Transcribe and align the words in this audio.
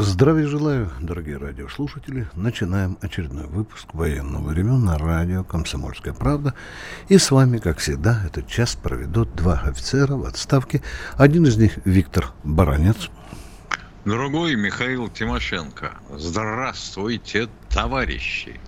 Здравия 0.00 0.46
желаю, 0.46 0.92
дорогие 1.00 1.38
радиослушатели. 1.38 2.28
Начинаем 2.36 2.96
очередной 3.00 3.48
выпуск 3.48 3.88
военного 3.94 4.52
ревю 4.52 4.76
на 4.76 4.96
радио 4.96 5.42
«Комсомольская 5.42 6.14
правда». 6.14 6.54
И 7.08 7.18
с 7.18 7.32
вами, 7.32 7.58
как 7.58 7.78
всегда, 7.78 8.22
этот 8.24 8.46
час 8.46 8.76
проведут 8.76 9.34
два 9.34 9.54
офицера 9.54 10.14
в 10.14 10.24
отставке. 10.24 10.82
Один 11.16 11.46
из 11.46 11.56
них 11.56 11.78
Виктор 11.84 12.30
Баранец. 12.44 13.10
Другой 14.04 14.54
Михаил 14.54 15.08
Тимошенко. 15.08 15.90
Здравствуйте, 16.16 17.48
товарищи. 17.68 18.60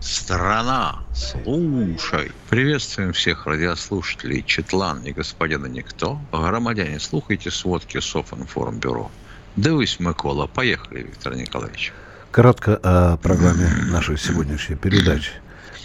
Страна, 0.00 1.00
слушай. 1.12 2.30
Приветствуем 2.48 3.12
всех 3.12 3.46
радиослушателей 3.46 4.44
Четлан 4.44 5.02
и 5.02 5.12
господина 5.12 5.66
Никто. 5.66 6.20
Громадяне, 6.30 7.00
слухайте 7.00 7.50
сводки 7.50 7.98
Софинформбюро. 7.98 9.10
Дивись, 9.56 9.98
Микола. 10.00 10.46
Поехали, 10.46 11.02
Виктор 11.02 11.34
Николаевич. 11.34 11.92
Кратко 12.30 12.78
о 12.82 13.16
программе 13.16 13.66
нашей 13.90 14.18
сегодняшней 14.18 14.76
передачи. 14.76 15.32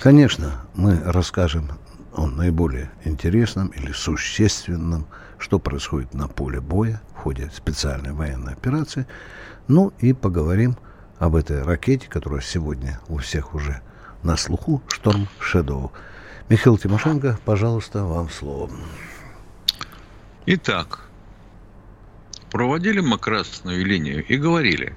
Конечно, 0.01 0.65
мы 0.73 1.01
расскажем 1.05 1.71
о 2.13 2.27
наиболее 2.27 2.91
интересном 3.05 3.69
или 3.69 3.93
существенном, 3.93 5.07
что 5.37 5.57
происходит 5.57 6.13
на 6.13 6.27
поле 6.27 6.59
боя 6.59 7.01
в 7.15 7.19
ходе 7.19 7.49
специальной 7.55 8.11
военной 8.11 8.51
операции. 8.51 9.07
Ну 9.69 9.93
и 9.99 10.11
поговорим 10.11 10.75
об 11.17 11.35
этой 11.35 11.63
ракете, 11.63 12.09
которая 12.09 12.41
сегодня 12.41 12.99
у 13.07 13.19
всех 13.19 13.55
уже 13.55 13.81
на 14.21 14.35
слуху, 14.35 14.83
«Шторм 14.89 15.29
Шедоу». 15.39 15.93
Михаил 16.49 16.77
Тимошенко, 16.77 17.39
пожалуйста, 17.45 18.03
вам 18.03 18.29
слово. 18.29 18.69
Итак, 20.45 21.05
проводили 22.51 22.99
мы 22.99 23.17
красную 23.17 23.83
линию 23.85 24.23
и 24.25 24.35
говорили 24.35 24.95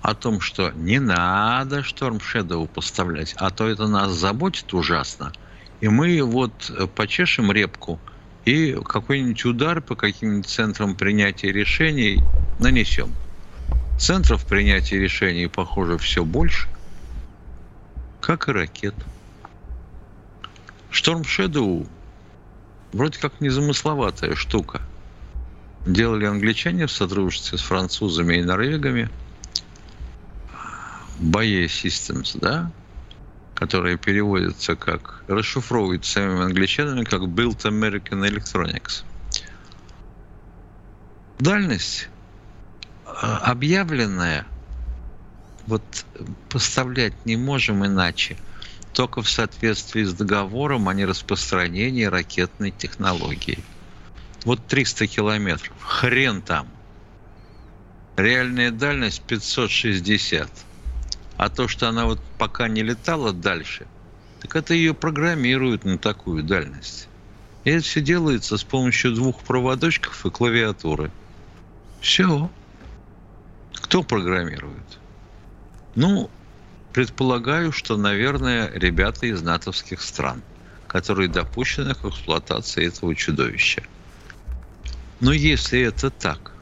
о 0.00 0.14
том, 0.14 0.40
что 0.40 0.70
не 0.70 1.00
надо 1.00 1.82
Шторм 1.82 2.20
Шедоу 2.20 2.66
поставлять, 2.66 3.34
а 3.36 3.50
то 3.50 3.68
это 3.68 3.88
нас 3.88 4.12
заботит 4.12 4.72
ужасно. 4.72 5.32
И 5.80 5.88
мы 5.88 6.22
вот 6.22 6.70
почешем 6.94 7.52
репку 7.52 8.00
и 8.44 8.72
какой-нибудь 8.84 9.44
удар 9.44 9.82
по 9.82 9.96
каким-нибудь 9.96 10.48
центрам 10.48 10.94
принятия 10.94 11.52
решений 11.52 12.22
нанесем. 12.60 13.12
Центров 13.98 14.46
принятия 14.46 14.98
решений, 14.98 15.48
похоже, 15.48 15.98
все 15.98 16.24
больше, 16.24 16.68
как 18.20 18.48
и 18.48 18.52
ракет. 18.52 18.94
Шторм 20.90 21.24
Шедоу 21.24 21.86
вроде 22.92 23.18
как 23.18 23.40
незамысловатая 23.40 24.36
штука– 24.36 24.80
делали 25.84 26.26
англичане 26.26 26.86
в 26.86 26.92
сотрудничестве 26.92 27.58
с 27.58 27.62
французами 27.62 28.36
и 28.36 28.42
норвегами. 28.42 29.10
BAE 31.20 31.66
Systems, 31.66 32.38
да, 32.40 32.70
которые 33.54 33.98
переводятся 33.98 34.76
как, 34.76 35.24
расшифровываются 35.26 36.12
самими 36.12 36.42
англичанами 36.42 37.04
как 37.04 37.22
Built 37.22 37.62
American 37.64 38.28
Electronics. 38.28 39.02
Дальность 41.40 42.08
а, 43.04 43.38
объявленная, 43.38 44.46
вот 45.66 45.82
поставлять 46.48 47.14
не 47.24 47.36
можем 47.36 47.84
иначе, 47.84 48.36
только 48.92 49.22
в 49.22 49.28
соответствии 49.28 50.04
с 50.04 50.12
договором 50.14 50.88
о 50.88 50.94
нераспространении 50.94 52.04
ракетной 52.04 52.70
технологии– 52.70 53.58
вот 54.48 54.66
300 54.66 55.06
километров. 55.08 55.76
Хрен 55.78 56.40
там. 56.40 56.68
Реальная 58.16 58.70
дальность 58.70 59.20
560. 59.24 60.50
А 61.36 61.50
то, 61.50 61.68
что 61.68 61.86
она 61.86 62.06
вот 62.06 62.18
пока 62.38 62.66
не 62.66 62.82
летала 62.82 63.34
дальше, 63.34 63.86
так 64.40 64.56
это 64.56 64.72
ее 64.72 64.94
программируют 64.94 65.84
на 65.84 65.98
такую 65.98 66.44
дальность. 66.44 67.08
И 67.64 67.70
это 67.70 67.84
все 67.84 68.00
делается 68.00 68.56
с 68.56 68.64
помощью 68.64 69.12
двух 69.12 69.42
проводочков 69.42 70.24
и 70.24 70.30
клавиатуры. 70.30 71.10
Все. 72.00 72.50
Кто 73.74 74.02
программирует? 74.02 74.98
Ну, 75.94 76.30
предполагаю, 76.94 77.70
что, 77.70 77.98
наверное, 77.98 78.70
ребята 78.72 79.26
из 79.26 79.42
натовских 79.42 80.00
стран, 80.00 80.42
которые 80.86 81.28
допущены 81.28 81.94
к 81.94 82.02
эксплуатации 82.06 82.86
этого 82.86 83.14
чудовища. 83.14 83.82
Но 85.20 85.32
если 85.32 85.80
это 85.80 86.10
так, 86.10 86.52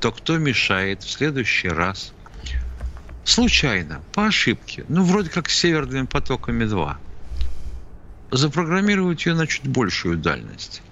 то 0.00 0.10
кто 0.10 0.38
мешает 0.38 1.02
в 1.02 1.10
следующий 1.10 1.68
раз 1.68 2.12
случайно, 3.24 4.00
по 4.12 4.26
ошибке, 4.26 4.84
ну, 4.88 5.04
вроде 5.04 5.28
как 5.28 5.50
с 5.50 5.58
северными 5.58 6.06
потоками 6.06 6.64
2, 6.64 6.98
запрограммировать 8.30 9.26
ее 9.26 9.34
на 9.34 9.46
чуть 9.46 9.68
большую 9.68 10.16
дальность. 10.16 10.82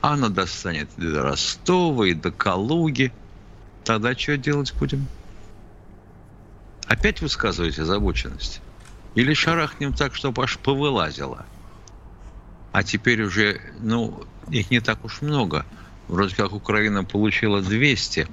Она 0.00 0.28
достанет 0.28 0.88
и 0.96 1.02
до 1.02 1.22
Ростова, 1.22 2.06
и 2.06 2.14
до 2.14 2.30
Калуги. 2.30 3.12
Тогда 3.84 4.14
что 4.14 4.36
делать 4.36 4.72
будем? 4.74 5.08
Опять 6.86 7.20
высказываете 7.20 7.82
озабоченность? 7.82 8.60
Или 9.14 9.34
шарахнем 9.34 9.92
так, 9.92 10.14
чтобы 10.14 10.44
аж 10.44 10.58
повылазило? 10.58 11.46
А 12.72 12.82
теперь 12.82 13.22
уже, 13.22 13.60
ну, 13.80 14.24
их 14.50 14.70
не 14.70 14.80
так 14.80 15.04
уж 15.04 15.20
много– 15.20 15.66
вроде 16.08 16.34
как 16.34 16.52
Украина 16.52 17.04
получила 17.04 17.60
200, 17.60 18.28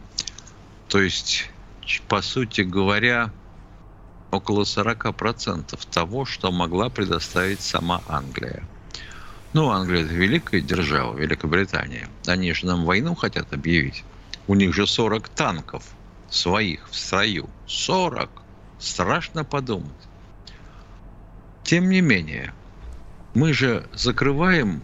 то 0.87 1.01
есть, 1.01 1.49
по 2.07 2.21
сути 2.21 2.61
говоря, 2.61 3.31
около 4.31 4.63
40% 4.63 5.79
того, 5.91 6.25
что 6.25 6.51
могла 6.51 6.89
предоставить 6.89 7.61
сама 7.61 8.01
Англия. 8.07 8.63
Ну, 9.53 9.69
Англия– 9.69 10.03
это 10.05 10.13
великая 10.13 10.61
держава, 10.61 11.17
Великобритания. 11.17 12.07
Они 12.25 12.53
же 12.53 12.65
нам 12.65 12.85
войну 12.85 13.15
хотят 13.15 13.51
объявить. 13.51 14.05
У 14.47 14.55
них 14.55 14.73
же 14.73 14.87
40 14.87 15.27
танков 15.29 15.83
своих 16.29 16.89
в 16.89 16.95
строю. 16.95 17.49
40! 17.67 18.29
Страшно 18.79 19.43
подумать. 19.43 19.91
Тем 21.63 21.89
не 21.89 22.01
менее, 22.01 22.53
мы 23.33 23.53
же 23.53 23.87
закрываем 23.93 24.81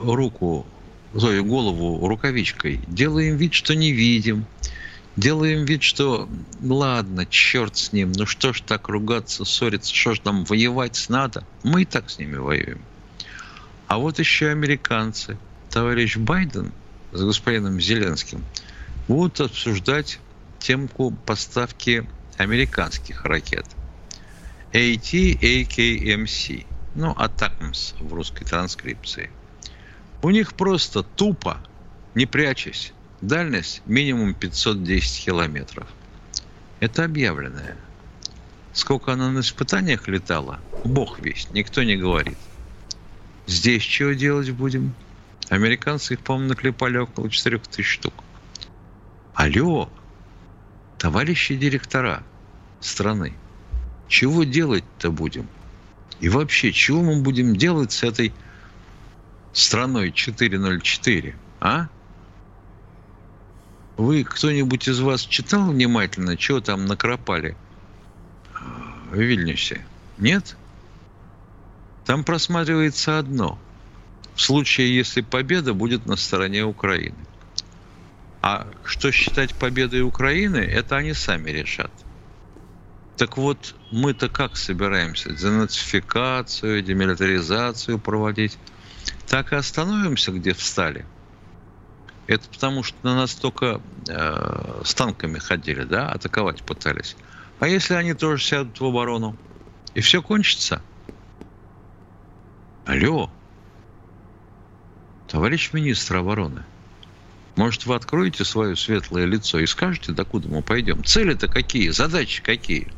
руку 0.00 0.66
свою 1.18 1.44
голову 1.44 2.06
рукавичкой, 2.06 2.80
делаем 2.86 3.36
вид, 3.36 3.54
что 3.54 3.74
не 3.74 3.92
видим, 3.92 4.46
делаем 5.16 5.64
вид, 5.64 5.82
что 5.82 6.28
ладно, 6.62 7.26
черт 7.26 7.76
с 7.76 7.92
ним, 7.92 8.12
ну 8.12 8.26
что 8.26 8.52
ж 8.52 8.60
так 8.60 8.88
ругаться, 8.88 9.44
ссориться, 9.44 9.94
что 9.94 10.14
ж 10.14 10.20
нам 10.24 10.44
воевать 10.44 11.06
надо? 11.08 11.44
Мы 11.62 11.82
и 11.82 11.84
так 11.84 12.10
с 12.10 12.18
ними 12.18 12.36
воюем. 12.36 12.80
А 13.86 13.98
вот 13.98 14.18
еще 14.18 14.48
американцы, 14.48 15.38
товарищ 15.70 16.16
Байден 16.16 16.72
с 17.12 17.20
господином 17.22 17.80
Зеленским 17.80 18.44
будут 19.08 19.40
обсуждать 19.40 20.18
темку 20.58 21.12
поставки 21.24 22.06
американских 22.36 23.24
ракет. 23.24 23.66
AT-AKMC, 24.72 26.66
ну, 26.94 27.12
ATACMS 27.12 27.94
в 28.00 28.12
русской 28.12 28.44
транскрипции– 28.44 29.30
у 30.22 30.30
них 30.30 30.54
просто 30.54 31.02
тупо, 31.02 31.58
не 32.14 32.26
прячась, 32.26 32.92
дальность 33.20 33.82
минимум 33.86 34.34
510 34.34 35.24
километров. 35.24 35.88
Это 36.80 37.04
объявленное. 37.04 37.76
Сколько 38.72 39.12
она 39.12 39.30
на 39.30 39.40
испытаниях 39.40 40.06
летала, 40.08 40.60
бог 40.84 41.20
весь, 41.20 41.48
никто 41.52 41.82
не 41.82 41.96
говорит. 41.96 42.36
Здесь 43.46 43.82
чего 43.82 44.12
делать 44.12 44.50
будем? 44.50 44.94
Американцы 45.48 46.14
их, 46.14 46.20
по-моему, 46.20 46.48
наклепали 46.50 46.98
около 46.98 47.30
4000 47.30 47.82
штук. 47.82 48.12
Алло, 49.34 49.88
товарищи 50.98 51.56
директора 51.56 52.22
страны, 52.80 53.34
чего 54.08 54.44
делать-то 54.44 55.10
будем? 55.10 55.48
И 56.20 56.28
вообще, 56.28 56.72
чего 56.72 57.02
мы 57.02 57.22
будем 57.22 57.56
делать 57.56 57.92
с 57.92 58.02
этой 58.02 58.32
страной 59.56 60.12
404, 60.12 61.34
а? 61.60 61.88
Вы, 63.96 64.22
кто-нибудь 64.22 64.86
из 64.86 65.00
вас 65.00 65.22
читал 65.22 65.70
внимательно, 65.70 66.38
что 66.38 66.60
там 66.60 66.84
накропали 66.84 67.56
в 69.10 69.14
Вильнюсе? 69.14 69.84
Нет? 70.18 70.56
Там 72.04 72.22
просматривается 72.22 73.18
одно. 73.18 73.58
В 74.34 74.42
случае, 74.42 74.94
если 74.94 75.22
победа 75.22 75.72
будет 75.72 76.04
на 76.04 76.16
стороне 76.16 76.62
Украины. 76.64 77.16
А 78.42 78.66
что 78.84 79.10
считать 79.10 79.54
победой 79.54 80.02
Украины, 80.02 80.58
это 80.58 80.96
они 80.96 81.14
сами 81.14 81.50
решат. 81.50 81.90
Так 83.16 83.38
вот, 83.38 83.74
мы-то 83.90 84.28
как 84.28 84.58
собираемся? 84.58 85.30
Денацификацию, 85.30 86.82
демилитаризацию 86.82 87.98
проводить? 87.98 88.58
Так 89.28 89.52
и 89.52 89.56
остановимся, 89.56 90.32
где 90.32 90.52
встали. 90.52 91.04
Это 92.26 92.48
потому, 92.48 92.82
что 92.82 92.96
на 93.02 93.14
нас 93.14 93.34
только 93.34 93.80
э, 94.08 94.82
с 94.84 94.94
танками 94.94 95.38
ходили, 95.38 95.84
да, 95.84 96.10
атаковать 96.10 96.62
пытались. 96.62 97.16
А 97.60 97.68
если 97.68 97.94
они 97.94 98.14
тоже 98.14 98.42
сядут 98.42 98.80
в 98.80 98.84
оборону? 98.84 99.36
И 99.94 100.00
все 100.00 100.22
кончится? 100.22 100.82
Алло, 102.84 103.30
товарищ 105.28 105.72
министр 105.72 106.16
обороны, 106.16 106.64
может, 107.56 107.86
вы 107.86 107.94
откроете 107.94 108.44
свое 108.44 108.76
светлое 108.76 109.24
лицо 109.24 109.58
и 109.58 109.66
скажете, 109.66 110.12
докуда 110.12 110.48
мы 110.48 110.62
пойдем? 110.62 111.02
Цели-то 111.02 111.48
какие? 111.48 111.88
Задачи 111.88 112.42
какие? 112.42 112.92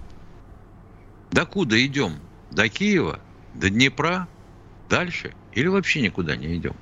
Докуда 1.31 1.85
идем? 1.85 2.19
До 2.51 2.69
Киева? 2.69 3.21
До 3.55 3.71
Днепра? 3.71 4.27
Дальше? 4.89 5.35
Или 5.59 5.67
вообще 5.67 6.01
никуда 6.03 6.37
не 6.37 6.57
идем? 6.57 6.77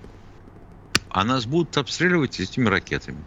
А 1.08 1.24
нас 1.24 1.46
будут 1.46 1.78
обстреливать 1.78 2.40
этими 2.40 2.68
ракетами. 2.68 3.24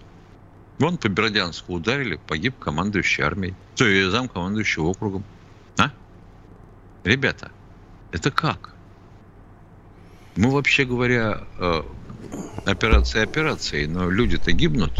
Вон 0.77 0.99
по 0.99 1.09
Бердянску 1.09 1.73
ударили, 1.73 2.19
погиб 2.27 2.59
командующий 2.59 3.23
армией. 3.23 3.55
То 3.75 3.87
есть 3.87 4.11
зам 4.11 4.29
командующий 4.29 4.83
округом. 4.83 5.23
А? 5.79 5.89
Ребята, 7.03 7.49
это 8.11 8.29
как? 8.29 8.75
Мы, 10.35 10.51
вообще 10.51 10.85
говоря, 10.85 11.41
э, 11.57 11.81
операции 12.67 13.85
но 13.87 14.07
люди-то 14.07 14.51
гибнут. 14.51 14.93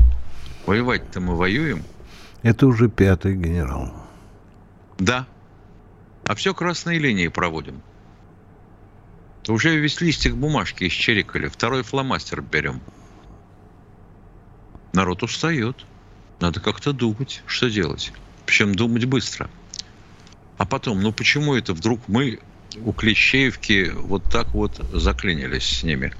Воевать-то 0.66 1.20
мы 1.20 1.36
воюем. 1.36 1.84
Это 2.42 2.66
уже 2.66 2.90
пятый 2.90 3.36
генерал. 3.36 3.94
Да, 4.98 5.28
а 6.26 6.34
все 6.34 6.56
красные 6.56 6.98
линии 6.98 7.28
проводим. 7.28 7.84
Уже 9.50 9.78
весь 9.78 10.00
листик 10.00 10.36
бумажки 10.36 10.88
исчерикали, 10.88 11.48
второй 11.48 11.82
фломастер 11.82 12.42
берем. 12.42 12.82
Народ 14.94 15.24
устает. 15.24 15.86
Надо 16.40 16.60
как-то 16.60 16.94
думать, 16.94 17.42
что 17.48 17.70
делать. 17.70 18.14
Причем 18.46 18.76
думать 18.76 19.06
быстро. 19.06 19.50
А 20.58 20.66
потом, 20.66 21.02
ну 21.02 21.12
почему 21.12 21.56
это 21.56 21.74
вдруг 21.74 22.00
мы 22.08 22.40
у 22.78 22.94
Клещеевки 22.94 23.92
вот 23.94 24.24
так 24.26 24.50
вот 24.54 24.78
заклинились 24.94 25.80
с 25.80 25.84
ними? 25.84 26.14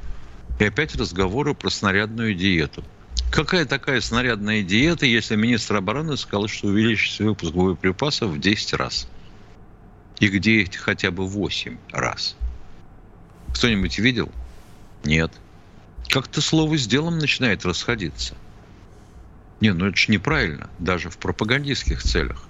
И 0.60 0.66
опять 0.66 0.96
разговоры 0.96 1.54
про 1.54 1.70
снарядную 1.70 2.34
диету. 2.34 2.84
Какая 3.32 3.66
такая 3.66 4.02
снарядная 4.02 4.64
диета, 4.64 5.06
если 5.06 5.36
министр 5.36 5.76
обороны 5.76 6.18
сказал, 6.18 6.48
что 6.48 6.68
увеличится 6.68 7.24
выпуск 7.24 7.54
боеприпасов 7.54 8.32
в 8.32 8.40
10 8.40 8.74
раз? 8.74 9.08
И 10.20 10.28
где 10.28 10.66
хотя 10.66 11.12
бы 11.12 11.28
8 11.28 11.78
раз. 11.92 12.36
Кто-нибудь 13.60 14.00
видел? 14.00 14.32
Нет. 15.04 15.32
Как-то 16.08 16.42
слово 16.42 16.78
с 16.78 16.88
делом 16.88 17.20
начинает 17.20 17.66
расходиться. 17.66 18.36
Не, 19.62 19.74
ну 19.74 19.88
это 19.88 19.98
же 19.98 20.12
неправильно, 20.12 20.70
даже 20.80 21.10
в 21.10 21.18
пропагандистских 21.18 22.02
целях. 22.02 22.44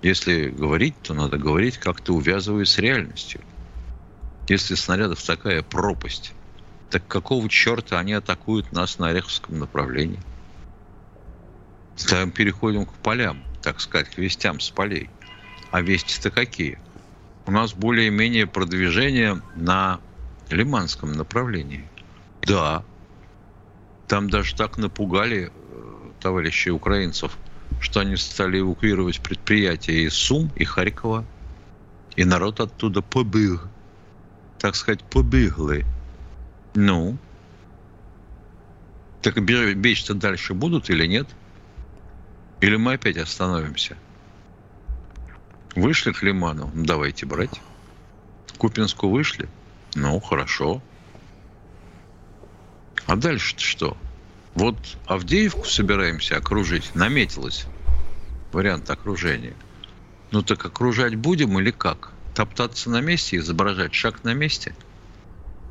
Если 0.00 0.48
говорить, 0.48 0.94
то 1.02 1.12
надо 1.12 1.36
говорить 1.38 1.78
как-то 1.78 2.14
увязывая 2.14 2.64
с 2.64 2.78
реальностью. 2.78 3.40
Если 4.48 4.74
снарядов 4.74 5.22
такая 5.22 5.62
пропасть, 5.62 6.32
так 6.88 7.06
какого 7.06 7.48
черта 7.48 7.98
они 7.98 8.12
атакуют 8.12 8.72
нас 8.72 8.98
на 8.98 9.08
Ореховском 9.08 9.58
направлении? 9.58 10.20
Там 12.08 12.30
переходим 12.30 12.86
к 12.86 12.92
полям, 12.94 13.42
так 13.60 13.80
сказать, 13.80 14.08
к 14.08 14.18
вестям 14.18 14.60
с 14.60 14.70
полей– 14.70 15.10
а 15.72 15.80
вести-то 15.80 16.30
какие? 16.30 16.78
У 17.46 17.50
нас 17.50 17.72
более-менее 17.72 18.46
продвижение 18.46 19.40
на 19.56 20.00
лиманском 20.52 21.12
направлении. 21.12 21.88
Да. 22.42 22.84
Там 24.08 24.28
даже 24.28 24.54
так 24.54 24.78
напугали 24.78 25.50
э, 25.50 26.10
товарищи 26.20 26.68
украинцев, 26.68 27.36
что 27.80 28.00
они 28.00 28.16
стали 28.16 28.60
эвакуировать 28.60 29.20
предприятия 29.20 30.02
из 30.04 30.14
Сум 30.14 30.50
и 30.56 30.64
Харькова. 30.64 31.24
И 32.16 32.24
народ 32.24 32.60
оттуда 32.60 33.00
побыл. 33.00 33.60
Так 34.58 34.76
сказать, 34.76 35.02
побегли. 35.02 35.84
Ну. 36.74 37.16
Так 39.22 39.42
бечь-то 39.42 40.14
дальше 40.14 40.52
будут 40.52 40.90
или 40.90 41.06
нет? 41.06 41.28
Или 42.60 42.76
мы 42.76 42.94
опять 42.94 43.16
остановимся? 43.16 43.96
Вышли 45.74 46.12
к 46.12 46.22
Лиману? 46.22 46.70
Ну, 46.74 46.84
давайте 46.84 47.24
брать. 47.24 47.60
Купинску 48.58 49.08
вышли? 49.08 49.48
Ну, 49.94 50.20
хорошо. 50.20 50.82
А 53.06 53.16
дальше 53.16 53.54
что? 53.58 53.96
Вот 54.54 54.76
Авдеевку 55.06 55.64
собираемся 55.64 56.36
окружить. 56.36 56.94
Наметилось 56.94 57.66
вариант 58.52 58.90
окружения. 58.90 59.54
Ну 60.30 60.42
так 60.42 60.64
окружать 60.64 61.14
будем 61.14 61.58
или 61.58 61.70
как? 61.70 62.12
Топтаться 62.34 62.90
на 62.90 63.00
месте, 63.00 63.36
изображать 63.38 63.94
шаг 63.94 64.24
на 64.24 64.34
месте? 64.34 64.74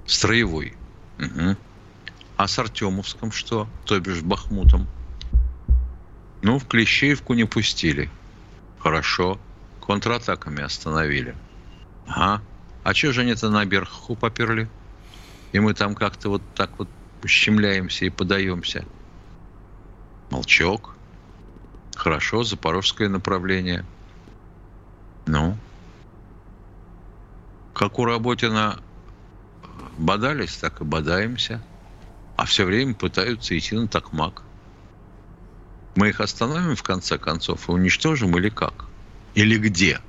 Строевой. 0.06 0.76
Угу. 1.20 1.56
А 2.38 2.48
с 2.48 2.60
Артемовском 2.60 3.32
что? 3.32 3.68
То 3.86 4.00
бишь 4.00 4.22
Бахмутом? 4.22 4.88
Ну, 6.42 6.58
в 6.58 6.68
Клещеевку 6.68 7.34
не 7.34 7.46
пустили. 7.46 8.10
Хорошо 8.80 9.40
контратаками 9.86 10.64
остановили. 10.64 11.36
Ага. 12.08 12.42
А 12.84 12.94
что 12.94 13.14
же 13.14 13.22
они-то 13.22 13.50
на 13.50 13.66
Берхаху 13.66 14.16
поперли? 14.16 14.70
И 15.52 15.60
мы 15.60 15.74
там 15.74 15.96
как-то 15.96 16.30
вот 16.30 16.42
так 16.56 16.72
вот 16.80 16.88
ущемляемся 17.24 18.06
и 18.06 18.10
подаемся. 18.10 18.86
Молчок. 20.30 20.96
Хорошо, 21.96 22.44
запорожское 22.44 23.10
направление. 23.10 23.86
Ну? 25.28 25.58
Как 27.74 28.00
у 28.00 28.06
Работина 28.06 28.80
бодались, 29.98 30.58
так 30.58 30.82
и 30.82 30.84
бодаемся. 30.84 31.62
А 32.38 32.46
все 32.46 32.66
время 32.66 32.96
пытаются 32.96 33.58
идти 33.58 33.76
на 33.76 33.88
такмак. 33.88 34.42
Мы 35.96 36.10
их 36.10 36.22
остановим 36.22 36.76
в 36.76 36.84
конце 36.84 37.18
концов 37.18 37.68
и 37.70 37.72
уничтожим 37.72 38.36
или 38.38 38.50
как? 38.50 38.86
Или 39.36 39.58
где? 39.58 40.00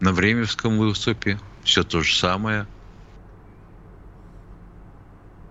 На 0.00 0.12
Времевском 0.12 0.78
выступе 0.78 1.40
все 1.64 1.82
то 1.82 2.00
же 2.02 2.14
самое. 2.16 2.66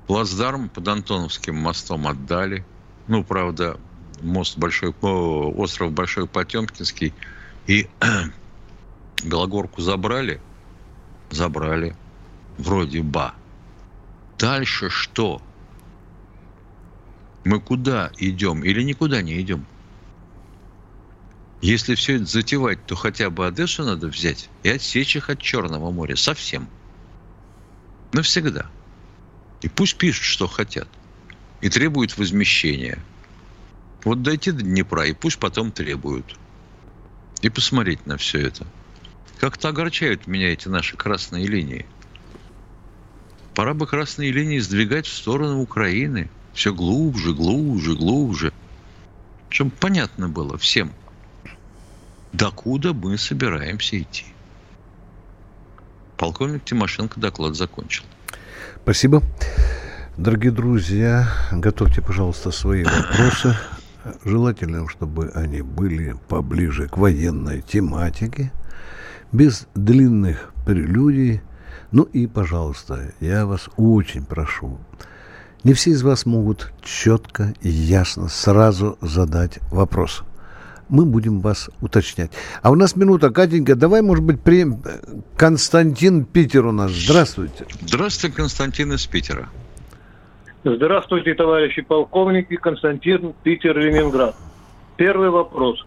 Плацдарм 0.08 0.70
под 0.70 0.88
Антоновским 0.88 1.56
мостом 1.56 2.08
отдали. 2.08 2.66
Ну, 3.08 3.26
правда, 3.26 3.78
мост 4.22 4.58
Большой, 4.58 4.94
остров 5.02 5.92
Большой 5.92 6.28
Потемкинский 6.28 7.14
и 7.68 7.90
Белогорку 9.24 9.82
забрали? 9.82 10.40
Забрали. 11.30 11.96
Вроде 12.58 13.02
ба. 13.02 13.34
Дальше 14.38 14.90
что? 14.90 15.42
Мы 17.44 17.60
куда 17.60 18.12
идем 18.18 18.64
или 18.64 18.82
никуда 18.82 19.22
не 19.22 19.42
идем? 19.42 19.66
Если 21.62 21.96
все 21.96 22.18
это 22.18 22.26
затевать, 22.26 22.86
то 22.86 22.96
хотя 22.96 23.30
бы 23.30 23.48
Одессу 23.48 23.84
надо 23.84 24.08
взять 24.08 24.50
и 24.64 24.70
отсечь 24.70 25.16
их 25.16 25.30
от 25.30 25.42
Черного 25.42 25.92
моря. 25.92 26.16
Совсем. 26.16 26.70
Навсегда. 28.14 28.68
И 29.62 29.70
пусть 29.70 29.98
пишут, 29.98 30.24
что 30.24 30.48
хотят. 30.48 30.88
И 31.62 31.70
требуют 31.70 32.16
возмещения. 32.18 33.00
Вот 34.04 34.22
дойти 34.22 34.52
до 34.52 34.62
Днепра, 34.62 35.08
и 35.08 35.14
пусть 35.14 35.40
потом 35.40 35.72
требуют. 35.72 36.38
И 37.42 37.50
посмотреть 37.50 38.06
на 38.06 38.18
все 38.18 38.40
это. 38.40 38.68
Как-то 39.40 39.70
огорчают 39.70 40.28
меня 40.28 40.54
эти 40.54 40.68
наши 40.68 40.96
красные 40.96 41.48
линии. 41.48 41.88
Пора 43.56 43.74
бы 43.74 43.88
красные 43.88 44.32
линии 44.32 44.60
сдвигать 44.60 45.08
в 45.08 45.14
сторону 45.14 45.60
Украины. 45.62 46.30
Все 46.54 46.72
глубже, 46.72 47.34
глубже, 47.34 47.96
глубже. 47.96 48.54
Чтобы 49.50 49.72
понятно 49.72 50.30
было 50.30 50.56
всем– 50.60 50.94
докуда 52.34 52.94
мы 52.94 53.18
собираемся 53.18 54.00
идти. 54.00 54.26
Полковник 56.18 56.66
Тимошенко 56.66 57.20
доклад 57.20 57.56
закончил. 57.56 58.04
Спасибо. 58.84 59.22
Дорогие 60.18 60.52
друзья, 60.52 61.30
готовьте, 61.52 62.02
пожалуйста, 62.02 62.50
свои 62.50 62.84
вопросы. 62.84 63.56
Желательно, 64.26 64.88
чтобы 64.90 65.30
они 65.36 65.62
были 65.62 66.16
поближе 66.28 66.88
к 66.88 66.98
военной 66.98 67.62
тематике, 67.62 68.52
без 69.32 69.68
длинных 69.76 70.54
прелюдий. 70.66 71.42
Ну 71.92 72.04
и, 72.04 72.26
пожалуйста, 72.26 73.14
я 73.20 73.46
вас 73.46 73.70
очень 73.78 74.26
прошу, 74.26 74.80
Не 75.64 75.74
все 75.74 75.92
из 75.92 76.02
вас 76.02 76.26
могут 76.26 76.74
четко 76.82 77.54
и 77.62 77.70
ясно 77.70 78.28
сразу 78.30 78.98
задать 79.02 79.60
вопрос. 79.70 80.24
Мы 80.90 81.06
будем 81.06 81.42
вас 81.42 81.70
уточнять. 81.82 82.32
А 82.62 82.72
у 82.72 82.76
нас 82.76 82.96
минута, 82.96 83.30
Катенька, 83.30 83.76
давай, 83.76 84.02
может 84.02 84.24
быть, 84.24 84.42
при... 84.42 84.66
Константин 85.36 86.26
Питер 86.26 86.66
у 86.66 86.72
нас. 86.72 86.92
Здравствуйте. 86.92 87.66
Здравствуйте, 87.82 88.36
Константин 88.36 88.94
из 88.94 89.06
Питера. 89.06 89.50
Здравствуйте, 90.64 91.34
товарищи 91.34 91.82
полковники. 91.82 92.56
Константин, 92.56 93.34
Питер, 93.44 93.78
Ленинград. 93.78 94.36
Первый 94.98 95.30
вопрос. 95.30 95.86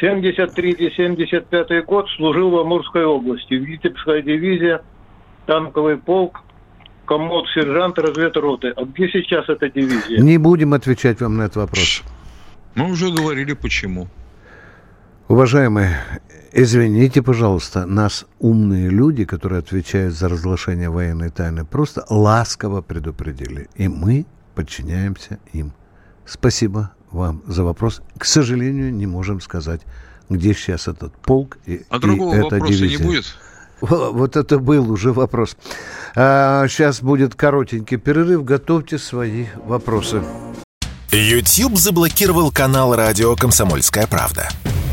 73-75 0.00 1.82
год 1.82 2.06
служил 2.16 2.50
в 2.50 2.58
Амурской 2.58 3.04
области. 3.04 3.54
Витебская 3.54 4.22
дивизия, 4.22 4.82
танковый 5.46 5.96
полк, 5.96 6.40
комод, 7.04 7.46
сержант 7.54 7.98
разведроты. 7.98 8.68
А 8.76 8.84
где 8.84 9.08
сейчас 9.08 9.48
эта 9.48 9.68
дивизия? 9.68 10.20
Не 10.20 10.38
будем 10.38 10.74
отвечать 10.74 11.20
вам 11.20 11.36
на 11.36 11.42
этот 11.42 11.56
вопрос. 11.56 12.02
Мы 12.74 12.92
уже 12.92 13.10
говорили, 13.10 13.54
почему. 13.54 14.08
Уважаемые, 15.28 15.98
извините, 16.52 17.20
пожалуйста, 17.22 17.84
нас 17.84 18.24
умные 18.38 18.88
люди, 18.88 19.26
которые 19.26 19.58
отвечают 19.58 20.14
за 20.14 20.26
разглашение 20.30 20.88
военной 20.88 21.28
тайны, 21.28 21.66
просто 21.66 22.02
ласково 22.08 22.80
предупредили. 22.80 23.68
И 23.74 23.88
мы 23.88 24.24
подчиняемся 24.54 25.38
им. 25.52 25.74
Спасибо 26.24 26.92
вам 27.10 27.42
за 27.46 27.62
вопрос. 27.62 28.00
К 28.16 28.24
сожалению, 28.24 28.92
не 28.94 29.06
можем 29.06 29.42
сказать, 29.42 29.82
где 30.30 30.54
сейчас 30.54 30.88
этот 30.88 31.12
полк 31.18 31.58
и, 31.66 31.82
а 31.90 31.98
другого 31.98 32.34
и 32.34 32.38
эта 32.38 32.56
вопроса 32.56 32.72
дивизия. 32.72 32.98
не 32.98 33.04
будет? 33.04 33.24
Вот 33.80 34.36
это 34.36 34.58
был 34.58 34.90
уже 34.90 35.12
вопрос. 35.12 35.56
А, 36.16 36.66
сейчас 36.68 37.02
будет 37.02 37.34
коротенький 37.34 37.98
перерыв. 37.98 38.44
Готовьте 38.44 38.96
свои 38.96 39.44
вопросы. 39.62 40.22
YouTube 41.12 41.76
заблокировал 41.76 42.50
канал 42.50 42.96
радио 42.96 43.36
«Комсомольская 43.36 44.06
правда». 44.06 44.48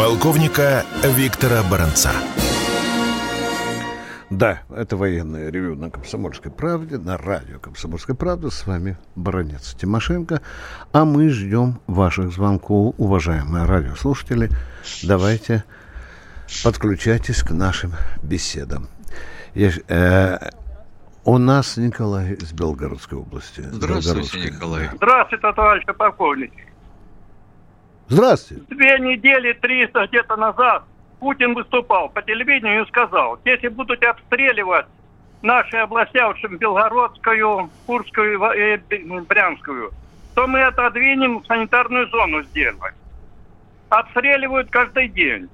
полковника 0.00 0.82
Виктора 1.04 1.62
Баранца. 1.70 2.10
Да, 4.30 4.62
это 4.74 4.96
военное 4.96 5.50
ревю 5.50 5.76
на 5.76 5.90
Комсомольской 5.90 6.50
правде, 6.50 6.96
на 6.96 7.18
радио 7.18 7.58
Комсомольская 7.58 8.16
правда. 8.16 8.48
С 8.48 8.66
вами 8.66 8.96
Баранец 9.14 9.74
Тимошенко. 9.74 10.40
А 10.94 11.04
мы 11.04 11.28
ждем 11.28 11.82
ваших 11.86 12.32
звонков, 12.32 12.94
уважаемые 12.96 13.66
радиослушатели. 13.66 14.48
Давайте 15.02 15.64
подключайтесь 16.64 17.42
к 17.42 17.50
нашим 17.50 17.92
беседам. 18.22 18.88
Я, 19.52 19.70
э, 19.88 20.38
у 21.26 21.36
нас 21.36 21.76
Николай 21.76 22.32
из 22.32 22.54
Белгородской 22.54 23.18
области. 23.18 23.60
Здравствуйте, 23.60 24.08
Белгородской, 24.08 24.50
Николай. 24.50 24.90
Здравствуйте, 24.94 25.52
товарищ 25.52 25.84
полковник. 25.98 26.52
Здравствуйте. 28.10 28.64
Две 28.70 28.98
недели, 28.98 29.52
триста 29.52 30.08
где-то 30.08 30.34
назад 30.34 30.82
Путин 31.20 31.54
выступал 31.54 32.08
по 32.08 32.20
телевидению 32.22 32.82
и 32.84 32.88
сказал, 32.88 33.38
если 33.44 33.68
будут 33.68 34.02
обстреливать 34.02 34.86
наши 35.42 35.80
области, 35.80 36.18
в 36.18 36.30
общем, 36.30 36.56
Белгородскую, 36.56 37.70
Курскую 37.86 38.40
и 38.52 39.20
Брянскую, 39.28 39.92
то 40.34 40.48
мы 40.48 40.60
отодвинем 40.64 41.44
санитарную 41.46 42.08
зону 42.08 42.42
сделаем. 42.42 42.94
Обстреливают 43.90 44.70
каждый 44.70 45.08
день. 45.08 45.48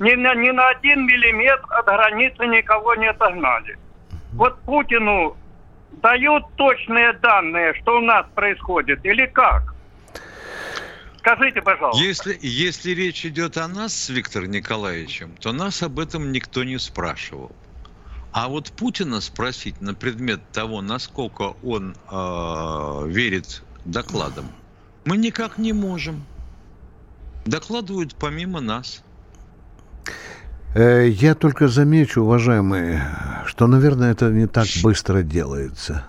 Ни 0.00 0.14
на, 0.14 0.34
ни 0.34 0.50
на 0.50 0.70
один 0.70 1.06
миллиметр 1.06 1.66
от 1.68 1.86
границы 1.86 2.46
никого 2.46 2.96
не 2.96 3.06
отогнали. 3.06 3.78
Вот 4.32 4.58
Путину 4.62 5.36
дают 6.02 6.42
точные 6.56 7.12
данные, 7.12 7.74
что 7.74 7.98
у 7.98 8.00
нас 8.00 8.26
происходит, 8.34 9.04
или 9.04 9.26
как? 9.26 9.72
Скажите, 11.22 11.62
пожалуйста. 11.62 12.02
Если, 12.02 12.36
если 12.42 12.90
речь 12.90 13.24
идет 13.24 13.56
о 13.56 13.68
нас 13.68 13.94
с 13.94 14.08
Виктором 14.08 14.50
Николаевичем, 14.50 15.30
то 15.40 15.52
нас 15.52 15.80
об 15.84 16.00
этом 16.00 16.32
никто 16.32 16.64
не 16.64 16.78
спрашивал. 16.78 17.52
А 18.32 18.48
вот 18.48 18.72
Путина 18.72 19.20
спросить 19.20 19.80
на 19.80 19.94
предмет 19.94 20.40
того, 20.52 20.82
насколько 20.82 21.54
он 21.62 21.94
э, 22.10 23.08
верит 23.08 23.62
докладам, 23.84 24.46
мы 25.04 25.16
никак 25.16 25.58
не 25.58 25.72
можем. 25.72 26.24
Докладывают 27.46 28.16
помимо 28.16 28.60
нас. 28.60 29.04
Э, 30.74 31.06
Я 31.06 31.36
только 31.36 31.68
замечу, 31.68 32.22
уважаемые, 32.22 33.06
что, 33.46 33.68
наверное, 33.68 34.10
это 34.10 34.30
не 34.30 34.48
так 34.48 34.66
быстро 34.82 35.22
делается. 35.22 36.04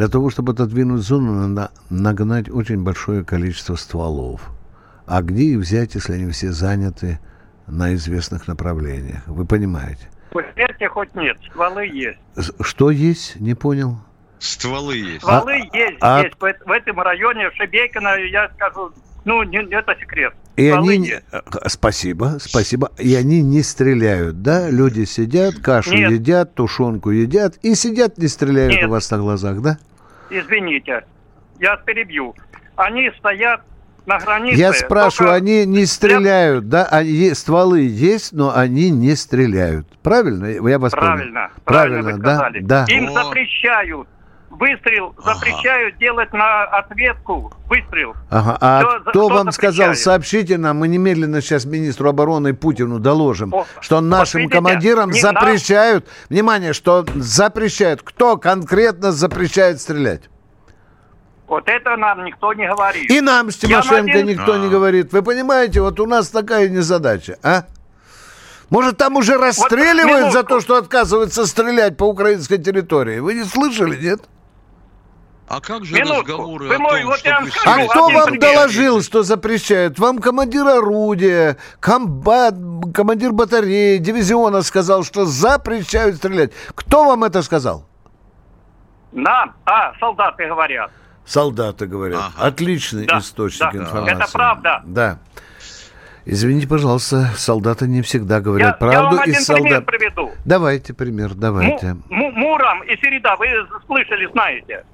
Для 0.00 0.08
того, 0.08 0.30
чтобы 0.30 0.52
отодвинуть 0.52 1.02
зону, 1.02 1.46
надо 1.46 1.72
нагнать 1.90 2.48
очень 2.48 2.82
большое 2.82 3.22
количество 3.22 3.74
стволов. 3.76 4.40
А 5.06 5.20
где 5.20 5.42
их 5.42 5.58
взять, 5.58 5.94
если 5.94 6.14
они 6.14 6.30
все 6.32 6.52
заняты 6.52 7.20
на 7.66 7.94
известных 7.94 8.48
направлениях? 8.48 9.20
Вы 9.26 9.44
понимаете? 9.44 10.08
Верьте, 10.56 10.88
хоть 10.88 11.14
нет, 11.14 11.36
стволы 11.50 11.84
есть. 11.86 12.18
Что 12.62 12.90
есть? 12.90 13.38
Не 13.40 13.52
понял. 13.52 13.98
Стволы 14.38 14.96
есть. 14.96 15.20
Стволы 15.20 15.52
А- 15.70 15.76
есть 15.76 15.98
а- 16.00 16.20
здесь, 16.20 16.32
в, 16.40 16.44
эт- 16.44 16.64
в 16.64 16.70
этом 16.70 16.98
районе, 16.98 17.50
в 17.50 17.54
Шебекино, 17.56 18.16
я 18.24 18.48
скажу, 18.56 18.92
ну, 19.26 19.42
не, 19.42 19.58
это 19.58 19.94
секрет. 20.00 20.32
И 20.56 20.70
Стволы 20.70 20.94
они... 20.94 21.08
есть. 21.08 21.22
э, 21.30 21.40
Спасибо, 21.66 22.38
спасибо. 22.40 22.90
И 22.96 23.14
они 23.14 23.42
не 23.42 23.62
стреляют, 23.62 24.40
да? 24.40 24.70
Люди 24.70 25.04
сидят, 25.04 25.56
кашу 25.56 25.94
Нет. 25.94 26.10
едят, 26.10 26.54
тушенку 26.54 27.10
едят 27.10 27.58
и 27.60 27.74
сидят, 27.74 28.16
не 28.16 28.28
стреляют 28.28 28.76
Нет. 28.76 28.86
у 28.86 28.88
вас 28.88 29.10
на 29.10 29.18
глазах, 29.18 29.60
да? 29.60 29.78
Извините, 30.30 31.04
я 31.58 31.76
перебью. 31.76 32.34
Они 32.76 33.10
стоят 33.18 33.60
на 34.06 34.18
границе. 34.18 34.56
Я 34.58 34.72
спрашиваю, 34.72 35.32
только- 35.32 35.34
они 35.34 35.66
не 35.66 35.84
стреляют, 35.86 36.68
да? 36.68 36.86
Они, 36.86 37.10
е- 37.10 37.34
стволы 37.34 37.80
есть, 37.80 38.32
но 38.32 38.56
они 38.56 38.90
не 38.90 39.14
стреляют. 39.16 39.86
Правильно? 40.02 40.46
Я 40.46 40.78
вас 40.78 40.92
понял. 40.92 41.06
Правильно, 41.06 41.50
правильно, 41.64 42.02
Правильно, 42.02 42.02
вы 42.16 42.22
да? 42.22 42.34
сказали. 42.36 42.60
Да. 42.60 42.84
Им 42.88 43.06
Вот. 43.08 43.24
запрещают. 43.24 44.08
Выстрел 44.50 45.14
запрещают 45.24 45.96
делать 45.98 46.32
на 46.32 46.64
ответку. 46.64 47.52
Выстрел. 47.66 48.14
Ага. 48.30 48.58
А 48.60 48.80
Кто- 48.80 49.00
кто 49.00 49.10
кто 49.10 49.28
вам 49.28 49.52
сказал, 49.52 49.72
запрещает? 49.72 49.98
сообщите 49.98 50.58
нам, 50.58 50.78
мы 50.78 50.88
немедленно 50.88 51.40
сейчас 51.40 51.64
министру 51.64 52.08
обороны 52.10 52.52
Путину 52.52 52.98
доложим, 52.98 53.54
О, 53.54 53.64
что 53.80 54.00
нашим 54.00 54.40
видите, 54.40 54.56
командирам 54.56 55.10
не 55.10 55.22
нам. 55.22 55.34
запрещают, 55.34 56.06
внимание, 56.28 56.72
что 56.72 57.06
запрещают, 57.14 58.02
кто 58.02 58.36
конкретно 58.36 59.12
запрещает 59.12 59.80
стрелять? 59.80 60.22
Вот 61.46 61.68
это 61.68 61.96
нам 61.96 62.24
никто 62.24 62.52
не 62.52 62.68
говорит. 62.68 63.08
И 63.10 63.20
нам 63.20 63.50
с 63.52 63.56
Тимошенко 63.56 64.12
один- 64.12 64.26
никто 64.26 64.56
не 64.56 64.66
А. 64.66 64.68
говорит. 64.68 65.12
Вы 65.12 65.22
понимаете, 65.22 65.80
вот 65.80 65.98
у 66.00 66.06
нас 66.06 66.28
такая 66.28 66.68
незадача, 66.68 67.38
а? 67.44 67.64
Может, 68.68 68.96
там 68.98 69.16
уже 69.16 69.36
расстреливают 69.36 70.32
за 70.32 70.38
минутку. 70.40 70.48
то, 70.54 70.60
что 70.60 70.76
отказываются 70.76 71.46
стрелять 71.46 71.96
по 71.96 72.04
украинской 72.04 72.58
территории? 72.58 73.20
Вы 73.20 73.34
не 73.34 73.44
слышали, 73.44 73.96
нет? 73.96 74.20
А 75.50 75.60
как 75.60 75.84
же 75.84 75.96
Минутку. 75.96 76.20
разговоры 76.20 76.68
Вы 76.68 76.74
о 76.76 76.78
мой, 76.78 77.00
том, 77.00 77.10
вот 77.10 77.20
я 77.24 77.40
вам 77.40 77.50
скажу, 77.50 77.70
А 77.82 77.88
кто 77.88 78.08
вам 78.10 78.24
пример. 78.26 78.40
доложил, 78.54 79.02
что 79.02 79.24
запрещают? 79.24 79.98
Вам 79.98 80.20
командир 80.20 80.64
орудия, 80.64 81.56
комбат, 81.80 82.54
командир 82.94 83.32
батареи, 83.32 83.96
дивизиона 83.98 84.62
сказал, 84.62 85.02
что 85.02 85.26
запрещают 85.26 86.18
стрелять. 86.18 86.52
Кто 86.76 87.04
вам 87.04 87.24
это 87.24 87.42
сказал? 87.42 87.84
Нам, 89.10 89.52
а, 89.66 89.92
солдаты 89.98 90.46
говорят. 90.46 90.92
Солдаты 91.26 91.86
говорят. 91.88 92.20
Ага. 92.36 92.46
Отличный 92.46 93.06
Да, 93.06 93.18
источник 93.18 93.72
да. 93.72 93.78
информации. 93.78 94.22
Это 94.22 94.32
правда. 94.32 94.82
Да. 94.84 95.18
Извините, 96.26 96.68
пожалуйста, 96.68 97.30
солдаты 97.36 97.88
не 97.88 98.02
всегда 98.02 98.40
говорят 98.40 98.78
Я, 98.80 98.86
я 98.86 98.92
правду. 98.92 99.16
вам 99.16 99.24
и 99.26 99.30
один 99.30 99.40
солдат... 99.42 99.64
пример 99.64 99.82
приведу. 99.84 100.30
Давайте 100.44 100.94
пример, 100.94 101.34
давайте. 101.34 101.96
Му- 102.08 102.30
Муром 102.30 102.84
и 102.84 102.96
Середа, 102.98 103.34
вы 103.36 103.48
слышали, 103.86 104.26
знаете. 104.30 104.84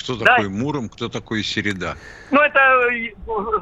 Кто 0.00 0.16
Да. 0.16 0.24
такой 0.24 0.48
Муром, 0.48 0.88
кто 0.88 1.08
такой 1.08 1.42
Середа? 1.42 1.96
Ну, 2.30 2.40
это 2.40 2.58
э, 2.90 3.10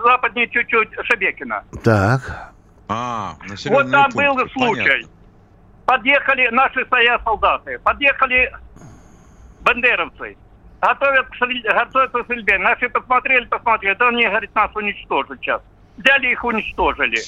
западнее 0.05 0.49
чуть-чуть 0.49 0.89
Шебекина. 1.05 1.65
Так. 1.83 2.53
А, 2.89 3.35
Вот 3.67 3.91
там 3.91 4.11
пункты, 4.13 4.17
был 4.17 4.49
случай. 4.51 4.83
понятно. 4.83 5.09
Подъехали 5.85 6.49
наши 6.53 6.85
стоят 6.87 7.23
солдаты. 7.25 7.79
Подъехали 7.83 8.53
бандеровцы. 9.61 10.37
готовят 10.81 11.27
готовят 11.65 12.13
к 12.13 12.25
стрельбе. 12.25 12.59
Наши 12.59 12.89
посмотрели, 12.89 13.45
посмотрели. 13.47 13.95
Да 13.99 14.09
они, 14.09 14.27
говорит, 14.27 14.55
нас 14.55 14.71
уничтожат 14.75 15.39
сейчас. 15.41 15.61
Взяли 15.97 16.29
их, 16.33 16.45
уничтожили. 16.45 17.19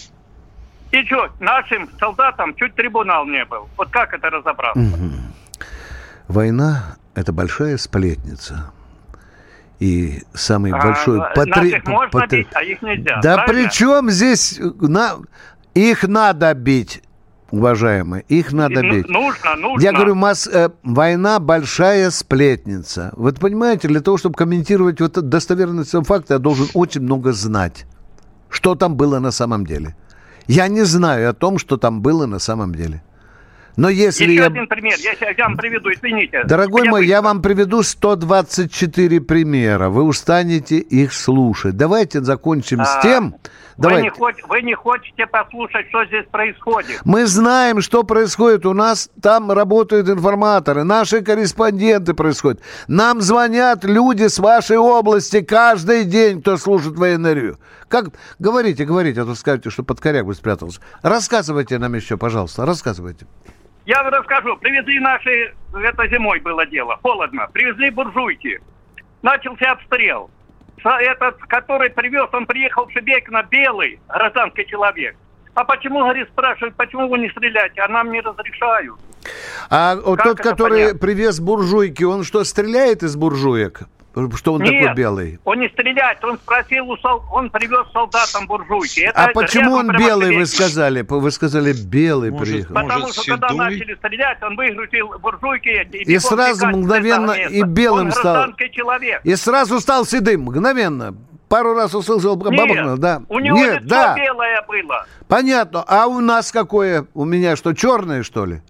И 0.92 1.04
что, 1.04 1.28
нашим 1.40 1.88
солдатам 1.98 2.54
чуть 2.56 2.74
трибунал 2.74 3.24
не 3.26 3.44
был. 3.44 3.68
Вот 3.76 3.90
как 3.90 4.12
это 4.14 4.30
разобраться? 4.30 4.82
Война– 6.28 6.96
это 7.14 7.32
большая 7.32 7.76
сплетница. 7.76 8.72
И 9.80 10.22
самый 10.34 10.72
А, 10.72 10.78
большой 10.78 11.20
патри- 11.34 11.70
Наших 11.72 11.86
можно 11.88 12.10
патри- 12.20 12.38
бить, 12.40 12.48
а 12.52 12.62
их 12.62 12.82
нельзя. 12.82 13.20
Да 13.22 13.34
правильно? 13.36 13.68
при 13.68 13.70
чем 13.74 14.10
здесь... 14.10 14.60
На... 14.80 15.12
Их 15.74 16.06
надо 16.06 16.52
бить, 16.54 17.02
уважаемые. 17.50 18.24
Их 18.28 18.52
надо 18.52 18.82
Ну, 18.82 18.92
бить. 18.92 19.08
Нужно, 19.08 19.56
нужно. 19.56 19.82
Я 19.82 19.92
говорю, 19.92 20.14
масс- 20.16 20.46
э, 20.52 20.68
война 20.82 21.38
большая 21.40 22.10
сплетница. 22.10 23.12
Вот 23.16 23.38
понимаете, 23.40 23.88
для 23.88 24.00
того, 24.00 24.18
чтобы 24.18 24.34
комментировать 24.34 25.00
вот 25.00 25.12
достоверность 25.28 25.94
факта, 26.06 26.34
я 26.34 26.38
должен 26.38 26.68
очень 26.74 27.00
много 27.02 27.32
знать, 27.32 27.86
что 28.50 28.74
там 28.74 28.96
было 28.96 29.18
на 29.18 29.30
самом 29.30 29.64
деле. 29.64 29.96
Я 30.46 30.68
не 30.68 30.82
знаю 30.84 31.30
о 31.30 31.32
том, 31.32 31.58
что 31.58 31.76
там 31.78 32.02
было 32.02 32.26
на 32.26 32.38
самом 32.38 32.74
деле. 32.74 33.02
Но 33.76 33.88
если 33.88 34.24
Еще 34.24 34.34
я... 34.34 34.46
один 34.46 34.66
пример. 34.66 34.94
Я 34.98 35.14
сейчас 35.14 35.36
вам 35.38 35.56
приведу, 35.56 35.90
извините. 35.92 36.42
Дорогой 36.44 36.88
мой, 36.88 37.00
быстро. 37.02 37.14
я 37.16 37.22
вам 37.22 37.40
приведу 37.42 37.82
124 37.82 39.20
примера. 39.20 39.88
Вы 39.88 40.02
устанете 40.02 40.78
их 40.78 41.12
слушать. 41.12 41.76
Давайте 41.76 42.22
закончим 42.22 42.84
с 42.84 42.96
А, 42.96 43.02
тем... 43.02 43.34
Вы 43.78 44.02
не, 44.02 44.10
хот- 44.10 44.34
вы 44.46 44.60
не 44.60 44.74
хотите 44.74 45.26
послушать, 45.26 45.86
что 45.88 46.04
здесь 46.04 46.26
происходит. 46.30 47.00
Мы 47.06 47.24
знаем, 47.24 47.80
что 47.80 48.02
происходит. 48.02 48.66
У 48.66 48.74
нас 48.74 49.08
там 49.22 49.50
работают 49.50 50.06
информаторы, 50.10 50.84
наши 50.84 51.22
корреспонденты 51.22 52.12
происходят. 52.12 52.60
Нам 52.88 53.22
звонят 53.22 53.84
люди 53.84 54.26
с 54.28 54.38
вашей 54.38 54.76
области 54.76 55.40
каждый 55.40 56.04
день, 56.04 56.42
кто 56.42 56.58
слушает 56.58 56.96
военное 56.98 57.32
ревю. 57.32 57.56
Как? 57.88 58.08
Говорите, 58.38 58.84
говорите, 58.84 59.22
а 59.22 59.24
то 59.24 59.34
скажете, 59.34 59.70
что 59.70 59.82
под 59.82 59.98
корягу 59.98 60.34
спрятался. 60.34 60.80
Рассказывайте 61.00 61.78
нам 61.78 61.94
еще, 61.94 62.18
пожалуйста, 62.18 62.66
рассказывайте. 62.66 63.26
Я 63.86 64.02
вам 64.02 64.12
расскажу. 64.12 64.56
Привезли 64.56 65.00
наши, 65.00 65.54
это 65.74 66.08
зимой 66.08 66.40
было 66.40 66.66
дело, 66.66 66.98
холодно. 67.02 67.48
Привезли 67.52 67.90
буржуйки. 67.90 68.60
Начался 69.22 69.72
обстрел. 69.72 70.30
Этот, 70.82 71.36
который 71.40 71.90
привез, 71.90 72.28
он 72.32 72.46
приехал 72.46 72.86
в 72.86 72.92
Шебекино, 72.92 73.42
белый, 73.50 74.00
гражданский 74.08 74.66
человек. 74.66 75.14
А 75.54 75.64
почему, 75.64 76.00
говорит, 76.00 76.28
спрашивают, 76.28 76.74
почему 76.76 77.08
вы 77.08 77.18
не 77.18 77.28
стреляете? 77.30 77.82
А 77.82 77.88
нам 77.88 78.10
не 78.12 78.20
разрешают. 78.20 78.98
А 79.68 79.96
Как 79.96 80.24
тот, 80.24 80.38
который 80.38 80.78
понятно? 80.80 80.98
привез 80.98 81.40
буржуйки, 81.40 82.04
он 82.04 82.24
что, 82.24 82.44
стреляет 82.44 83.02
из 83.02 83.16
буржуек? 83.16 83.80
Что 84.12 84.54
он 84.54 84.60
такой 84.60 84.74
Нет, 84.74 84.96
белый? 84.96 85.38
он 85.44 85.60
не 85.60 85.68
стреляет, 85.68 86.22
он 86.24 86.36
спросил, 86.38 86.90
у 86.90 86.96
сол- 86.96 87.22
он 87.30 87.48
привез 87.48 87.86
солдатам 87.92 88.46
буржуйки. 88.48 89.00
Это 89.00 89.26
А 89.26 89.28
почему 89.32 89.74
он 89.74 89.96
белый, 89.96 90.36
вы 90.36 90.46
сказали? 90.46 91.06
Вы 91.08 91.30
сказали, 91.30 91.72
белый 91.72 92.30
Может, 92.32 92.48
приехал. 92.48 92.74
Потому 92.74 93.00
Может, 93.02 93.14
что 93.22 93.30
когда 93.32 93.48
седой? 93.50 93.58
начали 93.70 93.94
стрелять, 93.94 94.42
он 94.42 94.56
выгрузил 94.56 95.18
буржуйки 95.20 95.68
эти. 95.68 95.96
И 95.98 96.04
бегом 96.04 96.20
сразу 96.20 96.66
мгновенно 96.66 97.30
и 97.32 97.62
белым 97.62 98.06
он 98.06 98.12
стал. 98.12 98.52
человек. 98.72 99.20
И 99.24 99.36
сразу 99.36 99.78
стал 99.78 100.04
седым, 100.04 100.42
мгновенно. 100.42 101.14
Пару 101.48 101.74
раз 101.74 101.94
услышал 101.94 102.36
бабахнул, 102.36 102.90
Нет, 102.92 102.98
да. 103.00 103.22
у 103.28 103.38
него 103.38 103.56
Нет, 103.56 103.82
лицо 103.82 103.88
да. 103.88 104.16
белое 104.16 104.62
было. 104.68 105.06
Понятно. 105.28 105.84
А 105.86 106.06
у 106.06 106.20
нас 106.20 106.50
какое? 106.52 107.06
У 107.14 107.24
меня 107.24 107.54
что, 107.56 107.74
черное, 107.74 108.22
что 108.24 108.44
ли? 108.44 108.60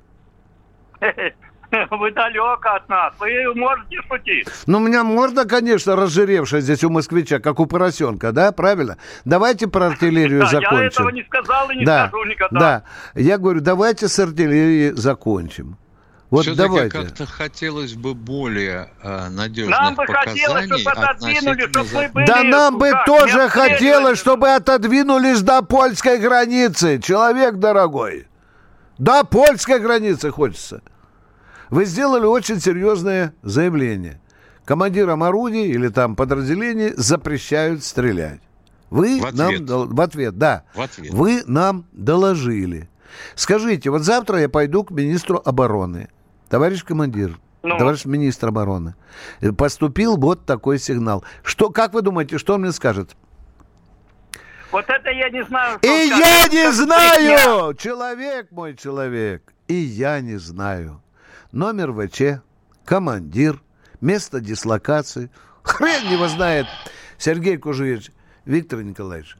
Вы 1.91 2.11
далеко 2.13 2.69
от 2.75 2.89
нас. 2.89 3.13
Вы 3.19 3.55
можете 3.55 3.97
шутить. 4.09 4.49
Ну, 4.67 4.79
у 4.79 4.81
меня 4.81 5.05
морда, 5.05 5.45
конечно, 5.45 5.95
разжиревшая 5.97 6.61
здесь 6.61 6.83
у 6.85 6.91
москвича, 6.91 7.39
как 7.39 7.61
у 7.61 7.67
поросенка, 7.67 8.33
да, 8.33 8.53
правильно? 8.53 8.97
Давайте 9.25 9.69
про 9.69 9.87
артиллерию 9.87 10.41
Да, 10.41 10.47
я 10.47 10.51
закончим. 10.61 10.87
этого 10.87 11.09
не 11.11 11.23
сказал 11.25 11.71
и 11.71 11.77
не 11.77 11.85
да, 11.85 12.09
скажу 12.09 12.25
никогда. 12.25 12.61
да. 12.61 12.83
Я 13.15 13.39
говорю, 13.39 13.61
давайте 13.61 14.09
с 14.09 14.19
артиллерией 14.19 14.93
закончим. 14.93 15.77
Вот 16.31 16.43
Все-таки 16.43 16.63
давайте. 16.69 16.91
как-то 16.91 17.27
хотелось 17.27 17.95
бы 17.95 18.15
более 18.15 18.91
э, 19.03 19.29
надежных 19.31 19.77
Нам 19.77 19.97
бы 19.97 20.07
хотелось, 20.07 20.69
показаний 20.69 20.79
чтобы 20.81 20.91
отодвинули, 20.93 21.67
чтобы 21.73 21.89
за- 21.89 22.09
были... 22.13 22.27
Да 22.27 22.43
нам 22.45 22.79
бы 22.79 22.91
как, 22.91 23.05
тоже 23.07 23.49
хотелось, 23.49 24.19
чтобы 24.21 24.49
отодвинулись 24.55 25.43
до 25.43 25.63
польской 25.63 26.19
границы, 26.19 27.01
человек 27.01 27.57
дорогой. 27.57 28.29
До 28.99 29.25
польской 29.25 29.81
границы 29.81 30.31
хочется. 30.31 30.83
Вы 31.71 31.85
сделали 31.85 32.25
очень 32.25 32.61
серьезное 32.61 33.35
заявление. 33.43 34.21
Командирам 34.65 35.23
орудий 35.23 35.67
или 35.71 35.89
там 35.89 36.17
подразделений 36.17 36.93
запрещают 36.97 37.83
стрелять. 37.85 38.41
Вы 38.91 39.21
В 39.21 39.35
нам 39.35 39.49
ответ. 39.49 39.65
дол- 39.65 39.87
в 39.87 40.01
ответ, 40.01 40.37
да. 40.39 40.65
В 40.75 40.81
ответ. 40.81 41.13
Вы 41.13 41.43
нам 41.47 41.87
доложили. 41.93 42.89
Скажите, 43.35 43.91
вот 43.91 44.03
завтра 44.03 44.41
я 44.41 44.49
пойду 44.49 44.85
к 44.85 44.91
министру 44.91 45.41
обороны. 45.45 46.09
Товарищ 46.49 46.85
командир, 46.85 47.39
Ну? 47.63 47.79
товарищ 47.79 48.05
министр 48.05 48.49
обороны, 48.49 48.95
поступил 49.57 50.17
вот 50.17 50.45
такой 50.47 50.79
сигнал. 50.79 51.25
Что, 51.45 51.71
как 51.71 51.93
вы 51.93 52.03
думаете, 52.03 52.39
что 52.39 52.55
он 52.55 52.63
мне 52.63 52.73
скажет? 52.73 53.17
Вот 54.73 54.85
это 54.89 55.11
я 55.11 55.31
не 55.31 55.45
знаю. 55.45 55.79
И 55.83 55.87
я 55.87 56.17
скажет. 56.17 56.53
не 56.53 56.73
знаю! 56.73 57.75
Человек 57.75 58.51
мой 58.53 58.77
человек. 58.77 59.53
И 59.67 59.75
я 59.75 60.21
не 60.21 60.37
знаю. 60.39 61.03
Номер 61.53 61.93
ВЧ, 61.93 62.43
командир, 62.85 63.61
место 64.01 64.41
дислокации. 64.41 65.31
Хрен 65.63 66.07
его 66.09 66.29
знает. 66.29 66.67
Сергей 67.19 67.57
Кужевич, 67.57 68.13
Виктор 68.45 68.83
Николаевич, 68.83 69.37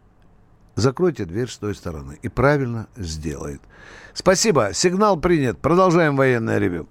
закройте 0.75 1.25
дверь 1.25 1.49
с 1.49 1.57
той 1.57 1.75
стороны. 1.75 2.19
И 2.23 2.29
правильно 2.29 2.89
сделает. 2.97 3.63
Спасибо. 4.13 4.71
Сигнал 4.73 5.19
принят. 5.19 5.59
Продолжаем 5.61 6.17
военное 6.17 6.59
ревю. 6.59 6.89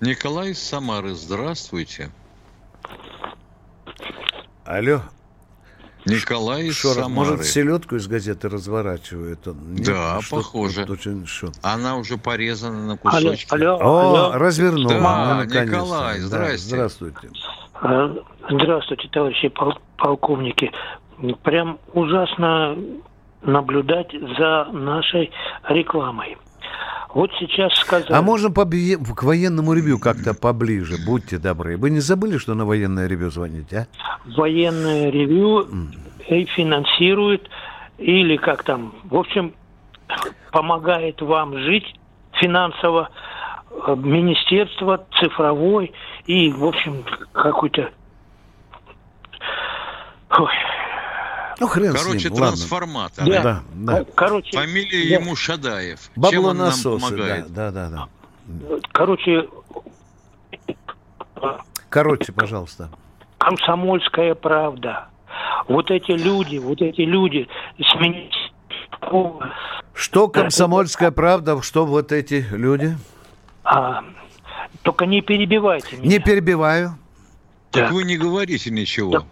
Николай 0.00 0.54
Самары, 0.54 1.14
здравствуйте. 1.14 2.10
Алло. 4.64 5.02
Николай 6.06 6.64
из 6.66 6.76
Шорох, 6.76 7.04
Самары. 7.04 7.30
может, 7.30 7.44
селедку 7.46 7.96
из 7.96 8.06
газеты 8.08 8.48
разворачивает 8.48 9.46
он? 9.46 9.74
Нет? 9.74 9.86
Да, 9.86 10.20
Что- 10.20 10.36
похоже. 10.36 10.84
Очень 10.88 11.26
что? 11.26 11.52
Она 11.62 11.96
уже 11.96 12.16
порезана 12.18 12.78
на 12.86 12.98
Алло, 13.04 13.30
кусочки. 13.30 13.52
алло, 13.54 13.78
О, 13.80 13.98
алло. 14.00 14.32
развернул. 14.38 14.88
Да, 14.88 15.44
ну. 15.48 15.64
Николай, 15.64 16.20
Да, 16.20 16.26
здрасте. 16.26 16.58
здравствуйте. 16.68 17.30
Э, 17.82 18.14
Здравствуйте, 18.50 19.08
товарищи 19.12 19.48
пол- 19.48 19.78
полковники. 19.96 20.70
Прям 21.44 21.78
ужасно 21.94 22.76
наблюдать 23.42 24.10
за 24.38 24.64
нашей 24.72 25.30
рекламой. 25.68 26.36
Вот 27.14 27.30
сейчас 27.38 27.74
сказали... 27.74 28.12
А 28.12 28.22
можно 28.22 28.48
побе- 28.48 28.96
к 28.96 29.22
военному 29.22 29.74
ревью 29.74 29.98
как-то 29.98 30.32
поближе, 30.34 30.96
будьте 31.06 31.38
добры. 31.38 31.76
Вы 31.76 31.90
не 31.90 32.00
забыли, 32.00 32.38
что 32.38 32.54
на 32.54 32.64
военное 32.64 33.06
ревью 33.06 33.30
звоните, 33.30 33.86
а? 33.98 34.18
военное 34.36 35.10
ревью 35.10 35.68
и 36.28 36.44
финансирует, 36.46 37.48
или 37.98 38.36
как 38.36 38.62
там, 38.62 38.94
в 39.04 39.16
общем, 39.16 39.54
помогает 40.52 41.20
вам 41.20 41.58
жить 41.58 41.94
финансово 42.40 43.10
э, 43.70 43.94
министерство 43.96 45.06
цифровой 45.20 45.92
и, 46.26 46.50
в 46.50 46.64
общем, 46.64 47.04
какой-то... 47.32 47.90
Ой, 50.30 50.52
Ну, 51.60 51.66
хрен 51.68 51.92
с 51.96 52.02
Короче, 52.02 52.24
ним, 52.28 52.32
ладно. 52.34 52.46
трансформатор. 52.48 53.24
Да. 53.26 53.42
Да, 53.42 53.62
да. 53.74 54.04
короче, 54.14 54.56
Фамилия 54.56 55.16
Да. 55.18 55.22
ему 55.24 55.36
Шадаев. 55.36 56.00
Чем 56.14 56.22
Бабло 56.22 56.48
он 56.50 56.56
нам 56.58 56.66
насосы, 56.68 57.00
да, 57.00 57.10
помогает? 57.10 57.52
да, 57.52 57.70
да, 57.70 57.88
да. 57.90 58.08
короче, 58.92 59.48
Короче, 61.88 62.32
пожалуйста. 62.32 62.88
комсомольская 63.38 64.34
правда. 64.34 65.08
Вот 65.68 65.90
эти 65.90 66.12
люди, 66.12 66.56
вот 66.58 66.80
эти 66.80 67.02
люди 67.02 67.48
с 67.78 67.94
министерства, 67.96 69.52
Что 69.94 70.28
комсомольская 70.28 71.10
правда, 71.10 71.60
что 71.62 71.84
вот 71.86 72.12
эти 72.12 72.46
люди? 72.50 72.96
а, 73.64 74.02
только 74.82 75.06
не 75.06 75.20
перебивайте 75.20 75.96
меня. 75.96 76.08
Не 76.08 76.18
перебиваю. 76.18 76.96
Так 77.70 77.88
Да. 77.88 77.94
вы 77.94 78.04
не 78.04 78.16
говорите 78.16 78.70
ничего. 78.70 79.24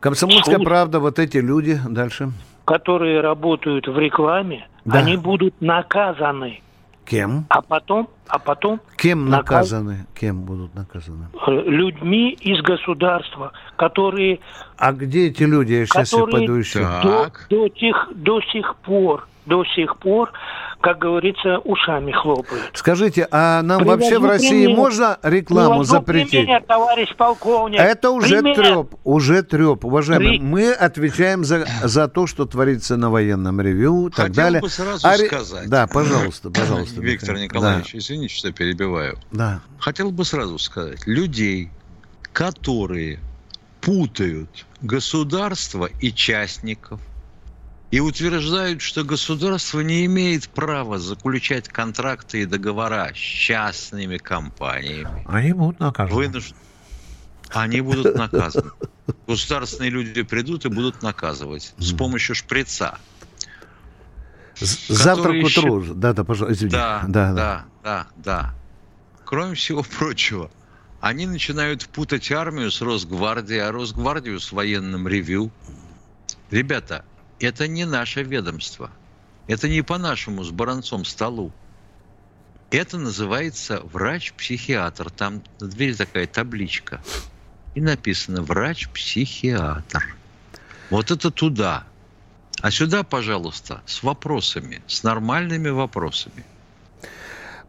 Комсомольская 0.00 0.56
Слушай. 0.56 0.64
правда, 0.66 1.00
вот 1.00 1.18
эти 1.18 1.38
люди. 1.38 1.78
Дальше. 1.88 2.30
которые 2.64 3.22
работают 3.22 3.86
в 3.88 3.98
рекламе, 3.98 4.68
Да. 4.84 4.98
они 4.98 5.16
будут 5.16 5.58
наказаны. 5.62 6.60
Кем? 7.06 7.46
А 7.48 7.62
потом, 7.62 8.08
а 8.28 8.38
потом 8.38 8.82
Кем 8.98 9.30
Наказ- 9.30 9.30
наказаны? 9.30 10.06
Кем 10.14 10.42
будут 10.42 10.74
наказаны? 10.74 11.28
э, 11.46 11.50
людьми 11.50 12.32
из 12.32 12.60
государства, 12.60 13.52
которые, 13.76 14.40
А 14.76 14.92
где 14.92 15.28
эти 15.28 15.44
люди? 15.44 15.72
Я 15.72 15.86
сейчас 15.86 16.10
Которые- 16.10 16.32
пойду 16.36 16.54
еще. 16.56 16.80
До, 17.02 17.30
до, 17.48 17.68
тех, 17.70 18.10
до 18.14 18.42
сих 18.52 18.76
пор, 18.84 19.26
до 19.46 19.64
сих 19.64 19.96
пор 19.96 20.30
как 20.80 20.98
говорится, 20.98 21.58
ушами 21.58 22.12
хлопают. 22.12 22.70
Скажите, 22.74 23.26
а 23.30 23.62
нам 23.62 23.78
Привожу 23.80 24.00
вообще 24.00 24.18
в 24.18 24.24
России 24.24 24.64
пример. 24.64 24.76
можно 24.76 25.18
рекламу 25.22 25.70
Привожу 25.70 25.84
запретить? 25.84 26.30
пример, 26.30 26.62
товарищ 26.62 27.14
полковник. 27.16 27.80
Это 27.80 28.10
уже 28.10 28.38
Пример. 28.42 28.54
треп, 28.56 28.94
уже 29.04 29.42
треп, 29.42 29.84
уважаемые. 29.84 30.38
При- 30.38 30.40
Мы 30.40 30.72
отвечаем 30.72 31.44
за, 31.44 31.66
за 31.82 32.06
то, 32.08 32.26
что 32.26 32.44
творится 32.46 32.96
на 32.96 33.10
военном 33.10 33.60
ревью 33.60 34.06
и 34.06 34.10
так 34.10 34.26
Хотел 34.28 34.34
далее. 34.34 34.60
бы 34.60 34.68
сразу 34.70 35.06
А 35.06 35.16
ре- 35.16 35.26
сказать. 35.26 35.68
Да, 35.68 35.86
пожалуйста, 35.86 36.50
пожалуйста. 36.50 37.00
Виктор. 37.00 37.36
Николаевич, 37.38 37.94
извините, 37.96 38.34
что 38.34 38.52
перебиваю. 38.52 39.18
Да, 39.32 39.60
Хотел 39.78 40.10
бы 40.12 40.24
сразу 40.24 40.58
сказать, 40.58 41.06
людей, 41.06 41.70
которые 42.32 43.18
путают 43.80 44.66
государство 44.80 45.88
и 46.00 46.12
частников 46.12 47.00
и 47.90 48.00
утверждают, 48.00 48.82
что 48.82 49.02
государство 49.04 49.80
не 49.80 50.04
имеет 50.04 50.48
права 50.50 50.98
заключать 50.98 51.68
контракты 51.68 52.42
и 52.42 52.46
договора 52.46 53.10
с 53.14 53.16
частными 53.18 54.18
компаниями, 54.18 55.24
да. 55.26 55.32
Они 55.32 55.52
будут 55.52 55.80
наказаны. 55.80 56.14
вынужд- 56.16 56.54
они 57.50 57.80
будут 57.80 58.14
наказаны. 58.14 58.70
Государственные 59.26 59.90
люди 59.90 60.22
придут 60.22 60.66
и 60.66 60.68
будут 60.68 61.02
наказывать 61.02 61.72
с 61.78 61.92
помощью 61.94 62.34
шприца. 62.34 62.98
Завтра 64.60 65.40
к 65.40 65.44
утру. 65.44 65.80
еще-. 65.82 65.94
Да, 65.94 66.12
да, 66.12 66.24
пожалуйста, 66.24 66.54
извините. 66.58 66.76
Да, 66.76 67.04
да, 67.08 67.32
да, 67.32 67.64
да, 67.82 68.06
да. 68.16 68.54
Кроме 69.24 69.54
всего 69.54 69.82
прочего, 69.98 70.50
они 71.00 71.26
начинают 71.26 71.86
путать 71.88 72.30
армию 72.32 72.70
с 72.70 72.82
Росгвардией, 72.82 73.60
а 73.62 73.72
Росгвардию 73.72 74.40
с 74.40 74.52
военным 74.52 75.06
ревью. 75.06 75.50
Ребята, 76.50 77.04
это 77.40 77.68
не 77.68 77.84
наше 77.84 78.22
ведомство. 78.22 78.90
Это 79.46 79.68
не 79.68 79.82
по 79.82 79.98
нашему 79.98 80.44
с 80.44 80.50
Баранцом 80.50 81.04
столу. 81.04 81.52
Это 82.70 82.98
называется 82.98 83.80
врач-психиатр. 83.92 85.10
Там 85.10 85.42
на 85.60 85.68
двери 85.68 85.94
такая 85.94 86.26
табличка. 86.26 87.00
И 87.74 87.80
написано 87.80 88.42
врач-психиатр. 88.42 90.16
Вот 90.90 91.10
это 91.10 91.30
туда. 91.30 91.84
А 92.60 92.70
сюда, 92.70 93.04
пожалуйста, 93.04 93.82
с 93.86 94.02
вопросами, 94.02 94.82
с 94.86 95.02
нормальными 95.02 95.68
вопросами. 95.68 96.44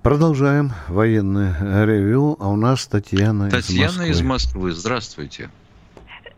Продолжаем 0.01 0.73
военное 0.87 1.85
ревью, 1.85 2.37
а 2.39 2.47
у 2.47 2.55
нас 2.55 2.87
Татьяна, 2.87 3.49
Татьяна 3.49 4.03
из 4.03 4.17
из 4.17 4.21
Москвы. 4.21 4.69
Москвы. 4.69 4.71
Здравствуйте. 4.71 5.49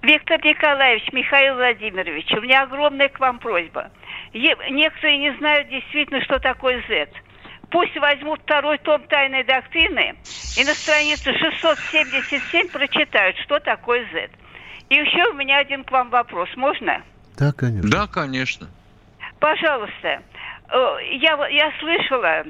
Виктор 0.01 0.43
Николаевич, 0.43 1.07
Михаил 1.11 1.55
Владимирович, 1.55 2.31
у 2.33 2.41
меня 2.41 2.63
огромная 2.63 3.09
к 3.09 3.19
вам 3.19 3.37
просьба. 3.37 3.91
Е- 4.33 4.57
некоторые 4.71 5.17
не 5.17 5.37
знают 5.37 5.69
действительно, 5.69 6.21
что 6.23 6.39
такое 6.39 6.83
Z. 6.87 7.09
Пусть 7.69 7.95
возьмут 7.97 8.41
второй 8.41 8.79
том 8.79 9.03
тайной 9.03 9.43
доктрины 9.43 10.15
и 10.57 10.63
на 10.63 10.73
странице 10.73 11.33
677 11.33 12.69
прочитают, 12.69 13.37
что 13.37 13.59
такое 13.59 14.05
Z. 14.11 14.29
И 14.89 14.95
еще 14.95 15.29
у 15.29 15.33
меня 15.33 15.59
один 15.59 15.83
к 15.83 15.91
вам 15.91 16.09
вопрос. 16.09 16.49
Можно? 16.55 17.03
Да, 17.37 17.51
конечно. 17.53 17.89
Да, 17.89 18.07
конечно. 18.07 18.67
Пожалуйста, 19.39 20.21
э, 20.69 20.97
я, 21.13 21.47
я 21.47 21.71
слышала, 21.79 22.43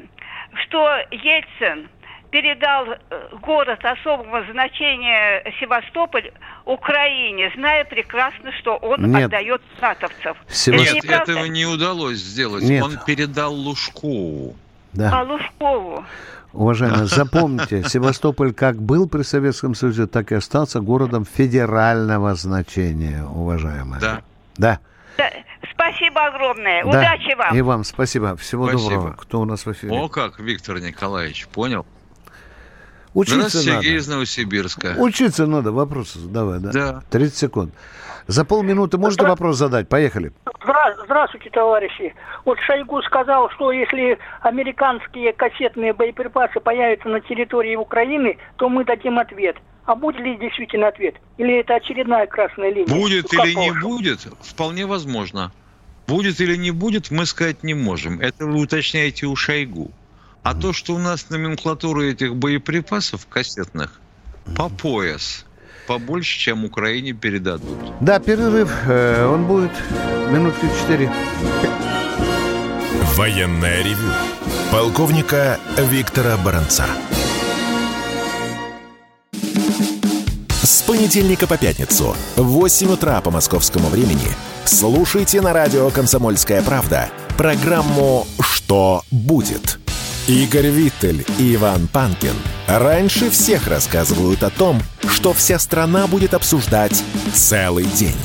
что 0.64 0.98
Ельцин 1.12 1.90
передал 2.32 2.86
э, 2.88 2.98
город 3.42 3.80
особого 3.84 4.44
значения 4.52 5.44
Севастополь 5.60 6.32
Украине, 6.66 7.52
зная 7.56 7.84
прекрасно, 7.86 8.52
что 8.60 8.78
он 8.78 9.12
Нет. 9.12 9.26
отдает 9.26 9.62
натовцев. 9.82 10.38
Сева- 10.48 10.76
Это 10.76 10.94
Нет, 10.96 11.04
неправда? 11.04 11.32
этого 11.34 11.46
не 11.46 11.66
удалось 11.66 12.18
сделать. 12.18 12.64
Нет. 12.64 12.84
Он 12.84 12.98
передал 13.06 13.54
Лужкову. 13.54 14.56
Да. 14.94 15.20
А 15.20 15.24
Лужкову? 15.24 16.06
Уважаемые, 16.54 17.06
запомните, 17.08 17.84
Севастополь 17.84 18.54
как 18.54 18.82
был 18.82 19.08
при 19.08 19.24
Советском 19.24 19.76
Союзе, 19.76 20.08
так 20.08 20.32
и 20.32 20.36
остался 20.36 20.80
городом 20.82 21.26
федерального 21.26 22.34
значения, 22.36 23.24
уважаемые. 23.24 24.00
Да. 24.02 24.22
Да. 24.58 24.80
Да, 25.18 25.30
Спасибо 25.74 26.26
огромное. 26.26 26.84
да. 26.84 26.90
Удачи 26.90 27.36
вам. 27.36 27.56
И 27.56 27.62
вам 27.62 27.84
спасибо. 27.84 28.36
Всего 28.38 28.68
Спасибо. 28.70 28.90
доброго. 28.90 29.14
Кто 29.18 29.42
у 29.42 29.46
нас 29.46 29.66
в 29.66 29.72
эфире? 29.72 29.94
О, 29.94 30.08
как, 30.08 30.40
Виктор 30.40 30.80
Николаевич, 30.80 31.48
понял? 31.48 31.86
Учиться 33.14 33.38
Здравствуйте, 33.40 33.70
надо. 33.72 33.84
Сергей 33.84 33.98
из 34.00 34.08
Новосибирска. 34.08 34.96
Учиться 34.98 35.46
надо. 35.46 35.72
Вопросы 35.72 36.20
задавай, 36.20 36.60
да? 36.60 36.72
Да. 36.72 37.04
30 37.10 37.36
секунд. 37.38 37.74
За 38.28 38.46
полминуты 38.46 38.98
можете 38.98 39.26
вопрос 39.26 39.58
задать? 39.58 39.90
Поехали. 39.90 40.32
Здра- 40.46 40.96
Здравствуйте, 41.06 41.50
товарищи. 41.50 42.14
Вот 42.46 42.58
Шойгу 42.60 43.02
сказал, 43.02 43.50
что 43.52 43.72
если 43.72 44.18
американские 44.42 45.34
кассетные 45.34 45.94
боеприпасы 45.94 46.60
появятся 46.60 47.10
на 47.10 47.20
территории 47.20 47.76
Украины, 47.76 48.38
то 48.58 48.70
мы 48.70 48.86
дадим 48.86 49.20
ответ. 49.20 49.58
А 49.86 49.96
будет 49.96 50.22
ли 50.22 50.38
действительно 50.38 50.88
ответ? 50.88 51.16
Или 51.38 51.60
это 51.60 51.76
очередная 51.76 52.28
красная 52.28 52.70
линия? 52.72 52.88
Будет 52.88 53.28
Как 53.30 53.46
или 53.46 53.56
не 53.56 53.72
будет, 53.82 54.20
вполне 54.42 54.86
возможно. 54.86 55.52
Будет 56.08 56.40
или 56.40 56.56
не 56.56 56.72
будет, 56.72 57.10
мы 57.12 57.26
сказать 57.26 57.64
не 57.64 57.74
можем. 57.74 58.22
Это 58.22 58.46
вы 58.46 58.62
уточняете 58.62 59.26
у 59.26 59.36
Шойгу. 59.36 59.92
А 60.44 60.56
то, 60.56 60.74
что 60.74 60.96
у 60.96 60.98
нас 60.98 61.30
номенклатура 61.30 62.02
этих 62.02 62.36
боеприпасов 62.36 63.28
кассетных 63.28 64.02
по 64.56 64.70
пояс, 64.70 65.46
побольше, 65.88 66.40
чем 66.40 66.66
Украине 66.66 67.14
передадут. 67.14 67.78
Да, 68.02 68.20
перерыв. 68.20 68.72
э, 68.88 69.26
он 69.26 69.46
будет 69.46 69.72
минутки 70.32 70.66
4. 70.82 71.12
Военное 73.16 73.84
ревю 73.84 74.12
полковника 74.72 75.60
Виктора 75.78 76.38
Баранца. 76.38 76.86
С 80.64 80.82
понедельника 80.82 81.46
по 81.46 81.58
пятницу 81.58 82.16
в 82.36 82.44
8 82.44 82.94
утра 82.94 83.22
по 83.22 83.30
московскому 83.30 83.90
времени 83.90 84.28
слушайте 84.66 85.40
на 85.42 85.54
радио 85.54 85.92
«Комсомольская 85.92 86.64
правда» 86.64 87.10
программу 87.38 88.26
«Что 88.40 89.04
будет?». 89.12 89.81
Игорь 90.28 90.68
Виттель 90.68 91.26
и 91.40 91.56
Иван 91.56 91.88
Панкин 91.88 92.36
раньше 92.68 93.30
всех 93.32 93.68
рассказывают 93.68 94.44
о 94.44 94.52
том, 94.52 94.82
что 95.10 95.34
вся 95.34 95.58
страна 95.58 96.06
будет 96.08 96.34
обсуждать 96.34 97.04
целый 97.34 97.86
день. 97.86 98.16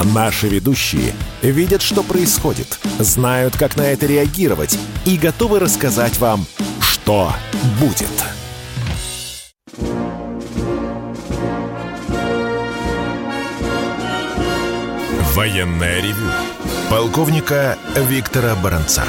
Наши 0.00 0.48
ведущие 0.48 1.14
видят, 1.42 1.82
что 1.82 2.02
происходит, 2.02 2.78
знают, 2.98 3.56
как 3.56 3.76
на 3.76 3.82
это 3.82 4.06
реагировать 4.06 4.78
и 5.04 5.16
готовы 5.16 5.60
рассказать 5.60 6.18
вам, 6.18 6.44
что 6.80 7.32
будет. 7.80 8.08
Военное 15.34 16.00
ревю 16.00 16.30
полковника 16.90 17.78
Виктора 17.94 18.54
Баранца. 18.56 19.04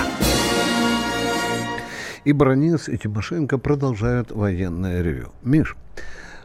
И 2.27 2.33
Бронец, 2.33 2.89
и 2.89 2.97
Тимошенко 2.97 3.57
продолжают 3.57 4.31
военное 4.31 5.01
ревю. 5.01 5.31
Миш, 5.43 5.77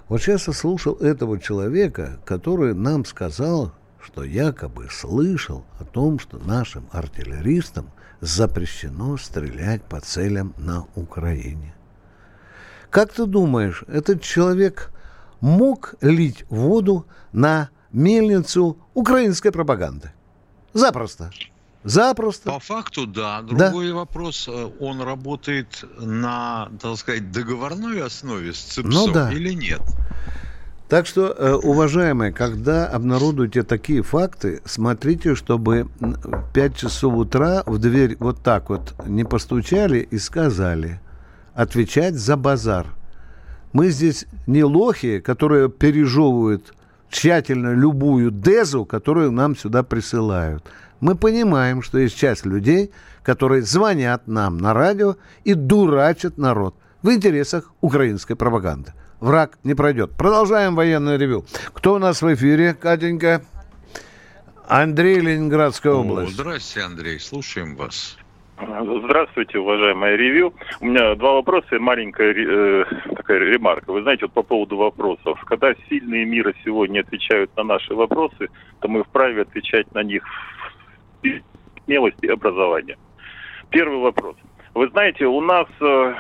вот 0.09 0.23
сейчас 0.23 0.47
я 0.47 0.53
слушал 0.53 0.95
этого 0.95 1.41
человека, 1.41 2.21
который 2.25 2.73
нам 2.73 3.05
сказал, 3.05 3.73
что 4.01 4.23
якобы 4.23 4.87
слышал 4.93 5.65
о 5.81 5.85
том, 5.85 6.21
что 6.21 6.39
нашим 6.39 6.89
артиллеристам 6.93 7.91
запрещено 8.21 9.17
стрелять 9.17 9.83
по 9.83 9.99
целям 9.99 10.55
на 10.57 10.87
Украине. 10.95 11.75
Как 12.89 13.13
ты 13.13 13.27
думаешь, 13.27 13.83
этот 13.89 14.23
человек 14.23 14.93
мог 15.41 15.97
лить 16.01 16.45
воду 16.49 17.07
на 17.33 17.71
мельницу 17.91 18.79
украинской 18.95 19.51
пропаганды? 19.51 20.13
Запросто. 20.75 21.33
Запросто. 21.85 22.51
По 22.51 22.61
факту, 22.61 23.07
да. 23.07 23.43
Да. 23.43 23.71
Другой 23.71 23.93
вопрос, 23.93 24.49
э, 24.49 24.71
он 24.81 25.01
работает 25.01 25.85
на, 25.99 26.71
так 26.81 26.97
сказать, 26.97 27.33
договорной 27.33 28.03
основе 28.03 28.53
с 28.53 28.59
ЦИПСом 28.59 28.91
Ну 28.91 29.13
да. 29.13 29.33
или 29.33 29.53
нет? 29.53 29.83
Так 30.89 31.07
что, 31.07 31.35
э, 31.37 31.55
уважаемые, 31.55 32.33
когда 32.33 32.87
обнародуете 32.87 33.63
такие 33.63 34.03
факты, 34.03 34.61
смотрите, 34.65 35.35
чтобы 35.35 35.89
в 36.01 36.53
5 36.53 36.77
часов 36.77 37.15
утра 37.15 37.63
в 37.67 37.79
дверь 37.79 38.17
вот 38.21 38.43
так 38.43 38.69
вот 38.69 38.95
не 39.07 39.25
постучали 39.25 39.99
и 39.99 40.19
сказали 40.19 41.01
отвечать 41.55 42.15
за 42.15 42.37
базар. 42.37 42.87
Мы 43.73 43.89
здесь 43.89 44.27
не 44.47 44.65
лохи, 44.65 45.21
которые 45.21 45.71
пережевывают 45.71 46.75
тщательно 47.09 47.73
любую 47.75 48.31
дезу, 48.31 48.85
которую 48.85 49.33
нам 49.33 49.57
сюда 49.57 49.83
присылают. 49.83 50.63
Мы 51.03 51.17
понимаем, 51.17 51.83
что 51.83 51.99
есть 51.99 52.17
часть 52.17 52.47
людей, 52.47 52.93
которые 53.25 53.63
звонят 53.63 54.29
нам 54.29 54.57
на 54.57 54.73
радио 54.73 55.17
и 55.43 55.55
дурачат 55.55 56.39
народ 56.39 56.77
в 57.03 57.11
интересах 57.11 57.75
украинской 57.81 58.37
пропаганды. 58.37 58.93
Враг 59.19 59.59
не 59.65 59.75
пройдет. 59.75 60.13
Продолжаем 60.17 60.77
военное 60.77 61.17
ревю. 61.19 61.45
Кто 61.73 61.95
у 61.95 61.99
нас 61.99 62.23
в 62.23 62.35
эфире, 62.35 62.75
Катенька? 62.75 63.43
Андрей, 64.69 65.19
Ленинградская 65.19 65.93
О, 65.93 65.97
область. 65.97 66.35
здрасте, 66.35 66.83
Андрей, 66.83 67.19
слушаем 67.19 67.75
вас. 67.75 68.17
Здравствуйте, 68.61 69.59
уважаемая 69.59 70.15
ревью. 70.15 70.55
У 70.81 70.87
меня 70.87 71.17
два 71.17 71.33
вопроса 71.33 71.75
и 71.75 71.79
маленькая 71.81 72.33
э, 72.33 72.85
такая 73.17 73.41
ремарка. 73.41 73.91
Вы 73.91 74.03
знаете, 74.03 74.27
вот 74.27 74.35
по 74.35 74.45
поводу 74.45 74.77
вопросов. 74.77 75.41
Когда 75.47 75.75
сильные 75.89 76.25
мира 76.25 76.55
сегодня 76.65 77.01
отвечают 77.01 77.51
на 77.57 77.65
наши 77.65 77.93
вопросы, 77.93 78.51
то 78.79 78.87
мы 78.87 79.03
вправе 79.03 79.43
отвечать 79.43 79.93
на 79.95 80.05
них 80.05 80.23
смелости 81.85 82.27
образования. 82.27 82.97
Первый 83.71 83.99
вопрос. 83.99 84.37
Вы 84.75 84.89
знаете, 84.89 85.27
у 85.27 85.41
нас 85.41 85.67
э, 85.81 86.15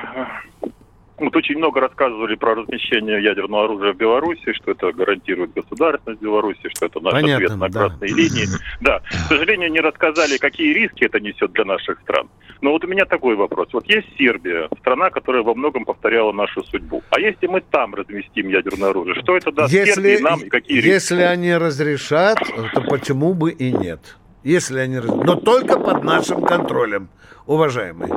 вот 1.22 1.36
очень 1.36 1.56
много 1.56 1.80
рассказывали 1.80 2.34
про 2.34 2.54
размещение 2.54 3.22
ядерного 3.22 3.64
оружия 3.64 3.92
в 3.92 3.96
Беларуси, 3.96 4.52
что 4.54 4.72
это 4.72 4.92
гарантирует 4.92 5.54
государственность 5.54 6.20
Беларуси, 6.20 6.68
что 6.68 6.86
это 6.86 7.00
наш 7.00 7.12
Понятно, 7.12 7.36
ответ 7.36 7.56
на 7.58 7.68
да. 7.68 7.78
красной 7.78 8.08
линии. 8.08 8.46
Да, 8.80 9.00
к 9.00 9.28
сожалению, 9.28 9.70
не 9.70 9.80
рассказали, 9.80 10.36
какие 10.36 10.74
риски 10.74 11.04
это 11.04 11.20
несет 11.20 11.52
для 11.52 11.64
наших 11.64 12.00
стран. 12.00 12.28
Но 12.60 12.72
вот 12.72 12.84
у 12.84 12.88
меня 12.88 13.04
такой 13.04 13.36
вопрос. 13.36 13.68
Вот 13.72 13.88
есть 13.88 14.08
Сербия, 14.18 14.68
страна, 14.80 15.10
которая 15.10 15.42
во 15.42 15.54
многом 15.54 15.84
повторяла 15.84 16.32
нашу 16.32 16.64
судьбу. 16.64 17.02
А 17.10 17.20
если 17.20 17.46
мы 17.46 17.60
там 17.60 17.94
разместим 17.94 18.48
ядерное 18.48 18.90
оружие, 18.90 19.14
что 19.22 19.36
это 19.36 19.52
даст 19.52 19.72
Сербии, 19.72 20.20
нам 20.20 20.40
и 20.40 20.48
какие 20.48 20.78
риски? 20.78 20.88
если 20.88 21.22
они 21.22 21.54
разрешат, 21.54 22.38
то 22.74 22.80
почему 22.82 23.34
бы 23.34 23.52
и 23.52 23.72
нет? 23.72 24.16
Если 24.42 24.78
они 24.78 24.98
Но 24.98 25.36
только 25.36 25.78
под 25.78 26.02
нашим 26.02 26.44
контролем, 26.44 27.08
уважаемые. 27.46 28.12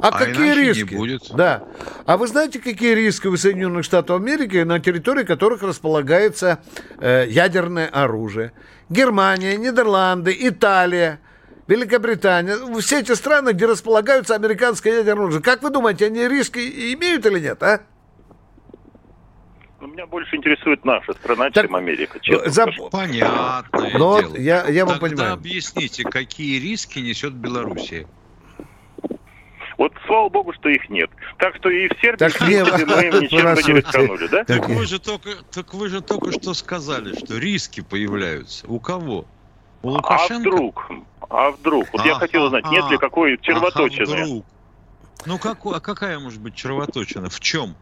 А, 0.00 0.08
А 0.08 0.18
какие 0.18 0.46
иначе 0.46 0.60
не 0.60 0.68
риски? 0.68 0.94
будет. 0.94 1.22
Да. 1.34 1.64
А 2.04 2.16
вы 2.16 2.26
знаете, 2.26 2.60
какие 2.60 2.94
риски 2.94 3.26
у 3.26 3.36
Соединенных 3.36 3.84
Штатов 3.84 4.20
Америки, 4.20 4.58
на 4.58 4.78
территории 4.78 5.24
которых 5.24 5.62
располагается 5.62 6.60
э, 7.00 7.26
ядерное 7.28 7.88
оружие? 7.88 8.52
Германия, 8.88 9.56
Нидерланды, 9.56 10.36
Италия, 10.38 11.20
Великобритания. 11.66 12.56
Все 12.80 13.00
эти 13.00 13.12
страны, 13.12 13.50
где 13.50 13.66
располагаются 13.66 14.34
американское 14.34 14.98
ядерное 14.98 15.24
оружие. 15.24 15.42
Как 15.42 15.62
вы 15.62 15.70
думаете, 15.70 16.06
они 16.06 16.28
риски 16.28 16.94
имеют 16.94 17.26
или 17.26 17.40
нет, 17.40 17.62
а? 17.62 17.80
Ну, 19.86 19.92
Меня 19.92 20.06
больше 20.06 20.34
интересует 20.36 20.84
наша 20.84 21.12
страна, 21.14 21.50
Так, 21.50 21.66
чем 21.66 21.76
Америка. 21.76 22.18
честно 22.20 22.50
за- 22.50 22.62
скажу. 22.62 22.90
Понятное 22.90 23.98
Ну 23.98 24.20
дело. 24.20 24.36
я- 24.36 24.66
я 24.68 24.84
вам 24.84 24.98
Тогда 24.98 25.08
понимаю. 25.16 25.32
объясните, 25.34 26.02
какие 26.02 26.58
риски 26.58 26.98
несет 26.98 27.34
Белоруссия? 27.34 28.06
Вот 29.78 29.92
слава 30.06 30.28
богу, 30.28 30.52
что 30.54 30.68
их 30.70 30.88
нет. 30.88 31.10
Так 31.38 31.54
что 31.56 31.68
и 31.68 31.86
в 31.88 32.00
Сербии, 32.00 32.16
Так 32.18 32.32
в 32.32 32.40
мы 32.40 32.48
им 32.48 33.20
ничем 33.20 33.44
не 33.74 33.80
рисканули, 33.80 34.26
да? 34.26 34.44
Так 34.44 34.68
вы 34.68 34.86
же 34.86 34.98
только, 34.98 35.30
так 35.52 35.72
вы 35.74 35.88
же 35.88 36.00
только 36.00 36.32
что 36.32 36.54
сказали, 36.54 37.14
что 37.16 37.36
риски 37.38 37.82
появляются. 37.82 38.66
У 38.66 38.80
кого? 38.80 39.26
У 39.82 39.88
А 39.88 39.92
Лукашенко? 39.92 40.48
вдруг? 40.48 40.90
А 41.28 41.50
вдруг? 41.50 41.86
Вот 41.92 42.04
я 42.06 42.12
Ага, 42.12 42.20
хотел 42.20 42.44
узнать, 42.44 42.64
нет 42.70 42.90
ли 42.90 42.96
какой 42.98 43.38
червоточины? 43.38 44.02
Ага, 44.14 44.22
вдруг. 44.24 44.46
Ну 45.26 45.38
какой, 45.38 45.76
а 45.76 45.80
какая 45.80 46.18
может 46.18 46.40
быть 46.40 46.54
червоточина? 46.54 47.28
В 47.28 47.38
чем? 47.40 47.76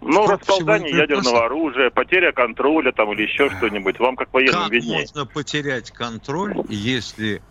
Ну, 0.00 0.24
Сколько 0.24 0.32
расползание 0.34 0.96
ядерного 0.96 1.46
оружия, 1.46 1.90
потеря 1.90 2.32
контроля 2.32 2.92
там 2.92 3.12
или 3.12 3.22
еще 3.22 3.50
что-нибудь. 3.50 3.98
Вам 3.98 4.16
как 4.16 4.32
военным 4.32 4.62
Как 4.62 4.72
виднее. 4.72 5.00
можно 5.00 5.26
потерять 5.26 5.90
контроль, 5.90 6.54
если 6.68 7.42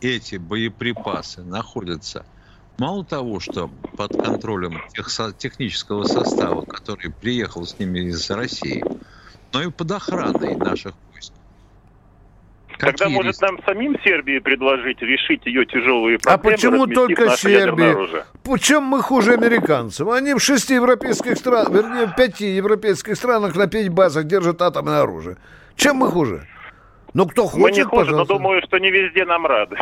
эти 0.00 0.36
боеприпасы 0.36 1.44
находятся 1.44 2.26
мало 2.78 3.04
того, 3.04 3.38
что 3.38 3.68
под 3.96 4.16
контролем 4.16 4.82
тех 4.92 5.08
технического 5.38 6.04
состава, 6.04 6.64
который 6.64 7.12
приехал 7.12 7.64
с 7.64 7.78
ними 7.78 8.00
из 8.00 8.28
России, 8.30 8.84
но 9.52 9.62
и 9.62 9.70
под 9.70 9.92
охраной 9.92 10.56
наших. 10.56 10.94
Тогда, 12.82 13.04
Какие 13.04 13.14
может, 13.14 13.30
риски? 13.30 13.44
нам 13.44 13.58
самим 13.64 13.96
Сербии 14.02 14.40
предложить 14.40 15.00
решить 15.02 15.46
ее 15.46 15.64
тяжелые 15.66 16.18
А 16.24 16.36
проблемы, 16.36 16.56
почему 16.56 16.82
разместив 16.82 16.96
только 16.96 17.22
оружие? 17.90 18.24
Чем 18.58 18.82
мы 18.82 19.02
хуже 19.02 19.34
американцев? 19.34 20.08
Они 20.08 20.34
в 20.34 20.40
шести 20.40 20.74
европейских 20.74 21.38
странах, 21.38 21.70
вернее, 21.70 22.06
в 22.06 22.16
пяти 22.16 22.56
европейских 22.56 23.14
странах 23.14 23.54
на 23.54 23.68
пять 23.68 23.88
базах 23.88 24.24
держат 24.24 24.60
атомное 24.62 25.02
оружие. 25.02 25.36
Чем 25.76 25.98
мы 25.98 26.08
хуже? 26.08 26.48
Ну, 27.14 27.26
кто 27.26 27.50
Мы 27.54 27.70
не 27.72 27.82
хочет, 27.82 27.86
хуже, 27.88 28.10
но 28.12 28.24
пожалуйста. 28.24 28.34
думаю, 28.34 28.62
что 28.66 28.78
не 28.78 28.90
везде 28.90 29.24
нам 29.24 29.46
рады. 29.46 29.76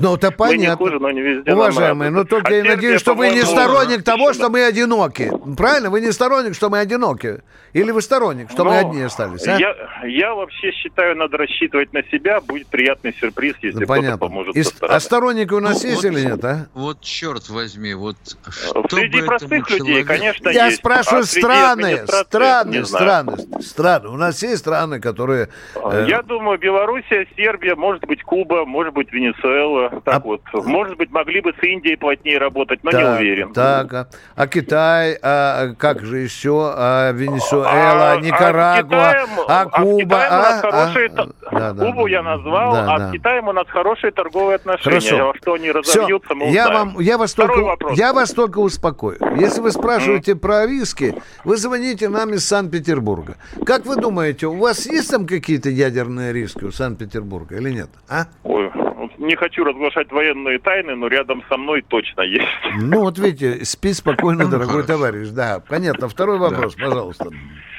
Ну, 0.00 0.16
это 0.16 0.26
Мы 0.36 0.48
не 0.56 0.56
понятно. 0.66 0.76
хуже, 0.76 0.98
но 0.98 1.10
не 1.12 1.20
везде 1.22 1.52
Уважаемые, 1.54 2.10
ну 2.10 2.24
только 2.24 2.48
А 2.48 2.52
я 2.54 2.64
надеюсь, 2.64 3.00
что 3.00 3.14
вы 3.14 3.30
не 3.30 3.42
сторонник 3.42 4.02
того, 4.02 4.32
что 4.32 4.50
мы 4.50 4.64
одиноки. 4.64 5.30
Правильно? 5.56 5.88
Вы 5.88 6.00
не 6.00 6.10
сторонник, 6.10 6.54
что 6.56 6.68
мы 6.68 6.80
одиноки. 6.80 7.42
Или 7.72 7.90
вы 7.92 8.02
сторонник, 8.02 8.50
что 8.50 8.64
мы 8.64 8.72
Ну, 8.72 8.88
одни 8.88 9.02
остались, 9.02 9.46
а? 9.46 9.56
Я, 9.56 9.74
я 10.04 10.34
вообще 10.34 10.72
считаю, 10.72 11.16
надо 11.16 11.36
рассчитывать 11.36 11.92
на 11.92 12.02
себя. 12.04 12.40
Будет 12.40 12.66
приятный 12.68 13.14
сюрприз, 13.14 13.54
если 13.62 13.78
Ну, 13.80 13.84
кто-то 13.84 14.00
понятно. 14.00 14.18
поможет 14.18 14.56
И 14.56 14.62
а 14.80 15.00
сторонники 15.00 15.52
у 15.52 15.60
нас 15.60 15.82
Ну, 15.82 15.88
есть 15.88 16.02
вот- 16.04 16.12
или 16.12 16.20
нет, 16.24 16.44
а? 16.44 16.66
Вот 16.74 17.00
черт 17.00 17.48
возьми, 17.48 17.94
вот 17.94 18.16
что 18.50 18.84
Среди 18.90 19.22
простых 19.22 19.70
этому 19.70 19.88
людей, 19.88 20.04
конечно, 20.04 20.48
Я 20.50 20.66
есть. 20.66 20.78
спрашиваю 20.78 21.22
А 21.22 21.26
страны, 21.26 22.04
страны, 22.06 22.84
страны, 22.84 23.36
страны. 23.60 24.08
У 24.08 24.16
нас 24.16 24.42
есть 24.42 24.58
страны, 24.58 25.00
которые... 25.00 25.48
э, 25.76 26.06
Я 26.08 26.22
думаю, 26.34 26.58
Белоруссия, 26.58 27.26
Сербия, 27.36 27.76
может 27.76 28.04
быть, 28.06 28.22
Куба, 28.22 28.64
может 28.64 28.92
быть, 28.92 29.12
Венесуэла. 29.12 30.02
Так 30.04 30.14
А- 30.16 30.20
вот. 30.20 30.40
Может 30.52 30.96
быть, 30.96 31.10
могли 31.12 31.40
бы 31.40 31.52
с 31.52 31.62
Индией 31.62 31.96
плотнее 31.96 32.38
работать, 32.38 32.80
но 32.82 32.90
так, 32.90 33.00
не 33.00 33.08
уверен. 33.20 33.52
Так, 33.52 33.92
а, 33.94 34.06
а 34.34 34.46
Китай, 34.48 35.16
а 35.22 35.74
как 35.78 36.04
же 36.04 36.18
еще, 36.18 36.72
а 36.76 37.12
Венесуэла, 37.12 38.12
А- 38.12 38.20
Никарагуа, 38.20 38.96
а 38.98 39.12
Китаем- 39.12 39.28
а 39.48 39.60
а 39.62 39.64
Куба, 39.66 40.16
а, 40.28 40.60
хорошие 40.60 41.10
а, 41.16 41.26
да, 41.52 41.72
да, 41.72 41.84
Кубу 41.86 42.04
да, 42.04 42.10
я 42.10 42.22
назвал, 42.22 42.72
да, 42.72 42.94
а 42.94 42.98
да. 42.98 43.08
с 43.08 43.12
Китаем 43.12 43.48
у 43.48 43.52
нас 43.52 43.66
хорошие 43.68 44.10
торговые 44.10 44.56
отношения. 44.56 45.00
Хорошо. 45.00 45.26
Во 45.28 45.34
что 45.36 45.54
они 45.54 45.70
разовьются, 45.70 46.34
мы 46.34 46.46
я 46.50 46.64
узнаем. 46.64 46.88
вам, 46.94 47.00
я 47.00 47.18
вас 47.18 47.32
Второй 47.32 47.54
только, 47.56 47.66
вопрос. 47.68 47.98
я 47.98 48.12
вас 48.12 48.30
только 48.32 48.58
успокою. 48.58 49.18
Если 49.36 49.60
вы 49.60 49.70
спрашиваете 49.70 50.34
про 50.34 50.66
риски, 50.66 51.14
вы 51.44 51.56
звоните 51.56 52.08
нам 52.08 52.34
из 52.34 52.44
Санкт-Петербурга. 52.46 53.36
Как 53.64 53.86
вы 53.86 53.96
думаете, 53.96 54.46
у 54.46 54.56
вас 54.58 54.86
есть 54.86 55.10
там 55.10 55.26
какие-то 55.26 55.68
ядерные 55.68 56.23
риски 56.32 56.64
у 56.64 56.70
Санкт-Петербурга 56.72 57.56
или 57.56 57.70
нет? 57.70 57.90
А? 58.08 58.24
Ой, 58.44 58.70
не 59.18 59.36
хочу 59.36 59.64
разглашать 59.64 60.10
военные 60.12 60.58
тайны, 60.58 60.94
но 60.96 61.06
рядом 61.08 61.42
со 61.48 61.56
мной 61.56 61.82
точно 61.82 62.22
есть. 62.22 62.46
Ну 62.80 63.00
вот 63.00 63.18
видите, 63.18 63.64
спи 63.64 63.92
спокойно, 63.92 64.46
дорогой 64.50 64.84
товарищ. 64.84 65.28
Да, 65.28 65.62
понятно. 65.68 66.08
Второй 66.08 66.38
вопрос, 66.38 66.74
пожалуйста. 66.74 67.30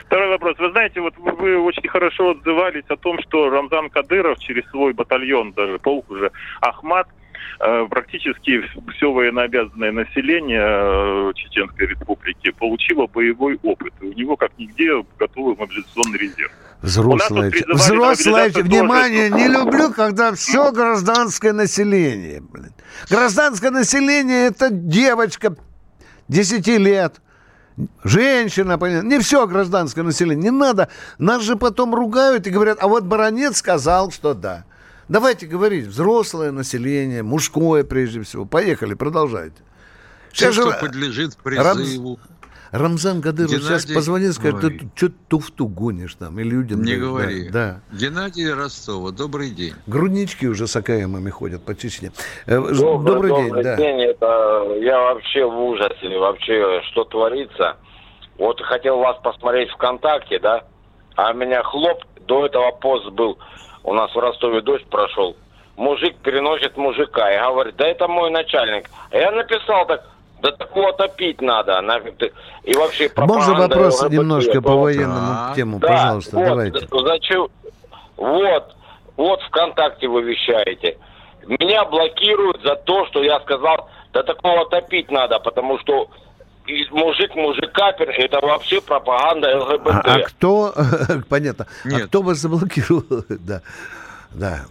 Второй 0.06 0.30
вопрос. 0.30 0.58
Вы 0.60 0.70
знаете, 0.72 1.02
вот 1.02 1.14
вы- 1.18 1.32
вы 1.32 1.58
очень 1.60 1.88
хорошо 1.90 2.32
отзывались 2.32 2.86
о 2.90 2.96
том, 2.96 3.18
что 3.24 3.50
Рамзан 3.50 3.90
Кадыров 3.90 4.38
через 4.40 4.70
свой 4.70 4.94
батальон, 4.94 5.52
даже 5.54 5.80
полк 5.80 6.10
уже, 6.12 6.32
Ахмат, 6.62 7.08
практически 7.90 8.62
все 8.96 9.12
военнообязанное 9.12 9.92
население 9.92 10.62
э, 10.62 11.34
Чеченской 11.36 11.88
Республики 11.88 12.52
получило 12.52 13.08
боевой 13.08 13.60
опыт. 13.64 13.94
И 14.02 14.06
у 14.06 14.14
него, 14.14 14.36
как 14.36 14.52
нигде, 14.58 14.92
готовый 15.18 15.56
мобилизационный 15.56 16.18
резерв. 16.18 16.52
Взрослые, 16.82 17.52
мобилизацию 17.68 18.66
внимание, 18.66 19.30
тоже. 19.30 19.44
не 19.44 19.48
люблю, 19.50 19.92
когда 19.92 20.34
все 20.34 20.72
гражданское 20.72 21.54
население. 21.54 22.42
блин. 22.42 22.74
Гражданское 23.10 23.72
население 23.72 24.48
это 24.48 24.70
девочка 24.70 25.56
10 26.28 26.68
лет, 26.80 27.22
женщина, 28.04 28.78
понятно. 28.78 29.08
Не 29.08 29.20
все 29.20 29.48
гражданское 29.48 30.04
население. 30.04 30.52
Не 30.52 30.58
надо. 30.58 30.90
Нас 31.18 31.42
же 31.44 31.56
потом 31.56 31.94
ругают 31.94 32.48
и 32.48 32.50
говорят, 32.50 32.78
а 32.82 32.88
вот 32.88 33.04
баронет 33.04 33.56
сказал, 33.56 34.12
что 34.12 34.34
да. 34.34 34.66
Давайте 35.08 35.46
говорить, 35.46 35.86
взрослое 35.86 36.52
население, 36.52 37.22
мужское 37.24 37.84
прежде 37.84 38.22
всего. 38.24 38.46
Поехали, 38.46 38.94
продолжайте. 38.96 39.58
Те, 40.32 40.46
Сейчас 40.48 40.56
же 40.56 40.62
что 40.64 40.80
подлежит 40.80 41.38
призыву. 41.38 42.20
Рамзан 42.72 43.22
Кадыров 43.22 43.52
сейчас 43.52 43.86
Геннадий- 43.86 43.96
позвонит 43.96 44.30
и 44.32 44.34
скажет, 44.34 44.60
ты 44.60 44.68
Ой. 44.68 44.90
что 44.96 45.10
туфту 45.30 45.68
гонишь 45.68 46.16
там, 46.16 46.38
и 46.40 46.44
людям... 46.44 46.82
Не 46.82 46.88
даешь». 46.96 47.00
Да, 47.00 47.06
говори. 47.08 47.50
Да. 47.50 47.82
Геннадий 47.94 48.52
Ростова, 48.52 49.12
добрый 49.12 49.52
день. 49.52 49.76
Груднички 49.88 50.46
уже 50.48 50.68
с 50.68 50.76
АКМами 50.76 51.30
ходят 51.30 51.64
по 51.64 51.74
Чечне. 51.76 52.12
Э, 52.48 52.60
ж- 52.74 52.78
Добрый, 52.80 53.30
Добрый, 53.30 53.44
день, 53.54 53.64
да. 53.64 53.76
день. 53.78 54.02
Это 54.02 54.76
я 54.82 55.00
вообще 55.00 55.46
в 55.46 55.58
ужасе. 55.58 56.18
Вообще, 56.20 56.82
что 56.92 57.06
творится. 57.06 57.78
Вот 58.38 58.60
хотел 58.62 58.98
вас 58.98 59.18
посмотреть 59.24 59.70
ВКонтакте, 59.70 60.40
да? 60.40 60.66
А 61.16 61.32
меня 61.32 61.64
хлоп, 61.64 62.04
до 62.26 62.46
этого 62.46 62.72
пост 62.72 63.10
был. 63.12 63.38
У 63.84 63.94
нас 63.94 64.14
в 64.14 64.18
Ростове 64.20 64.62
дождь 64.62 64.86
прошел. 64.88 65.36
Мужик 65.78 66.16
переносит 66.18 66.78
мужика 66.78 67.32
и 67.32 67.38
говорит, 67.38 67.76
да 67.76 67.88
это 67.88 68.08
мой 68.08 68.32
начальник. 68.32 68.90
А 69.12 69.18
я 69.18 69.32
написал 69.32 69.86
так, 69.86 70.04
да 70.42 70.52
такого 70.52 70.94
топить 70.94 71.42
надо. 71.42 71.80
нафиг 71.82 72.18
ты». 72.18 72.32
И 72.64 72.74
вообще 72.74 73.12
Можно 73.16 73.28
пропаганда 73.28 73.76
вопрос 73.76 74.02
ЛГБТ, 74.02 74.14
немножко 74.14 74.62
по 74.62 74.76
военному 74.76 75.34
Так. 75.48 75.56
тему, 75.56 75.80
да, 75.80 75.88
пожалуйста, 75.88 76.36
вот, 76.38 76.46
давайте. 76.46 76.88
Зачем? 76.92 77.48
Вот, 78.18 78.76
вот 79.18 79.42
ВКонтакте 79.44 80.08
вы 80.08 80.24
вещаете. 80.24 80.98
Меня 81.46 81.86
блокируют 81.86 82.62
за 82.64 82.76
то, 82.76 83.06
что 83.08 83.24
я 83.24 83.40
сказал, 83.42 83.90
да 84.14 84.24
такого 84.24 84.66
топить 84.70 85.12
надо, 85.12 85.40
потому 85.40 85.78
что 85.80 86.10
мужик 86.92 87.36
мужика, 87.36 87.92
это 87.92 88.40
вообще 88.46 88.82
пропаганда 88.82 89.58
ЛГБТ. 89.58 90.08
А, 90.08 90.16
а 90.16 90.20
кто, 90.24 90.74
понятно, 91.30 91.68
а 91.84 91.88
Нет. 91.88 92.08
кто 92.08 92.22
вас 92.22 92.38
заблокировал? 92.38 93.04
да, 93.30 93.62
да. 94.32 94.66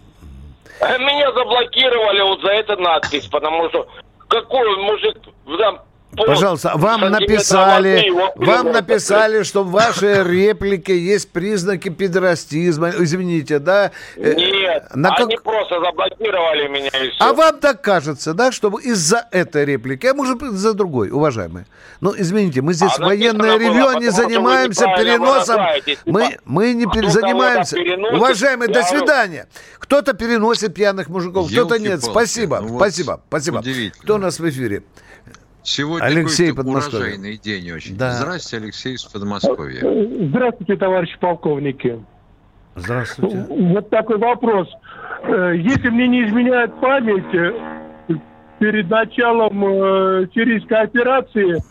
А 0.80 0.98
меня 0.98 1.32
заблокировали 1.32 2.20
вот 2.22 2.40
за 2.42 2.48
эту 2.48 2.76
надпись, 2.76 3.26
потому 3.26 3.68
что 3.68 3.88
какой 4.28 4.66
он 4.66 4.82
мужик 4.82 5.16
там 5.58 5.80
Пожалуйста, 6.16 6.72
вам 6.74 7.00
написали, 7.10 8.10
вам 8.36 8.72
написали, 8.72 9.42
что 9.42 9.64
в 9.64 9.70
вашей 9.70 10.22
реплике 10.22 10.98
есть 10.98 11.30
признаки 11.30 11.88
педорастизма. 11.88 12.90
Извините, 12.98 13.58
да? 13.58 13.90
Э, 14.16 14.34
Нет, 14.34 14.94
На 14.94 15.14
они 15.14 15.36
как... 15.36 15.44
просто 15.44 15.80
заблокировали 15.80 16.68
меня 16.68 16.88
и 16.88 17.10
все. 17.10 17.24
А 17.24 17.32
вам 17.32 17.58
так 17.58 17.82
кажется, 17.82 18.34
да, 18.34 18.52
чтобы 18.52 18.82
из-за 18.82 19.26
этой 19.30 19.64
реплики, 19.64 20.06
а 20.06 20.14
может 20.14 20.38
быть 20.38 20.52
за 20.52 20.74
другой, 20.74 21.10
уважаемые. 21.10 21.66
Ну, 22.00 22.14
извините, 22.16 22.60
мы 22.60 22.74
здесь 22.74 22.98
а 22.98 23.04
военное 23.04 23.58
ревью, 23.58 23.88
а 23.88 23.94
не 23.94 24.10
занимаемся 24.10 24.86
переносом. 24.96 25.60
Мы, 26.06 26.38
мы 26.44 26.72
не 26.72 26.84
а 26.84 27.10
занимаемся. 27.10 27.76
Уважаемые, 28.14 28.68
до 28.68 28.82
свидания. 28.82 29.48
Кто-то 29.78 30.14
переносит 30.14 30.74
пьяных 30.74 31.08
мужиков, 31.08 31.50
кто-то 31.50 31.78
нет. 31.78 32.02
Спасибо, 32.02 32.60
ну, 32.60 32.76
спасибо, 32.76 33.20
спасибо. 33.28 33.62
Кто 34.02 34.14
у 34.14 34.18
нас 34.18 34.38
в 34.38 34.48
эфире? 34.48 34.82
Сегодня 35.64 36.04
Алексей 36.04 36.52
урожайный 36.52 37.38
день 37.38 37.72
очень. 37.72 37.96
Да. 37.96 38.12
Здравствуйте, 38.12 38.64
Алексей 38.64 38.94
из 38.94 39.04
Подмосковья. 39.04 39.80
Здравствуйте, 40.28 40.76
товарищи 40.76 41.18
полковники. 41.18 42.04
Здравствуйте. 42.76 43.46
Вот 43.48 43.88
такой 43.88 44.18
вопрос. 44.18 44.68
Э, 45.22 45.54
если 45.56 45.88
мне 45.88 46.06
не 46.06 46.26
изменяет 46.26 46.78
память, 46.80 47.34
э, 47.34 47.52
перед 48.58 48.90
началом 48.90 49.64
э, 49.64 50.26
сирийской 50.34 50.82
операции 50.82 51.62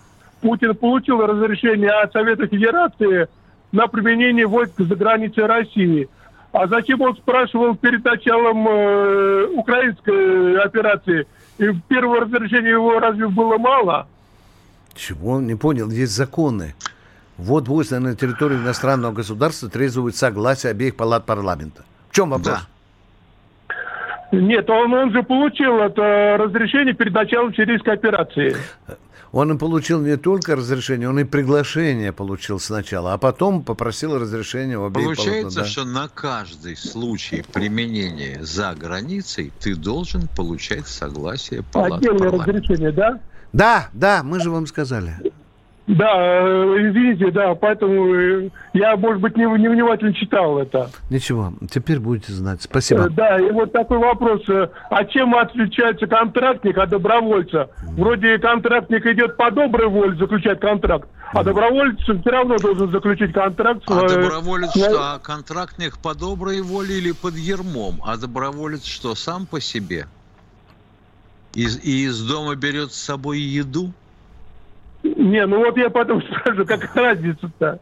Путин 0.42 0.76
получил 0.76 1.22
разрешение 1.22 1.92
от 1.92 2.12
Совета 2.14 2.48
Федерации 2.48 3.28
на 3.72 3.88
применение 3.88 4.48
войск 4.48 4.74
за 4.78 4.96
границей 4.96 5.46
России. 5.46 6.10
А 6.52 6.68
зачем 6.68 7.02
он 7.02 7.16
спрашивал 7.16 7.76
перед 7.76 8.04
началом 8.04 8.68
э, 8.68 9.46
украинской 9.56 10.58
операции? 10.60 11.28
И 11.58 11.66
первого 11.88 12.22
разрешения 12.22 12.72
его 12.72 13.00
разве 13.00 13.28
было 13.28 13.58
мало? 13.58 14.08
Чего? 14.96 15.40
Не 15.40 15.56
понял. 15.56 15.90
Есть 15.90 16.14
законы. 16.14 16.76
Вот 17.38 17.68
войск 17.68 17.92
на 17.92 18.16
территории 18.16 18.56
иностранного 18.56 19.12
государства 19.12 19.70
требует 19.70 20.16
согласия 20.16 20.70
обеих 20.70 20.96
палат 20.96 21.26
парламента. 21.26 21.84
В 22.10 22.16
чем 22.16 22.30
вопрос? 22.30 22.60
Да. 22.60 22.62
Нет, 24.32 24.68
он, 24.68 24.92
он 24.94 25.12
же 25.12 25.22
получил 25.22 25.78
это 25.78 26.38
разрешение 26.40 26.96
перед 26.96 27.14
началом 27.14 27.54
сирийской 27.54 27.94
операции. 27.94 28.56
Он 29.34 29.52
и 29.52 29.58
получил 29.58 30.00
не 30.00 30.16
только 30.16 30.56
разрешение, 30.56 31.10
он 31.10 31.18
и 31.18 31.24
приглашение 31.24 32.14
получил 32.14 32.60
сначала, 32.60 33.14
а 33.14 33.18
потом 33.18 33.64
попросил 33.64 34.20
разрешения 34.20 34.78
у 34.78 34.86
обеих 34.86 35.08
Получается, 35.08 35.62
да. 35.62 35.66
что 35.66 35.86
на 35.86 36.08
каждый 36.08 36.78
случай 36.78 37.44
применения 37.52 38.44
за 38.44 38.76
границей 38.76 39.52
ты 39.60 39.76
должен 39.76 40.28
получать 40.38 40.88
согласие 40.88 41.64
палаты 41.64 42.10
Отдельное 42.10 42.30
разрешение, 42.30 42.92
да? 42.92 43.20
Да, 43.54 43.90
да, 43.94 44.22
мы 44.24 44.40
же 44.40 44.52
вам 44.52 44.68
сказали. 44.68 45.18
Да, 45.86 46.14
э, 46.16 46.90
извините, 46.90 47.30
да, 47.32 47.56
поэтому 47.56 48.16
э, 48.16 48.50
я, 48.74 48.96
может 48.96 49.22
быть, 49.22 49.36
не, 49.36 49.44
невнимательно 49.44 50.14
читал 50.14 50.58
это. 50.58 50.90
Ничего, 51.10 51.54
теперь 51.70 52.00
будете 52.00 52.32
знать. 52.32 52.62
Спасибо. 52.62 53.08
Э, 53.08 53.10
да, 53.10 53.38
и 53.38 53.52
вот 53.52 53.74
такой 53.74 53.98
вопрос. 53.98 54.42
А 54.48 55.04
чем 55.06 55.36
отличается 55.36 56.08
контрактник 56.08 56.78
от 56.78 56.90
добровольца? 56.90 57.70
Вроде 57.98 58.38
контрактник 58.38 59.06
идет 59.08 59.36
по 59.36 59.52
доброй 59.52 59.90
воле 59.90 60.18
заключать 60.18 60.62
контракт, 60.62 61.10
а 61.34 61.44
доброволец 61.44 62.00
все 62.00 62.30
равно 62.30 62.56
должен 62.58 62.90
заключить 62.90 63.34
контракт. 63.34 63.84
А 63.88 64.08
доброволец 64.08 64.70
что? 64.70 65.16
А 65.16 65.20
контрактник 65.20 65.98
по 65.98 66.16
доброй 66.16 66.62
воле 66.62 66.98
или 66.98 67.12
под 67.12 67.36
ермом? 67.36 68.02
А 68.06 68.16
доброволец 68.16 68.86
что, 68.86 69.16
сам 69.16 69.46
по 69.46 69.60
себе? 69.60 70.08
И, 71.56 71.66
и 71.66 72.06
из 72.06 72.22
дома 72.22 72.56
берет 72.56 72.94
с 72.94 73.02
собой 73.02 73.40
еду? 73.40 73.94
Не, 75.04 75.46
ну 75.46 75.58
вот 75.58 75.78
я 75.78 75.90
потом 75.90 76.22
спрашиваю, 76.24 76.66
как 76.66 76.96
разница-то? 76.96 77.80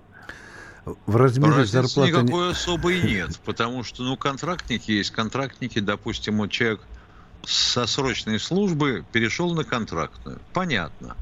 В 1.05 1.15
размере 1.15 1.53
Разницы 1.53 1.87
зарплаты... 1.87 2.11
никакой 2.11 2.51
особой 2.51 3.01
нет, 3.01 3.39
потому 3.45 3.83
что, 3.83 4.01
ну, 4.01 4.17
контрактники 4.17 4.91
есть 4.91 5.11
контрактники, 5.11 5.79
допустим, 5.79 6.39
вот 6.39 6.49
человек 6.49 6.81
со 7.45 7.85
срочной 7.85 8.39
службы 8.39 9.05
перешел 9.11 9.53
на 9.53 9.63
контрактную. 9.63 10.39
Понятно. 10.53 11.15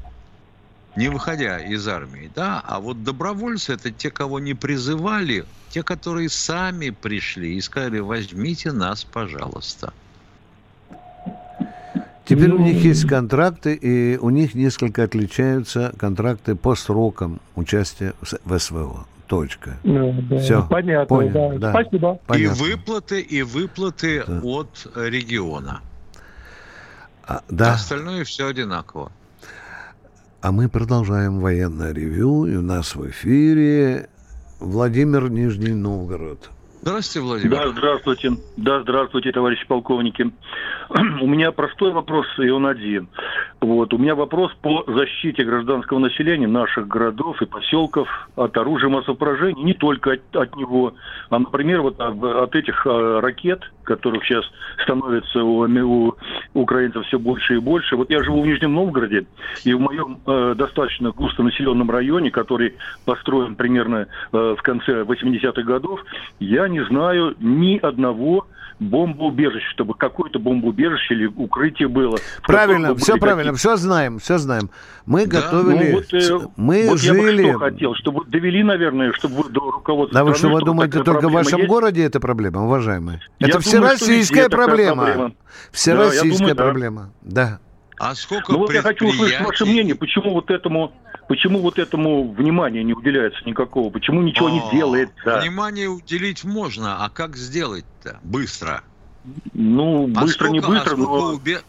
Не 0.96 1.08
выходя 1.08 1.58
из 1.58 1.86
армии, 1.86 2.30
да, 2.34 2.60
а 2.66 2.80
вот 2.80 3.04
добровольцы 3.04 3.74
это 3.74 3.90
те, 3.92 4.10
кого 4.10 4.40
не 4.40 4.54
призывали, 4.54 5.44
те, 5.68 5.82
которые 5.82 6.28
сами 6.28 6.90
пришли 6.90 7.54
и 7.54 7.60
сказали, 7.60 8.00
возьмите 8.00 8.72
нас, 8.72 9.04
пожалуйста. 9.04 9.92
Теперь 12.30 12.52
у 12.52 12.58
них 12.58 12.84
есть 12.84 13.08
контракты, 13.08 13.74
и 13.74 14.16
у 14.16 14.30
них 14.30 14.54
несколько 14.54 15.02
отличаются 15.02 15.92
контракты 15.98 16.54
по 16.54 16.76
срокам 16.76 17.40
участия 17.56 18.14
в 18.44 18.58
СВО. 18.58 19.06
Точка. 19.26 19.76
Ну, 19.84 20.12
да, 20.28 20.38
Все. 20.38 20.66
Понятно. 20.68 21.06
Понял, 21.06 21.58
да. 21.58 21.58
Да. 21.58 21.70
Спасибо. 21.70 22.20
Понятно. 22.26 22.64
И 22.64 22.70
выплаты, 22.70 23.20
и 23.20 23.42
выплаты 23.42 24.24
да. 24.26 24.40
от 24.42 24.86
региона. 24.96 25.80
А, 27.26 27.42
да. 27.48 27.74
Остальное 27.74 28.24
все 28.24 28.48
одинаково. 28.48 29.12
А 30.40 30.52
мы 30.52 30.68
продолжаем 30.68 31.40
военное 31.40 31.92
ревю, 31.92 32.46
и 32.46 32.56
у 32.56 32.62
нас 32.62 32.94
в 32.94 33.08
эфире 33.10 34.08
Владимир 34.58 35.30
Нижний 35.30 35.74
Новгород. 35.74 36.50
Здравствуйте, 36.82 37.26
Владимир. 37.26 37.50
Да, 37.50 37.68
здравствуйте. 37.68 38.30
Да, 38.56 38.80
здравствуйте, 38.80 39.32
товарищи 39.32 39.66
полковники. 39.66 40.30
У 41.20 41.26
меня 41.26 41.52
простой 41.52 41.92
вопрос, 41.92 42.26
и 42.38 42.48
он 42.48 42.66
один. 42.66 43.08
Вот, 43.60 43.92
у 43.92 43.98
меня 43.98 44.14
вопрос 44.14 44.52
по 44.62 44.84
защите 44.86 45.44
гражданского 45.44 45.98
населения 45.98 46.46
наших 46.46 46.88
городов 46.88 47.42
и 47.42 47.46
поселков 47.46 48.08
от 48.34 48.56
оружия 48.56 48.88
массового 48.88 49.18
поражения, 49.18 49.62
не 49.62 49.74
только 49.74 50.12
от, 50.12 50.36
от 50.36 50.56
него, 50.56 50.94
а, 51.28 51.38
например, 51.38 51.82
вот 51.82 52.00
от, 52.00 52.22
от 52.24 52.56
этих 52.56 52.86
а, 52.86 53.20
ракет, 53.20 53.60
которых 53.84 54.24
сейчас 54.24 54.44
становится 54.82 55.44
у, 55.44 55.66
у 55.66 56.14
украинцев 56.54 57.04
все 57.06 57.18
больше 57.18 57.56
и 57.56 57.58
больше. 57.58 57.96
Вот 57.96 58.08
я 58.08 58.22
живу 58.22 58.40
в 58.40 58.46
Нижнем 58.46 58.72
Новгороде, 58.72 59.26
и 59.64 59.74
в 59.74 59.80
моем 59.80 60.20
э, 60.26 60.54
достаточно 60.56 61.10
густонаселенном 61.10 61.90
районе, 61.90 62.30
который 62.30 62.76
построен 63.04 63.56
примерно 63.56 64.06
э, 64.32 64.54
в 64.58 64.62
конце 64.62 65.02
80-х 65.02 65.62
годов, 65.62 66.02
я 66.38 66.68
не 66.70 66.84
знаю 66.86 67.36
ни 67.40 67.78
одного 67.78 68.46
бомбоубежище, 68.80 69.66
чтобы 69.72 69.94
какое-то 69.94 70.38
бомбоубежище 70.38 71.14
или 71.14 71.26
укрытие 71.26 71.88
было. 71.88 72.16
Правильно, 72.42 72.94
все 72.96 73.16
правильно, 73.16 73.54
все 73.54 73.76
знаем, 73.76 74.18
все 74.18 74.38
знаем. 74.38 74.70
Мы 75.06 75.26
да? 75.26 75.42
готовили, 75.42 75.92
ну, 75.92 75.96
вот, 75.96 76.14
э, 76.14 76.48
мы 76.56 76.86
вот 76.88 76.98
жили... 76.98 77.42
Я 77.42 77.52
бы 77.52 77.58
что 77.58 77.58
хотел, 77.58 77.94
чтобы 77.96 78.24
довели, 78.24 78.62
наверное, 78.62 79.12
чтобы 79.12 79.50
до 79.50 79.70
руководства 79.70 80.18
Да 80.18 80.24
вы 80.24 80.34
что, 80.34 80.48
вы 80.48 80.60
думаете, 80.62 81.02
только 81.02 81.28
в 81.28 81.32
вашем 81.32 81.58
есть? 81.58 81.68
городе 81.68 82.04
эта 82.04 82.20
проблема, 82.20 82.64
уважаемые? 82.64 83.20
Я 83.38 83.48
это 83.48 83.60
всероссийская 83.60 84.48
проблема. 84.48 85.04
проблема. 85.04 85.32
Всероссийская 85.72 86.54
да, 86.54 86.64
проблема, 86.64 87.10
да. 87.20 87.60
А 88.00 88.14
сколько 88.14 88.52
ну, 88.52 88.60
вот 88.60 88.72
я 88.72 88.80
хочу 88.80 89.08
услышать 89.08 89.42
ваше 89.42 89.66
мнение, 89.66 89.94
почему 89.94 90.32
вот 90.32 90.50
этому 90.50 90.92
Почему 91.28 91.60
вот 91.60 91.78
этому 91.78 92.32
внимания 92.32 92.82
не 92.82 92.92
уделяется 92.92 93.40
никакого? 93.44 93.90
Почему 93.90 94.20
ничего 94.22 94.48
О, 94.48 94.50
не 94.50 94.62
делается? 94.72 95.38
Внимание 95.38 95.86
уделить 95.86 96.42
можно, 96.42 97.04
а 97.04 97.08
как 97.08 97.36
сделать-то? 97.36 98.18
Быстро. 98.24 98.82
Ну, 99.52 100.10
а 100.16 100.22
быстро 100.22 100.46
сколько, 100.46 100.52
не 100.52 100.60
быстро, 100.60 100.94
а 100.94 100.96
но... 100.96 101.34
Убе... 101.34 101.60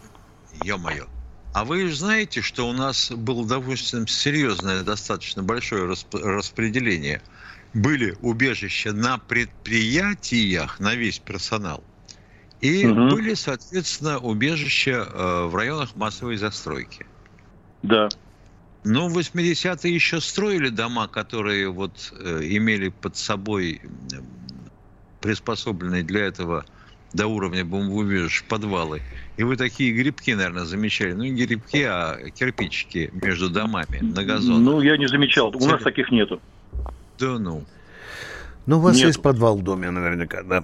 Ё-моё. 0.63 1.05
А 1.53 1.63
вы 1.63 1.89
же 1.89 1.95
знаете, 1.95 2.41
что 2.41 2.67
у 2.67 2.73
нас 2.73 3.11
было, 3.11 3.45
допустим, 3.45 4.07
серьезное, 4.07 4.81
достаточно 4.81 5.43
большое 5.43 5.85
расп... 5.85 6.15
распределение. 6.15 7.21
Были 7.75 8.17
убежища 8.21 8.93
на 8.93 9.19
предприятиях, 9.19 10.79
на 10.79 10.95
весь 10.95 11.19
персонал. 11.19 11.83
И 12.61 12.85
угу. 12.85 13.09
были, 13.09 13.33
соответственно, 13.33 14.19
убежища 14.19 15.07
э, 15.11 15.45
в 15.45 15.55
районах 15.55 15.95
массовой 15.95 16.37
застройки. 16.37 17.05
Да. 17.81 18.07
Ну, 18.83 19.09
в 19.09 19.17
80-е 19.17 19.93
еще 19.93 20.21
строили 20.21 20.69
дома, 20.69 21.07
которые 21.07 21.69
вот 21.69 22.13
э, 22.19 22.39
имели 22.43 22.89
под 22.89 23.17
собой 23.17 23.81
э, 23.83 24.15
приспособленные 25.21 26.03
для 26.03 26.25
этого 26.25 26.65
до 27.13 27.27
уровня 27.27 27.65
бомбоубежищ 27.65 28.43
подвалы. 28.43 29.01
И 29.37 29.43
вы 29.43 29.57
такие 29.57 29.91
грибки, 29.91 30.31
наверное, 30.31 30.65
замечали. 30.65 31.13
Ну, 31.13 31.23
не 31.23 31.45
грибки, 31.45 31.83
а 31.83 32.29
кирпичики 32.29 33.09
между 33.13 33.49
домами 33.49 33.99
на 34.01 34.23
газон. 34.23 34.63
Ну, 34.63 34.81
я 34.81 34.97
не 34.97 35.07
замечал. 35.07 35.51
У 35.55 35.65
нас 35.65 35.81
таких 35.81 36.11
нету. 36.11 36.39
Да 37.19 37.39
ну. 37.39 37.65
Ну, 38.67 38.77
у 38.77 38.81
вас 38.81 38.95
нету. 38.95 39.07
есть 39.07 39.21
подвал 39.21 39.57
в 39.57 39.63
доме 39.63 39.89
наверняка, 39.89 40.43
да? 40.43 40.63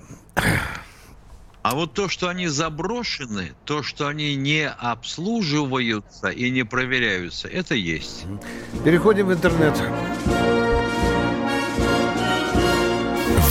А 1.63 1.75
вот 1.75 1.93
то, 1.93 2.07
что 2.07 2.29
они 2.29 2.47
заброшены, 2.47 3.53
то, 3.65 3.83
что 3.83 4.07
они 4.07 4.35
не 4.35 4.67
обслуживаются 4.69 6.29
и 6.29 6.49
не 6.49 6.63
проверяются, 6.63 7.47
это 7.47 7.75
есть. 7.75 8.25
Переходим 8.85 9.27
в 9.27 9.33
интернет. 9.33 9.75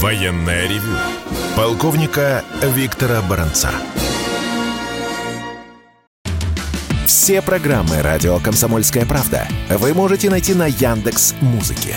Военная 0.00 0.68
ревю 0.68 0.96
Полковника 1.57 2.44
Виктора 2.62 3.22
Баранца. 3.22 3.70
Все 7.07 7.40
программы 7.40 8.02
радио 8.02 8.38
Комсомольская 8.38 9.07
правда 9.07 9.48
вы 9.70 9.94
можете 9.94 10.28
найти 10.28 10.54
на 10.54 10.66
Яндекс 10.66 11.34
Музыке. 11.40 11.96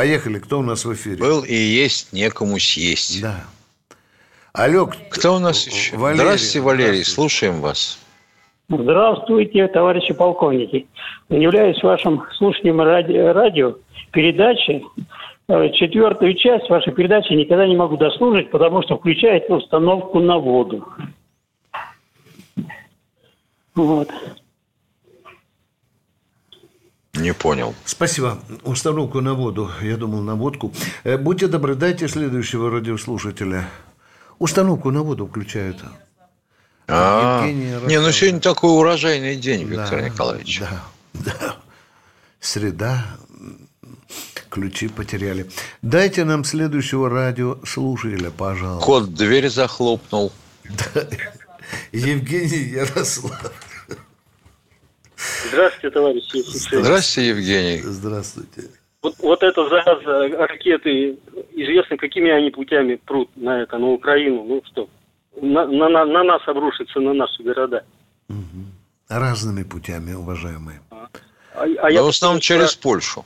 Поехали, 0.00 0.38
кто 0.38 0.60
у 0.60 0.62
нас 0.62 0.86
в 0.86 0.94
эфире? 0.94 1.18
Был 1.18 1.44
и 1.44 1.52
есть 1.52 2.14
некому 2.14 2.58
съесть. 2.58 3.20
Да. 3.20 3.44
Алло, 4.54 4.88
Кто 5.10 5.34
у 5.34 5.38
нас 5.38 5.66
еще? 5.66 5.94
Валерий. 5.98 6.22
Здравствуйте, 6.22 6.60
Валерий, 6.60 7.04
слушаем 7.04 7.60
вас. 7.60 7.98
Здравствуйте, 8.70 9.68
товарищи 9.68 10.14
полковники. 10.14 10.86
Являюсь 11.28 11.82
вашим 11.82 12.22
слушанием 12.38 12.80
ради- 12.80 13.12
радио 13.12 13.76
передачи. 14.10 14.82
Э, 15.50 15.68
Четвертую 15.74 16.32
часть 16.32 16.70
вашей 16.70 16.94
передачи 16.94 17.34
никогда 17.34 17.66
не 17.66 17.76
могу 17.76 17.98
дослушать, 17.98 18.50
потому 18.50 18.82
что 18.82 18.96
включает 18.96 19.50
установку 19.50 20.18
на 20.20 20.38
воду. 20.38 20.82
Вот. 23.74 24.08
Не 27.20 27.34
понял. 27.34 27.74
Спасибо. 27.84 28.38
Установку 28.64 29.20
на 29.20 29.34
воду. 29.34 29.70
Я 29.82 29.96
думал, 29.96 30.22
на 30.22 30.34
водку. 30.34 30.72
Э, 31.04 31.18
Будьте 31.18 31.48
добры, 31.48 31.74
дайте 31.74 32.08
следующего 32.08 32.70
радиослушателя. 32.70 33.68
Установку 34.38 34.90
на 34.90 35.02
воду 35.02 35.26
включают. 35.26 35.76
А, 36.88 37.46
не, 37.46 38.00
ну 38.00 38.10
сегодня 38.10 38.40
такой 38.40 38.70
урожайный 38.70 39.36
день, 39.36 39.64
Виктор 39.64 40.00
Да, 40.00 40.08
Николаевич. 40.08 40.60
Да, 40.60 40.82
да. 41.12 41.56
Среда. 42.40 43.04
Ключи 44.48 44.88
потеряли. 44.88 45.48
Дайте 45.82 46.24
нам 46.24 46.42
следующего 46.42 47.08
радиослушателя, 47.08 48.30
пожалуйста. 48.30 48.84
Кот 48.84 49.14
дверь 49.14 49.48
захлопнул. 49.48 50.32
Евгений 51.92 52.70
Ярослав. 52.72 53.52
Здравствуйте, 55.48 55.90
товарищи 55.90 56.40
офицеры. 56.40 56.82
Здравствуйте, 56.82 57.28
Евгений. 57.28 57.80
Здравствуйте. 57.82 58.62
Вот, 59.02 59.14
вот 59.18 59.42
эта 59.42 59.68
зараза, 59.68 60.28
ракеты, 60.46 61.18
известно, 61.52 61.96
какими 61.96 62.30
они 62.30 62.50
путями 62.50 62.96
прут 62.96 63.30
на 63.36 63.62
это, 63.62 63.78
на 63.78 63.88
Украину. 63.88 64.44
Ну 64.44 64.62
что, 64.66 64.88
на, 65.40 65.66
на, 65.66 65.88
на- 65.88 66.04
на 66.04 66.22
нас 66.24 66.42
обрушится, 66.46 67.00
на 67.00 67.12
наши 67.14 67.42
города. 67.42 67.84
Разными 69.08 69.62
путями, 69.64 70.12
уважаемые. 70.12 70.80
А, 70.90 71.08
а 71.54 71.90
Но 71.90 72.04
в 72.04 72.08
основном 72.08 72.40
через 72.40 72.74
Польшу. 72.76 73.24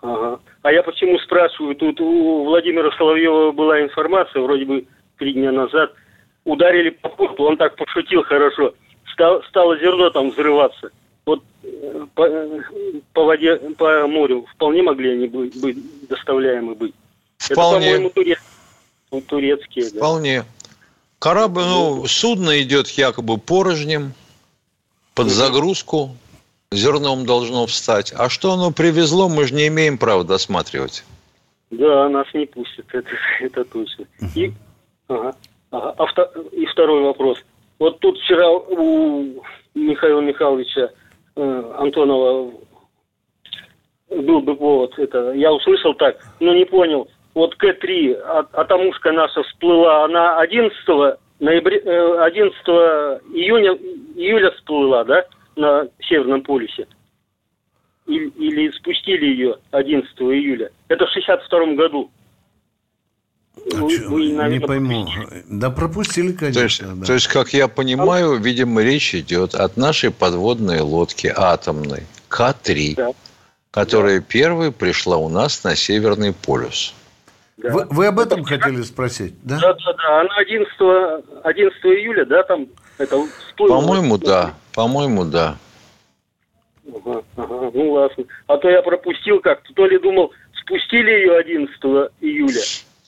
Ага. 0.00 0.40
А 0.62 0.72
я 0.72 0.82
почему 0.82 1.18
спрашиваю? 1.20 1.74
Тут 1.76 2.00
у 2.00 2.44
Владимира 2.44 2.90
Соловьева 2.96 3.52
была 3.52 3.80
информация, 3.82 4.42
вроде 4.42 4.64
бы 4.64 4.84
три 5.18 5.32
дня 5.32 5.52
назад. 5.52 5.92
Ударили 6.44 6.90
по 6.90 7.08
порту, 7.08 7.44
он 7.44 7.56
так 7.56 7.76
пошутил 7.76 8.22
хорошо. 8.24 8.74
Стал- 9.12 9.42
стало 9.48 9.78
зерно 9.78 10.10
там 10.10 10.30
взрываться. 10.30 10.90
Вот 11.26 11.42
э, 11.62 12.06
по, 12.14 12.28
по 13.12 13.24
воде, 13.24 13.56
по 13.56 14.06
морю 14.06 14.46
вполне 14.54 14.82
могли 14.82 15.12
они 15.12 15.26
быть, 15.28 15.60
быть 15.60 16.08
доставляемы 16.08 16.74
быть. 16.74 16.94
Вполне. 17.38 17.86
Это, 17.88 17.96
по-моему, 17.98 18.10
туре- 18.10 18.38
ну, 19.10 19.20
турецкие. 19.20 19.90
да. 19.90 19.96
Вполне. 19.98 20.44
Корабль, 21.18 21.62
ну, 21.62 22.06
судно 22.06 22.60
идет 22.62 22.88
якобы 22.88 23.38
порожнем, 23.38 24.12
под 25.14 25.28
загрузку, 25.28 26.16
зерном 26.72 27.26
должно 27.26 27.66
встать. 27.66 28.12
А 28.16 28.28
что 28.28 28.52
оно 28.52 28.72
привезло, 28.72 29.28
мы 29.28 29.46
же 29.46 29.54
не 29.54 29.68
имеем 29.68 29.98
права 29.98 30.24
досматривать. 30.24 31.04
Да, 31.70 32.08
нас 32.08 32.26
не 32.34 32.46
пустят, 32.46 32.86
это, 32.92 33.10
это 33.40 33.64
точно. 33.64 34.06
И, 34.34 34.52
ага, 35.08 35.34
ага. 35.70 35.94
А 35.98 36.04
вто- 36.06 36.48
и 36.50 36.64
второй 36.66 37.02
вопрос. 37.02 37.38
Вот 37.82 37.98
тут 37.98 38.16
вчера 38.20 38.48
у 38.48 39.42
Михаила 39.74 40.20
Михайловича 40.20 40.90
э, 41.34 41.72
Антонова 41.78 42.52
был 44.08 44.40
бы 44.40 44.54
повод. 44.54 44.96
Это, 45.00 45.32
я 45.32 45.52
услышал 45.52 45.92
так, 45.94 46.16
но 46.38 46.54
не 46.54 46.64
понял. 46.64 47.08
Вот 47.34 47.56
К-3, 47.56 48.20
а, 48.24 48.46
а 48.52 48.64
тамушка 48.66 49.10
наша 49.10 49.42
всплыла, 49.42 50.04
она 50.04 50.38
11 50.38 50.76
ноября, 51.40 51.78
э, 51.78 52.18
11 52.20 52.56
июня, 53.34 53.72
июля 54.14 54.52
всплыла, 54.52 55.02
да, 55.02 55.24
на 55.56 55.88
Северном 56.02 56.42
полюсе? 56.42 56.86
Или, 58.06 58.28
или 58.28 58.70
спустили 58.70 59.24
ее 59.24 59.56
11 59.72 60.08
июля? 60.20 60.70
Это 60.86 61.04
в 61.06 61.10
62 61.10 61.74
году. 61.74 62.12
Вы- 63.54 63.90
Чё, 63.96 64.08
вы, 64.08 64.26
не 64.28 64.60
пойму. 64.60 65.06
Да 65.48 65.70
пропустили, 65.70 66.32
То 66.32 66.46
есть, 66.46 66.56
конечно. 66.56 66.96
да. 66.96 67.06
то 67.06 67.12
есть, 67.12 67.28
как 67.28 67.52
я 67.52 67.68
понимаю, 67.68 68.36
видимо, 68.38 68.82
речь 68.82 69.14
идет 69.14 69.54
от 69.54 69.76
нашей 69.76 70.10
подводной 70.10 70.80
лодки 70.80 71.32
атомной 71.34 72.04
К-3, 72.28 72.94
Да. 72.96 73.10
которая 73.70 74.20
первой 74.20 74.72
пришла 74.72 75.16
у 75.18 75.28
нас 75.28 75.64
на 75.64 75.76
Северный 75.76 76.32
полюс. 76.32 76.94
Вы, 77.58 77.86
вы 77.90 78.06
об 78.06 78.18
этом 78.18 78.42
хотели 78.42 78.82
спросить, 78.82 79.34
да? 79.42 79.58
Да, 79.60 79.74
да, 79.74 79.92
да. 79.92 80.20
Она 80.22 80.36
11, 80.38 80.72
11 81.44 81.84
июля, 81.84 82.24
да, 82.24 82.42
там 82.44 82.66
это. 82.98 83.22
По-моему, 83.56 84.18
да. 84.18 84.54
По-моему, 84.74 85.24
да. 85.24 85.56
Ага, 86.88 87.22
ага, 87.36 87.70
ну 87.74 87.92
ладно. 87.92 88.24
А 88.48 88.56
то 88.56 88.68
я 88.68 88.82
пропустил 88.82 89.40
как-то. 89.40 89.72
То 89.74 89.86
ли 89.86 89.98
думал, 89.98 90.32
спустили 90.60 91.10
ее 91.10 91.36
11 91.38 91.76
июля 92.20 92.60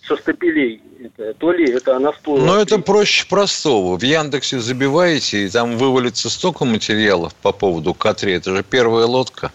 со 0.06 0.16
стапелей. 0.16 0.80
Это, 1.02 1.34
то 1.34 1.52
ли 1.52 1.70
это 1.70 1.96
она 1.96 2.12
всплыла. 2.12 2.44
Но 2.46 2.60
это 2.60 2.78
проще 2.78 3.26
простого. 3.28 3.98
В 3.98 4.02
Яндексе 4.02 4.58
забиваете, 4.58 5.44
и 5.46 5.48
там 5.50 5.76
вывалится 5.76 6.30
столько 6.30 6.64
материалов 6.64 7.34
по 7.36 7.52
поводу 7.52 7.92
К-3. 7.94 8.30
Это 8.36 8.56
же 8.56 8.62
первая 8.62 9.06
лодка. 9.06 9.52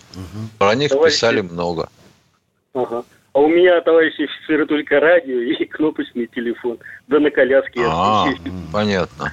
Про 0.58 0.76
них 0.76 0.92
Товарищи- 0.92 1.16
писали 1.16 1.42
много. 1.42 1.90
Ага. 2.74 3.04
А 3.34 3.40
у 3.40 3.48
меня, 3.48 3.80
товарищи 3.82 4.24
офицеры, 4.24 4.66
только 4.66 5.00
радио 5.00 5.40
и 5.40 5.66
кнопочный 5.66 6.28
телефон. 6.28 6.78
Да 7.08 7.20
на 7.20 7.30
коляске 7.30 7.80
я 7.82 7.88
А, 7.90 8.28
понятно. 8.74 9.32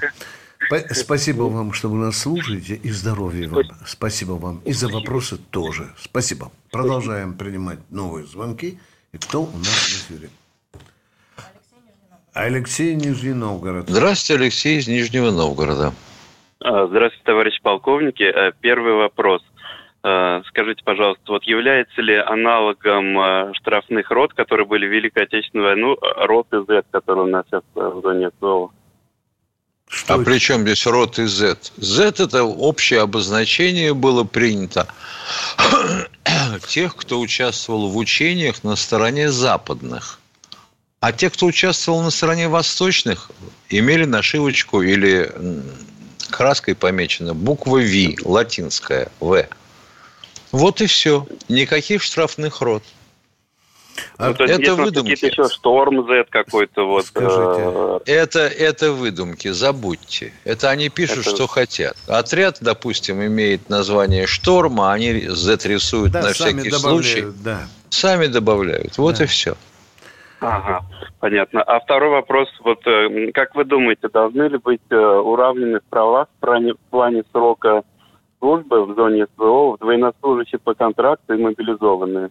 Спа- 0.70 0.92
Спасибо 0.94 1.42
вам, 1.44 1.72
что 1.72 1.88
вы 1.88 1.98
нас 1.98 2.18
слушаете, 2.18 2.74
и 2.74 2.90
здоровья 2.90 3.48
вам. 3.48 3.64
Спасибо 3.86 4.32
вам. 4.32 4.60
И 4.64 4.72
за 4.72 4.88
вопросы 4.88 5.38
тоже. 5.50 5.92
Спасибо. 5.98 6.50
Продолжаем 6.70 7.34
принимать 7.34 7.78
новые 7.90 8.26
звонки. 8.26 8.78
И 9.12 9.18
кто 9.18 9.42
у 9.42 9.56
нас 9.58 9.66
в 9.68 10.10
эфире? 10.10 10.28
Алексей 12.37 12.95
Нижний 12.95 13.32
Новгород. 13.32 13.89
Здравствуйте, 13.89 14.43
Алексей 14.43 14.78
из 14.78 14.87
Нижнего 14.87 15.30
Новгорода. 15.30 15.95
А, 16.61 16.87
Здравствуйте, 16.87 17.24
товарищи 17.24 17.62
полковники. 17.62 18.24
Э, 18.24 18.53
Первый 18.61 18.93
вопрос. 18.93 19.43
Э, 20.05 20.43
Скажите, 20.49 20.82
пожалуйста, 20.84 21.22
вот 21.32 21.45
является 21.45 22.03
ли 22.03 22.14
аналогом 22.14 23.18
э, 23.18 23.53
штрафных 23.55 24.11
рот, 24.11 24.34
которые 24.34 24.66
были 24.66 24.87
в 24.87 24.91
Великой 24.91 25.22
Отечественную 25.22 25.68
войну, 25.68 25.97
рот 26.01 26.49
и 26.53 26.59
Z, 26.66 26.84
который 26.91 27.24
у 27.24 27.26
нас 27.26 27.47
сейчас 27.47 27.62
в 27.74 28.03
зоне 28.03 28.30
СВО? 28.39 28.70
а 30.09 30.18
при 30.18 30.39
чем 30.39 30.62
здесь 30.62 30.87
рот 30.87 31.18
и 31.18 31.24
Z? 31.24 31.72
Z– 31.78 32.05
это 32.18 32.45
общее 32.45 33.01
обозначение 33.01 33.95
было 33.95 34.24
принято 34.24 34.87
тех, 36.68 36.97
кто 36.97 37.18
участвовал 37.18 37.89
в 37.89 37.97
учениях 37.97 38.62
на 38.62 38.76
стороне 38.76 39.30
западных. 39.30 40.18
А 41.07 41.12
те, 41.12 41.30
кто 41.30 41.46
участвовал 41.46 42.02
на 42.02 42.11
стороне 42.11 42.48
восточных, 42.48 43.30
имели 43.68 44.04
нашивочку 44.07 44.82
или 44.82 45.30
краской 46.30 46.74
помечена 46.74 47.32
буква 47.32 47.78
V, 47.78 48.16
латинская, 48.24 49.12
В. 49.20 49.46
Вот 50.50 50.80
и 50.80 50.86
все. 50.86 51.24
Никаких 51.48 52.02
штрафных 52.02 52.61
рот. 52.61 52.82
Ну, 54.18 54.34
то 54.34 54.42
есть 54.42 54.54
это 54.54 54.62
есть 54.72 54.80
выдумки. 54.80 55.11
какие-то 55.14 55.42
еще 55.42 55.54
Шторм 55.54 56.04
Z 56.09 56.24
какой-то 56.28 56.82
вот. 56.88 57.07
э, 57.14 58.00
Это, 58.07 58.40
это 58.40 58.90
выдумки, 58.90 59.52
забудьте. 59.52 60.32
Это 60.42 60.70
они 60.70 60.88
пишут, 60.88 61.18
Это- 61.18 61.30
что 61.30 61.46
хотят. 61.46 61.96
Отряд, 62.09 62.59
допустим, 62.61 63.24
имеет 63.24 63.68
название 63.68 64.26
«Шторма», 64.26 64.92
они 64.92 65.20
Z 65.28 65.59
рисуют 65.68 66.11
Да, 66.11 66.22
на 66.22 66.34
сами 66.34 66.62
всякий 66.62 66.70
добавляют, 66.70 67.07
случай. 67.07 67.26
да. 67.44 67.68
Сами 67.90 68.26
добавляют. 68.26 68.98
Вот 68.98 69.18
Да. 69.18 69.22
и 69.24 69.26
все. 69.28 69.57
Ага, 70.41 70.84
понятно. 71.20 71.62
А 71.62 71.80
второй 71.80 72.11
вопрос, 72.11 72.49
вот 72.62 72.87
э, 72.87 73.32
как 73.32 73.55
вы 73.55 73.64
думаете, 73.64 74.09
должны 74.09 74.45
ли 74.45 74.59
быть 74.59 74.82
э, 74.91 74.97
уравнены 74.97 75.80
права 75.89 76.26
в 76.26 76.41
плане, 76.41 76.74
в 76.74 76.91
плане 76.91 77.24
срока 77.32 77.82
службы 78.39 78.84
в 78.84 78.95
зоне 78.95 79.26
СВО, 79.34 79.76
военнослужащие 79.80 80.59
по 80.59 80.74
контракту 80.74 81.34
и 81.34 81.43
мобилизованные? 81.43 82.30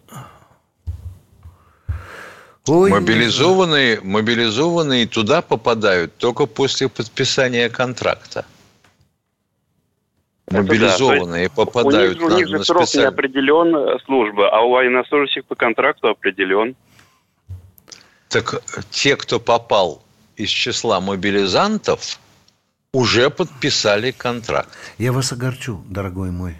Ой, 2.68 2.90
мобилизованные, 2.90 4.00
мобилизованные 4.02 5.06
туда 5.06 5.42
попадают 5.42 6.16
только 6.16 6.46
после 6.46 6.88
подписания 6.88 7.68
контракта. 7.68 8.44
Мобилизованные 10.50 11.48
да, 11.48 11.54
попадают 11.54 12.18
у 12.18 12.20
них, 12.20 12.28
на, 12.28 12.34
у 12.34 12.38
них 12.38 12.48
же 12.48 12.58
на 12.58 12.64
срок 12.64 12.82
специаль... 12.84 13.02
не 13.02 13.08
определен 13.08 13.76
э, 13.76 13.98
службы, 14.04 14.48
а 14.48 14.60
у 14.60 14.70
военнослужащих 14.70 15.44
по 15.44 15.56
контракту 15.56 16.08
определен. 16.08 16.76
Так 18.28 18.62
те, 18.90 19.16
кто 19.16 19.38
попал 19.40 20.02
из 20.36 20.48
числа 20.48 21.00
мобилизантов, 21.00 22.18
уже 22.92 23.30
подписали 23.30 24.10
контракт. 24.10 24.70
Я 24.98 25.12
вас 25.12 25.32
огорчу, 25.32 25.82
дорогой 25.88 26.30
мой. 26.30 26.56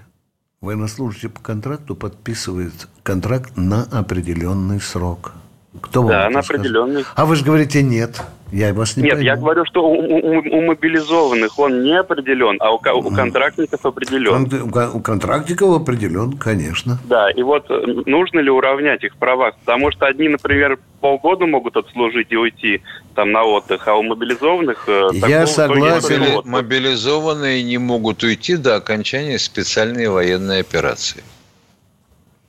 Военнослужащий 0.60 1.28
по 1.28 1.40
контракту 1.40 1.94
подписывает 1.94 2.88
контракт 3.02 3.56
на 3.56 3.84
определенный 3.84 4.80
срок. 4.80 5.32
Кто 5.80 6.02
вам 6.02 6.10
да, 6.10 6.24
это 6.24 6.34
на 6.34 6.40
определенный. 6.40 7.04
А 7.14 7.26
вы 7.26 7.36
же 7.36 7.44
говорите 7.44 7.82
нет. 7.82 8.22
Я 8.52 8.72
вас 8.72 8.96
не 8.96 9.02
Нет, 9.02 9.12
пойму. 9.14 9.24
я 9.26 9.36
говорю, 9.36 9.64
что 9.64 9.84
у, 9.84 9.92
у- 9.94 10.58
у 10.58 10.62
мобилизованных 10.62 11.58
он 11.58 11.82
не 11.82 11.98
определен, 11.98 12.56
а 12.60 12.72
у, 12.72 12.78
ко- 12.78 12.94
у 12.94 13.02
контрактников 13.10 13.84
определен. 13.84 14.42
У 14.62 14.70
кон- 14.70 14.90
У 14.94 15.00
контрактиков 15.00 15.70
определен, 15.82 16.32
конечно. 16.38 16.98
Да, 17.04 17.30
и 17.30 17.42
вот 17.42 17.66
э, 17.70 17.82
нужно 18.06 18.38
ли 18.40 18.50
уравнять 18.50 19.02
их 19.04 19.16
права? 19.16 19.52
Потому 19.64 19.90
что 19.90 20.06
одни, 20.06 20.28
например, 20.28 20.78
полгода 21.00 21.46
могут 21.46 21.76
отслужить 21.76 22.28
и 22.30 22.36
уйти 22.36 22.82
там 23.16 23.32
на 23.32 23.42
отдых, 23.44 23.86
а 23.88 23.94
у 23.96 24.02
мобилизованных... 24.02 24.84
э, 24.88 25.08
такого 25.20 25.46
согласен. 25.46 26.20
Мобили- 26.22 26.40
Мобилизованные 26.44 27.62
не 27.64 27.78
могут 27.78 28.22
уйти 28.22 28.56
до 28.56 28.76
окончания 28.76 29.38
специальной 29.38 30.08
военной 30.08 30.60
операции. 30.60 31.22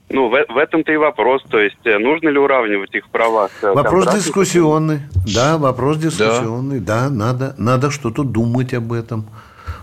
Ну, 0.10 0.30
в, 0.30 0.32
в 0.32 0.58
этом-то 0.58 0.92
и 0.92 0.98
вопрос. 0.98 1.44
То 1.50 1.60
есть, 1.60 1.76
э, 1.86 1.98
нужно 1.98 2.30
ли 2.30 2.40
уравнивать 2.40 2.96
их 2.96 3.10
права? 3.10 3.50
с, 3.50 3.64
э, 3.64 3.74
Вопрос 3.74 4.14
дискуссионный. 4.14 5.02
Да, 5.34 5.58
вопрос 5.58 5.98
дискуссионный. 5.98 6.80
Да, 6.80 7.10
надо, 7.10 7.54
надо 7.58 7.92
что-то 7.92 8.24
думать 8.24 8.74
об 8.74 8.94
этом. 8.94 9.28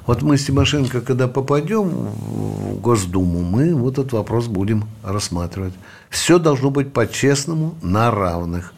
Вот 0.06 0.22
мы 0.22 0.36
с 0.36 0.46
Тимошенко, 0.46 1.00
когда 1.00 1.28
попадем 1.28 1.88
в 1.88 2.80
Госдуму, 2.80 3.40
мы 3.40 3.74
вот 3.74 3.98
этот 3.98 4.12
вопрос 4.12 4.46
будем 4.46 4.84
рассматривать. 5.02 5.74
Все 6.10 6.38
должно 6.38 6.70
быть 6.70 6.92
по-честному, 6.92 7.74
на 7.82 8.10
равных. 8.10 8.72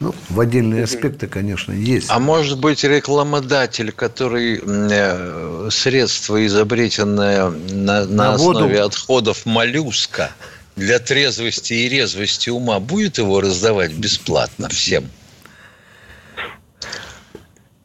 Ну, 0.00 0.12
в 0.30 0.40
отдельные 0.40 0.82
аспекты, 0.82 1.28
конечно, 1.28 1.70
есть. 1.72 2.08
А 2.10 2.18
может 2.18 2.58
быть 2.58 2.82
рекламодатель, 2.82 3.92
который 3.92 4.60
э, 4.60 5.68
средство, 5.70 6.44
изобретенное 6.44 7.50
на, 7.50 8.04
на 8.04 8.06
На 8.06 8.36
воду. 8.36 8.58
основе 8.58 8.80
отходов 8.80 9.46
моллюска 9.46 10.30
для 10.76 10.98
трезвости 10.98 11.72
и 11.72 11.88
резвости 11.88 12.50
ума, 12.50 12.80
будет 12.80 13.18
его 13.18 13.40
раздавать 13.40 13.92
бесплатно 13.92 14.68
всем? 14.68 15.04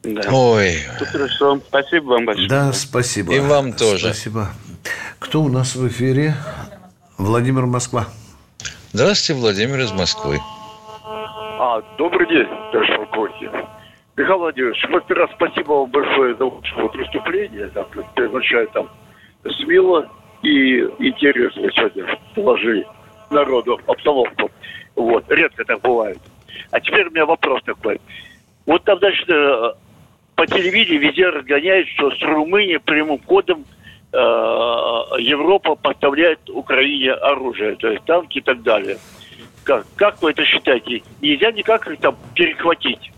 Да. 0.02 0.22
Ой, 0.30 0.78
Ну, 1.00 1.06
Хорошо, 1.06 1.60
спасибо 1.68 2.04
вам 2.04 2.24
большое. 2.24 2.48
Да, 2.48 2.72
спасибо. 2.72 3.34
И 3.34 3.40
вам 3.40 3.72
тоже. 3.72 4.06
Спасибо. 4.06 4.48
Кто 5.18 5.42
у 5.42 5.48
нас 5.48 5.74
в 5.74 5.86
эфире? 5.88 6.34
Владимир 7.18 7.66
Москва. 7.66 8.06
здравствуйте, 8.92 9.40
Владимир 9.40 9.80
из 9.80 9.92
Москвы. 9.92 10.38
А, 11.04 11.82
добрый 11.98 12.28
день, 12.28 12.46
товарищ 12.72 12.96
полковник. 12.96 13.50
Михаил 14.16 14.38
Владимирович, 14.38 14.84
во-первых, 14.88 15.30
спасибо 15.34 15.72
вам 15.72 15.90
большое 15.90 16.36
за 16.36 16.44
выступление. 16.44 17.68
Так, 17.68 17.88
первоначально 18.14 18.70
там 18.72 18.90
смело 19.60 20.08
и 20.42 20.80
интересно 20.98 21.70
сегодня 21.72 22.18
положили 22.34 22.86
народу 23.30 23.80
обстановку. 23.86 24.50
Вот, 24.94 25.24
редко 25.30 25.64
так 25.64 25.80
бывает. 25.80 26.18
А 26.70 26.80
теперь 26.80 27.06
у 27.06 27.10
меня 27.10 27.26
вопрос 27.26 27.62
такой. 27.64 28.00
Вот 28.66 28.84
там, 28.84 28.98
значит, 28.98 29.28
э, 29.28 29.72
по 30.34 30.46
телевидению 30.46 31.00
везде 31.00 31.28
разгоняют, 31.28 31.88
что 31.88 32.10
с 32.10 32.22
Румынией 32.22 32.78
прямым 32.80 33.18
кодом 33.18 33.64
э, 34.12 34.16
Европа 34.16 35.74
поставляет 35.74 36.48
Украине 36.50 37.12
оружие, 37.12 37.76
то 37.76 37.88
есть 37.88 38.04
танки 38.04 38.38
и 38.38 38.42
так 38.42 38.62
далее. 38.62 38.98
Как, 39.64 39.86
как 39.96 40.22
вы 40.22 40.30
это 40.30 40.44
считаете? 40.44 41.02
Нельзя 41.20 41.52
никак 41.52 41.86
их 41.88 41.98
там 42.00 42.16
перехватить? 42.34 43.12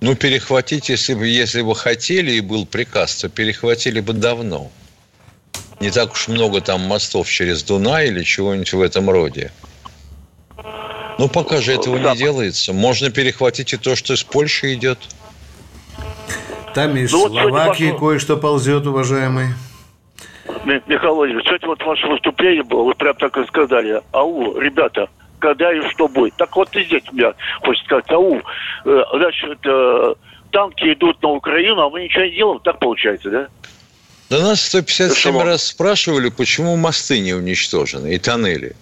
Ну, 0.00 0.14
перехватить, 0.14 0.88
если 0.90 1.14
бы, 1.14 1.26
если 1.26 1.62
бы 1.62 1.74
хотели 1.74 2.32
и 2.32 2.40
был 2.40 2.66
приказ, 2.66 3.16
то 3.16 3.28
перехватили 3.28 4.00
бы 4.00 4.12
давно. 4.12 4.70
Не 5.80 5.90
так 5.90 6.12
уж 6.12 6.28
много 6.28 6.60
там 6.60 6.82
мостов 6.82 7.28
через 7.28 7.62
Дунай 7.62 8.08
или 8.08 8.22
чего-нибудь 8.22 8.72
в 8.72 8.80
этом 8.82 9.08
роде. 9.10 9.52
Ну, 11.18 11.28
пока 11.28 11.60
же 11.62 11.72
этого 11.72 11.96
не 11.96 12.16
делается. 12.16 12.72
Можно 12.74 13.10
перехватить 13.10 13.72
и 13.72 13.76
то, 13.78 13.96
что 13.96 14.12
из 14.14 14.22
Польши 14.22 14.74
идет. 14.74 14.98
Там 16.74 16.94
из 16.96 17.10
Ну, 17.12 17.20
вот 17.28 17.32
Словакии 17.32 17.90
пошло. 17.92 18.08
кое-что 18.08 18.36
ползет, 18.36 18.86
уважаемый. 18.86 19.48
Ми- 20.66 20.82
Михаил 20.86 21.14
Владимирович, 21.14 21.46
сегодня 21.48 21.68
вот 21.68 21.82
ваше 21.82 22.06
выступление 22.06 22.62
было, 22.64 22.82
вы 22.84 22.94
прям 22.94 23.14
так 23.16 23.36
и 23.38 23.46
сказали, 23.46 24.02
ау, 24.12 24.58
ребята, 24.58 25.08
когда 25.38 25.72
и 25.72 25.80
что 25.90 26.08
будет. 26.08 26.34
Так 26.36 26.54
вот 26.56 26.74
и 26.76 26.84
здесь 26.84 27.02
меня 27.12 27.34
хочется 27.60 27.86
сказать, 27.86 28.10
ау, 28.10 28.40
э, 28.84 29.02
значит, 29.14 29.58
э, 29.64 30.14
танки 30.50 30.92
идут 30.92 31.22
на 31.22 31.30
Украину, 31.30 31.82
а 31.82 31.90
мы 31.90 32.04
ничего 32.04 32.24
не 32.24 32.30
делаем, 32.32 32.60
так 32.60 32.78
получается, 32.78 33.30
да? 33.30 33.48
Да 34.28 34.40
нас 34.40 34.60
157 34.62 35.12
Эшелон. 35.12 35.46
раз 35.46 35.66
спрашивали, 35.66 36.30
почему 36.30 36.76
мосты 36.76 37.20
не 37.20 37.34
уничтожены 37.34 38.14
и 38.14 38.18
тоннели. 38.18 38.74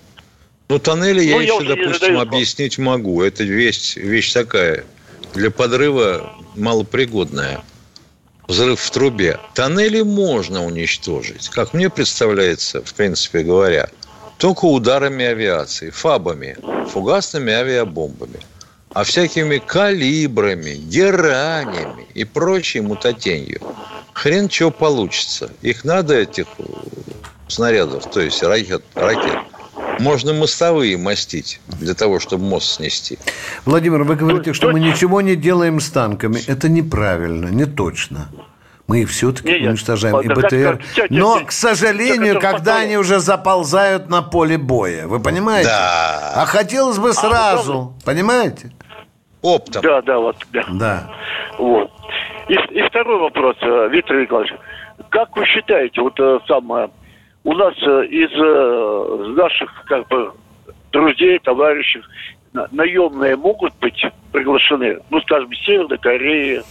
Ну, 0.70 0.78
тоннели 0.78 1.22
я 1.22 1.34
Ну, 1.34 1.40
я 1.40 1.46
еще, 1.46 1.56
уже 1.56 1.76
не 1.76 1.84
допустим, 1.84 2.18
объяснить 2.18 2.78
могу. 2.78 3.22
Это 3.22 3.44
вещь, 3.44 3.96
вещь 3.96 4.32
такая, 4.32 4.84
для 5.34 5.50
подрыва 5.50 6.34
малопригодная. 6.56 7.62
Взрыв 8.48 8.80
в 8.80 8.90
трубе. 8.90 9.38
Тоннели 9.54 10.02
можно 10.02 10.64
уничтожить, 10.64 11.48
как 11.48 11.72
мне 11.72 11.88
представляется, 11.90 12.82
в 12.82 12.92
принципе 12.94 13.40
говоря, 13.40 13.88
только 14.38 14.64
ударами 14.64 15.24
авиации, 15.24 15.90
фабами, 15.90 16.56
фугасными 16.90 17.52
авиабомбами. 17.52 18.40
А 18.92 19.02
всякими 19.02 19.58
калибрами, 19.58 20.74
геранями 20.74 22.06
и 22.14 22.24
прочей 22.24 22.80
мутатенью. 22.80 23.60
Хрен 24.12 24.48
чего 24.48 24.70
получится. 24.70 25.50
Их 25.62 25.84
надо, 25.84 26.14
этих 26.14 26.46
э, 26.58 26.62
снарядов, 27.48 28.08
то 28.10 28.20
есть 28.20 28.40
ракет, 28.44 28.84
ракет. 28.94 29.38
Можно 29.98 30.32
мостовые 30.32 30.96
мастить 30.96 31.60
для 31.66 31.94
того, 31.94 32.20
чтобы 32.20 32.44
мост 32.44 32.76
снести. 32.76 33.18
Владимир, 33.64 34.04
вы 34.04 34.14
говорите, 34.16 34.52
что 34.52 34.70
мы 34.70 34.78
ничего 34.78 35.20
не 35.20 35.34
делаем 35.34 35.80
с 35.80 35.90
танками. 35.90 36.40
Это 36.46 36.68
неправильно, 36.68 37.48
не 37.48 37.66
точно. 37.66 38.28
Мы 38.86 39.00
их 39.02 39.08
все-таки 39.08 39.48
Не, 39.50 39.58
я- 39.60 39.70
уничтожаем, 39.70 40.20
и 40.20 40.28
вот 40.28 40.36
как- 40.36 40.44
БТР. 40.44 40.72
как- 40.76 40.86
тя- 40.94 41.08
тя- 41.08 41.14
Но, 41.14 41.40
к 41.44 41.52
сожалению, 41.52 42.38
когда 42.38 42.78
они 42.80 42.98
уже 42.98 43.18
заползают 43.18 44.10
на 44.10 44.20
поле 44.22 44.58
боя. 44.58 45.06
Вы 45.06 45.20
понимаете? 45.20 45.68
Да. 45.70 46.32
А 46.36 46.44
хотелось 46.46 46.98
бы 46.98 47.12
сразу. 47.14 47.94
Понимаете? 48.04 48.72
Оптом. 49.40 49.82
Да, 49.82 50.02
да, 50.02 50.18
вот, 50.18 50.36
да. 50.52 50.64
Да. 50.70 51.10
Вот. 51.58 51.90
И, 52.48 52.54
и 52.54 52.82
второй 52.88 53.18
вопрос, 53.20 53.56
э, 53.62 53.88
Виктор 53.90 54.18
Николаевич. 54.20 54.54
Как 55.10 55.34
вы 55.36 55.44
считаете, 55.46 56.00
вот 56.02 56.18
э, 56.20 56.38
самое, 56.46 56.90
у 57.42 57.52
нас 57.54 57.74
э, 57.82 58.06
из 58.06 58.30
наших 59.36 59.70
как 59.86 60.06
бы 60.08 60.32
друзей, 60.92 61.38
товарищей, 61.40 62.02
на- 62.52 62.68
наемные 62.70 63.36
могут 63.36 63.74
быть 63.80 64.02
приглашены? 64.32 64.98
Ну, 65.10 65.20
скажем, 65.22 65.50
Северной 65.54 65.98
Кореи, 65.98 66.62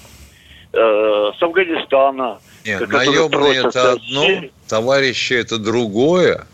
э, 0.74 1.32
с 1.38 1.42
Афганистана. 1.42 2.40
Нет, 2.66 2.88
наемные 2.90 3.30
просят, 3.30 3.66
это 3.68 3.92
одно, 3.94 4.28
товарищи 4.68 5.34
это 5.34 5.58
другое. 5.58 6.46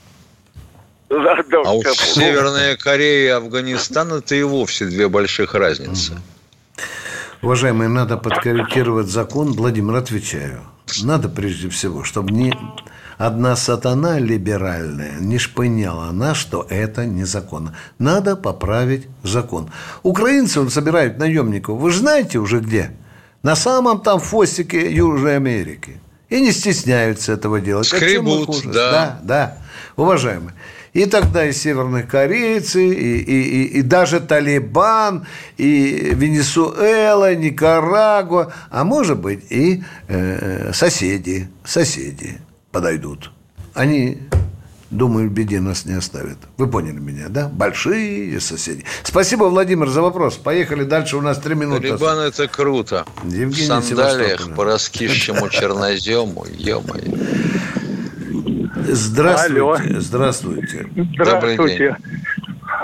Да, 1.09 1.43
да, 1.49 1.61
А 1.65 1.73
уж 1.73 1.85
как 1.85 1.95
Северная 1.95 2.77
Корея 2.77 3.25
и 3.25 3.29
Афганистан 3.29 4.13
это 4.13 4.35
и 4.35 4.43
вовсе 4.43 4.85
две 4.85 5.09
больших 5.09 5.55
разницы. 5.55 6.13
Уважаемые, 7.41 7.89
надо 7.89 8.17
подкорректировать 8.17 9.07
закон. 9.07 9.53
Владимир, 9.53 9.95
отвечаю. 9.95 10.61
Надо 11.03 11.29
прежде 11.29 11.69
всего, 11.69 12.03
чтобы 12.03 12.31
не 12.31 12.53
одна 13.17 13.55
сатана 13.55 14.19
либеральная 14.19 15.19
не 15.19 15.37
шпыняла 15.37 16.11
нас, 16.11 16.37
что 16.37 16.65
это 16.69 17.05
незаконно. 17.05 17.75
Надо 17.97 18.35
поправить 18.35 19.07
закон. 19.23 19.71
Украинцы 20.03 20.59
он 20.59 20.69
собирают 20.69 21.17
наемников. 21.17 21.77
Вы 21.79 21.91
же 21.91 21.99
знаете 21.99 22.39
уже 22.39 22.59
где? 22.59 22.91
На 23.43 23.55
самом 23.55 24.01
там 24.01 24.19
фосике 24.19 24.91
Южной 24.91 25.37
Америки. 25.37 25.99
И 26.29 26.41
не 26.41 26.51
стесняются 26.51 27.33
этого 27.33 27.59
делать. 27.59 27.87
Скребут, 27.87 28.63
да. 28.65 28.71
Да, 28.71 29.19
да. 29.23 29.57
Уважаемые. 29.95 30.53
И 30.93 31.05
тогда 31.05 31.45
и 31.45 31.53
северные 31.53 32.03
корейцы, 32.03 32.87
и, 32.87 33.17
и, 33.19 33.41
и, 33.41 33.63
и 33.79 33.81
даже 33.81 34.19
Талибан, 34.19 35.27
и 35.57 36.11
Венесуэла, 36.13 37.35
Никарагуа, 37.35 38.51
а 38.69 38.83
может 38.83 39.19
быть 39.19 39.51
и 39.51 39.83
э, 40.07 40.71
соседи, 40.73 41.47
соседи 41.63 42.39
подойдут. 42.71 43.31
Они 43.73 44.19
Думаю, 44.91 45.29
в 45.29 45.31
беде 45.31 45.59
нас 45.59 45.85
не 45.85 45.93
оставят. 45.93 46.37
Вы 46.57 46.67
поняли 46.67 46.99
меня, 46.99 47.27
да? 47.29 47.47
Большие 47.47 48.39
соседи. 48.39 48.83
Спасибо, 49.03 49.43
Владимир, 49.43 49.87
за 49.87 50.01
вопрос. 50.01 50.37
Поехали 50.37 50.83
дальше. 50.83 51.17
У 51.17 51.21
нас 51.21 51.37
три 51.37 51.53
минуты. 51.53 51.89
Талибан– 51.89 52.19
это 52.27 52.47
круто. 52.47 53.05
Евгений 53.23 53.51
в 53.51 53.83
сандалиях 53.83 54.55
по 54.55 54.65
раскисшему 54.65 55.49
чернозему. 55.49 56.45
Ё-моё. 56.57 57.03
Здравствуйте. 58.87 59.61
Алло. 59.61 59.77
Здравствуйте. 59.99 60.87
Здравствуйте. 61.13 61.95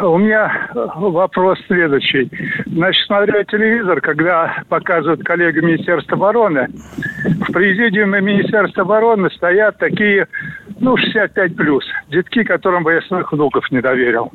У 0.01 0.17
меня 0.17 0.69
вопрос 0.73 1.57
следующий. 1.67 2.29
Значит, 2.65 3.05
смотря 3.07 3.43
телевизор, 3.45 4.01
когда 4.01 4.63
показывают 4.67 5.23
коллеги 5.23 5.59
Министерства 5.59 6.17
обороны, 6.17 6.67
в 7.23 7.51
президиуме 7.51 8.19
Министерства 8.19 8.83
обороны 8.83 9.29
стоят 9.31 9.77
такие, 9.77 10.27
ну, 10.79 10.97
65 10.97 11.55
плюс, 11.55 11.85
детки, 12.09 12.43
которым 12.43 12.83
бы 12.83 12.93
я 12.93 13.01
своих 13.01 13.31
внуков 13.31 13.69
не 13.71 13.81
доверил. 13.81 14.31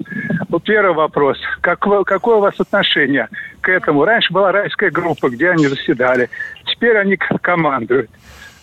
Вот 0.49 0.65
первый 0.65 0.95
вопрос. 0.95 1.39
Как, 1.61 1.79
какое 1.81 2.37
у 2.37 2.41
вас 2.41 2.55
отношение 2.59 3.29
к 3.61 3.69
этому? 3.69 4.05
Раньше 4.05 4.33
была 4.33 4.53
райская 4.53 4.91
группа, 4.91 5.29
где 5.29 5.51
они 5.51 5.67
заседали. 5.67 6.31
Теперь 6.67 6.97
они 6.97 7.17
командуют. 7.17 8.11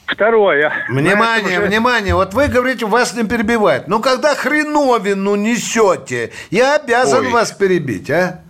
Второе. 0.06 0.72
Внимание, 0.90 1.60
же- 1.60 1.66
внимание. 1.68 2.16
Вот 2.16 2.34
вы 2.34 2.48
говорите, 2.48 2.86
вас 2.86 3.14
не 3.16 3.26
перебивают. 3.26 3.88
Ну, 3.88 4.00
когда 4.00 4.34
хреновину 4.36 5.36
несете, 5.36 6.32
я 6.50 6.78
обязан 6.78 7.26
Ой. 7.26 7.32
вас 7.32 7.52
перебить, 7.52 8.10
а? 8.10 8.42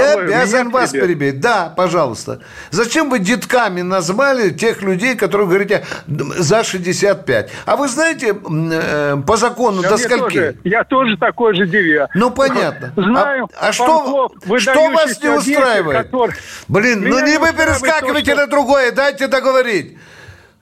Я 0.00 0.12
обязан 0.14 0.70
вас 0.70 0.90
перебить? 0.90 1.18
перебить. 1.18 1.40
Да, 1.40 1.72
пожалуйста. 1.76 2.40
Зачем 2.70 3.10
вы 3.10 3.18
детками 3.18 3.82
назвали 3.82 4.50
тех 4.50 4.82
людей, 4.82 5.16
которые 5.16 5.46
говорите 5.46 5.84
за 6.06 6.64
65? 6.64 7.50
А 7.66 7.76
вы 7.76 7.88
знаете, 7.88 8.34
э, 8.34 9.16
по 9.26 9.36
закону 9.36 9.82
Да 9.82 9.90
до 9.90 9.98
скольки? 9.98 10.18
тоже- 10.20 10.56
я 10.64 10.84
тоже 10.84 11.16
такой 11.16 11.54
же 11.54 11.66
девиа. 11.66 12.08
Ну, 12.14 12.30
понятно. 12.30 12.92
Знаю. 12.96 13.48
А, 13.60 13.68
а 13.68 13.72
что, 13.72 14.30
что 14.58 14.90
вас 14.90 15.20
не 15.22 15.28
устраивает? 15.28 16.06
который- 16.06 16.34
Блин, 16.68 17.00
ну 17.02 17.16
Меня 17.16 17.26
не 17.32 17.38
вы 17.38 17.52
перескакивайте 17.52 18.32
то, 18.32 18.36
что- 18.36 18.46
на 18.46 18.46
другое, 18.46 18.92
дайте 18.92 19.26
договорить. 19.28 19.96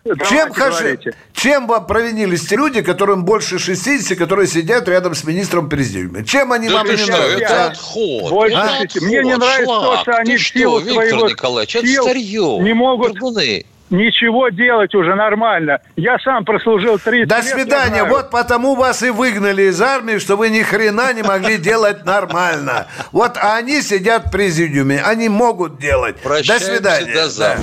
Давайте, 0.04 0.34
Чем, 0.34 0.50
говорите. 0.50 1.14
чем 1.32 1.66
вам 1.68 1.86
провинились 1.86 2.46
те 2.46 2.56
люди, 2.56 2.82
которым 2.82 3.24
больше 3.24 3.58
60, 3.60 4.18
которые 4.18 4.48
сидят 4.48 4.88
рядом 4.88 5.14
с 5.14 5.22
министром 5.22 5.68
президиума? 5.68 6.24
Чем 6.24 6.52
они 6.52 6.68
Да 6.68 6.78
вам 6.78 6.88
не 6.88 6.96
что, 6.96 7.12
нравятся? 7.12 7.38
это 7.44 7.64
а? 7.64 7.66
отход. 7.68 8.30
Больше 8.30 8.56
это 8.56 8.68
шести. 8.80 8.98
отход, 8.98 9.02
Мне 9.02 9.22
не 9.22 9.36
нравится 9.36 9.64
то, 9.66 9.98
что 10.02 10.12
они 10.16 10.32
Ты 10.32 10.38
в 10.38 10.40
что, 10.42 10.78
Виктор 10.80 10.94
своего 11.08 11.28
Николаевич, 11.28 11.76
это 11.76 11.86
сил 11.86 12.02
старье. 12.02 12.58
не 12.62 12.72
могут 12.74 13.12
Горбуны. 13.12 13.64
ничего 13.90 14.48
делать 14.48 14.92
уже 14.96 15.14
нормально. 15.14 15.78
Я 15.94 16.18
сам 16.18 16.44
прослужил 16.44 16.98
30 16.98 17.28
До 17.28 17.36
лет. 17.36 17.44
я 17.44 17.50
свидания. 17.54 18.04
Вот 18.04 18.30
потому 18.30 18.74
вас 18.74 19.04
и 19.04 19.10
выгнали 19.10 19.62
из 19.70 19.80
армии, 19.80 20.18
что 20.18 20.34
вы 20.36 20.48
ни 20.50 20.62
хрена 20.62 21.12
не 21.12 21.22
могли 21.22 21.58
делать 21.58 22.04
нормально. 22.04 22.88
Вот 23.12 23.36
а 23.36 23.54
они 23.56 23.82
сидят 23.82 24.26
в 24.26 24.30
президиуме, 24.32 25.00
они 25.00 25.28
могут 25.28 25.78
делать. 25.78 26.16
До 26.24 26.42
свидания. 26.58 27.12
до 27.14 27.28
завтра. 27.28 27.62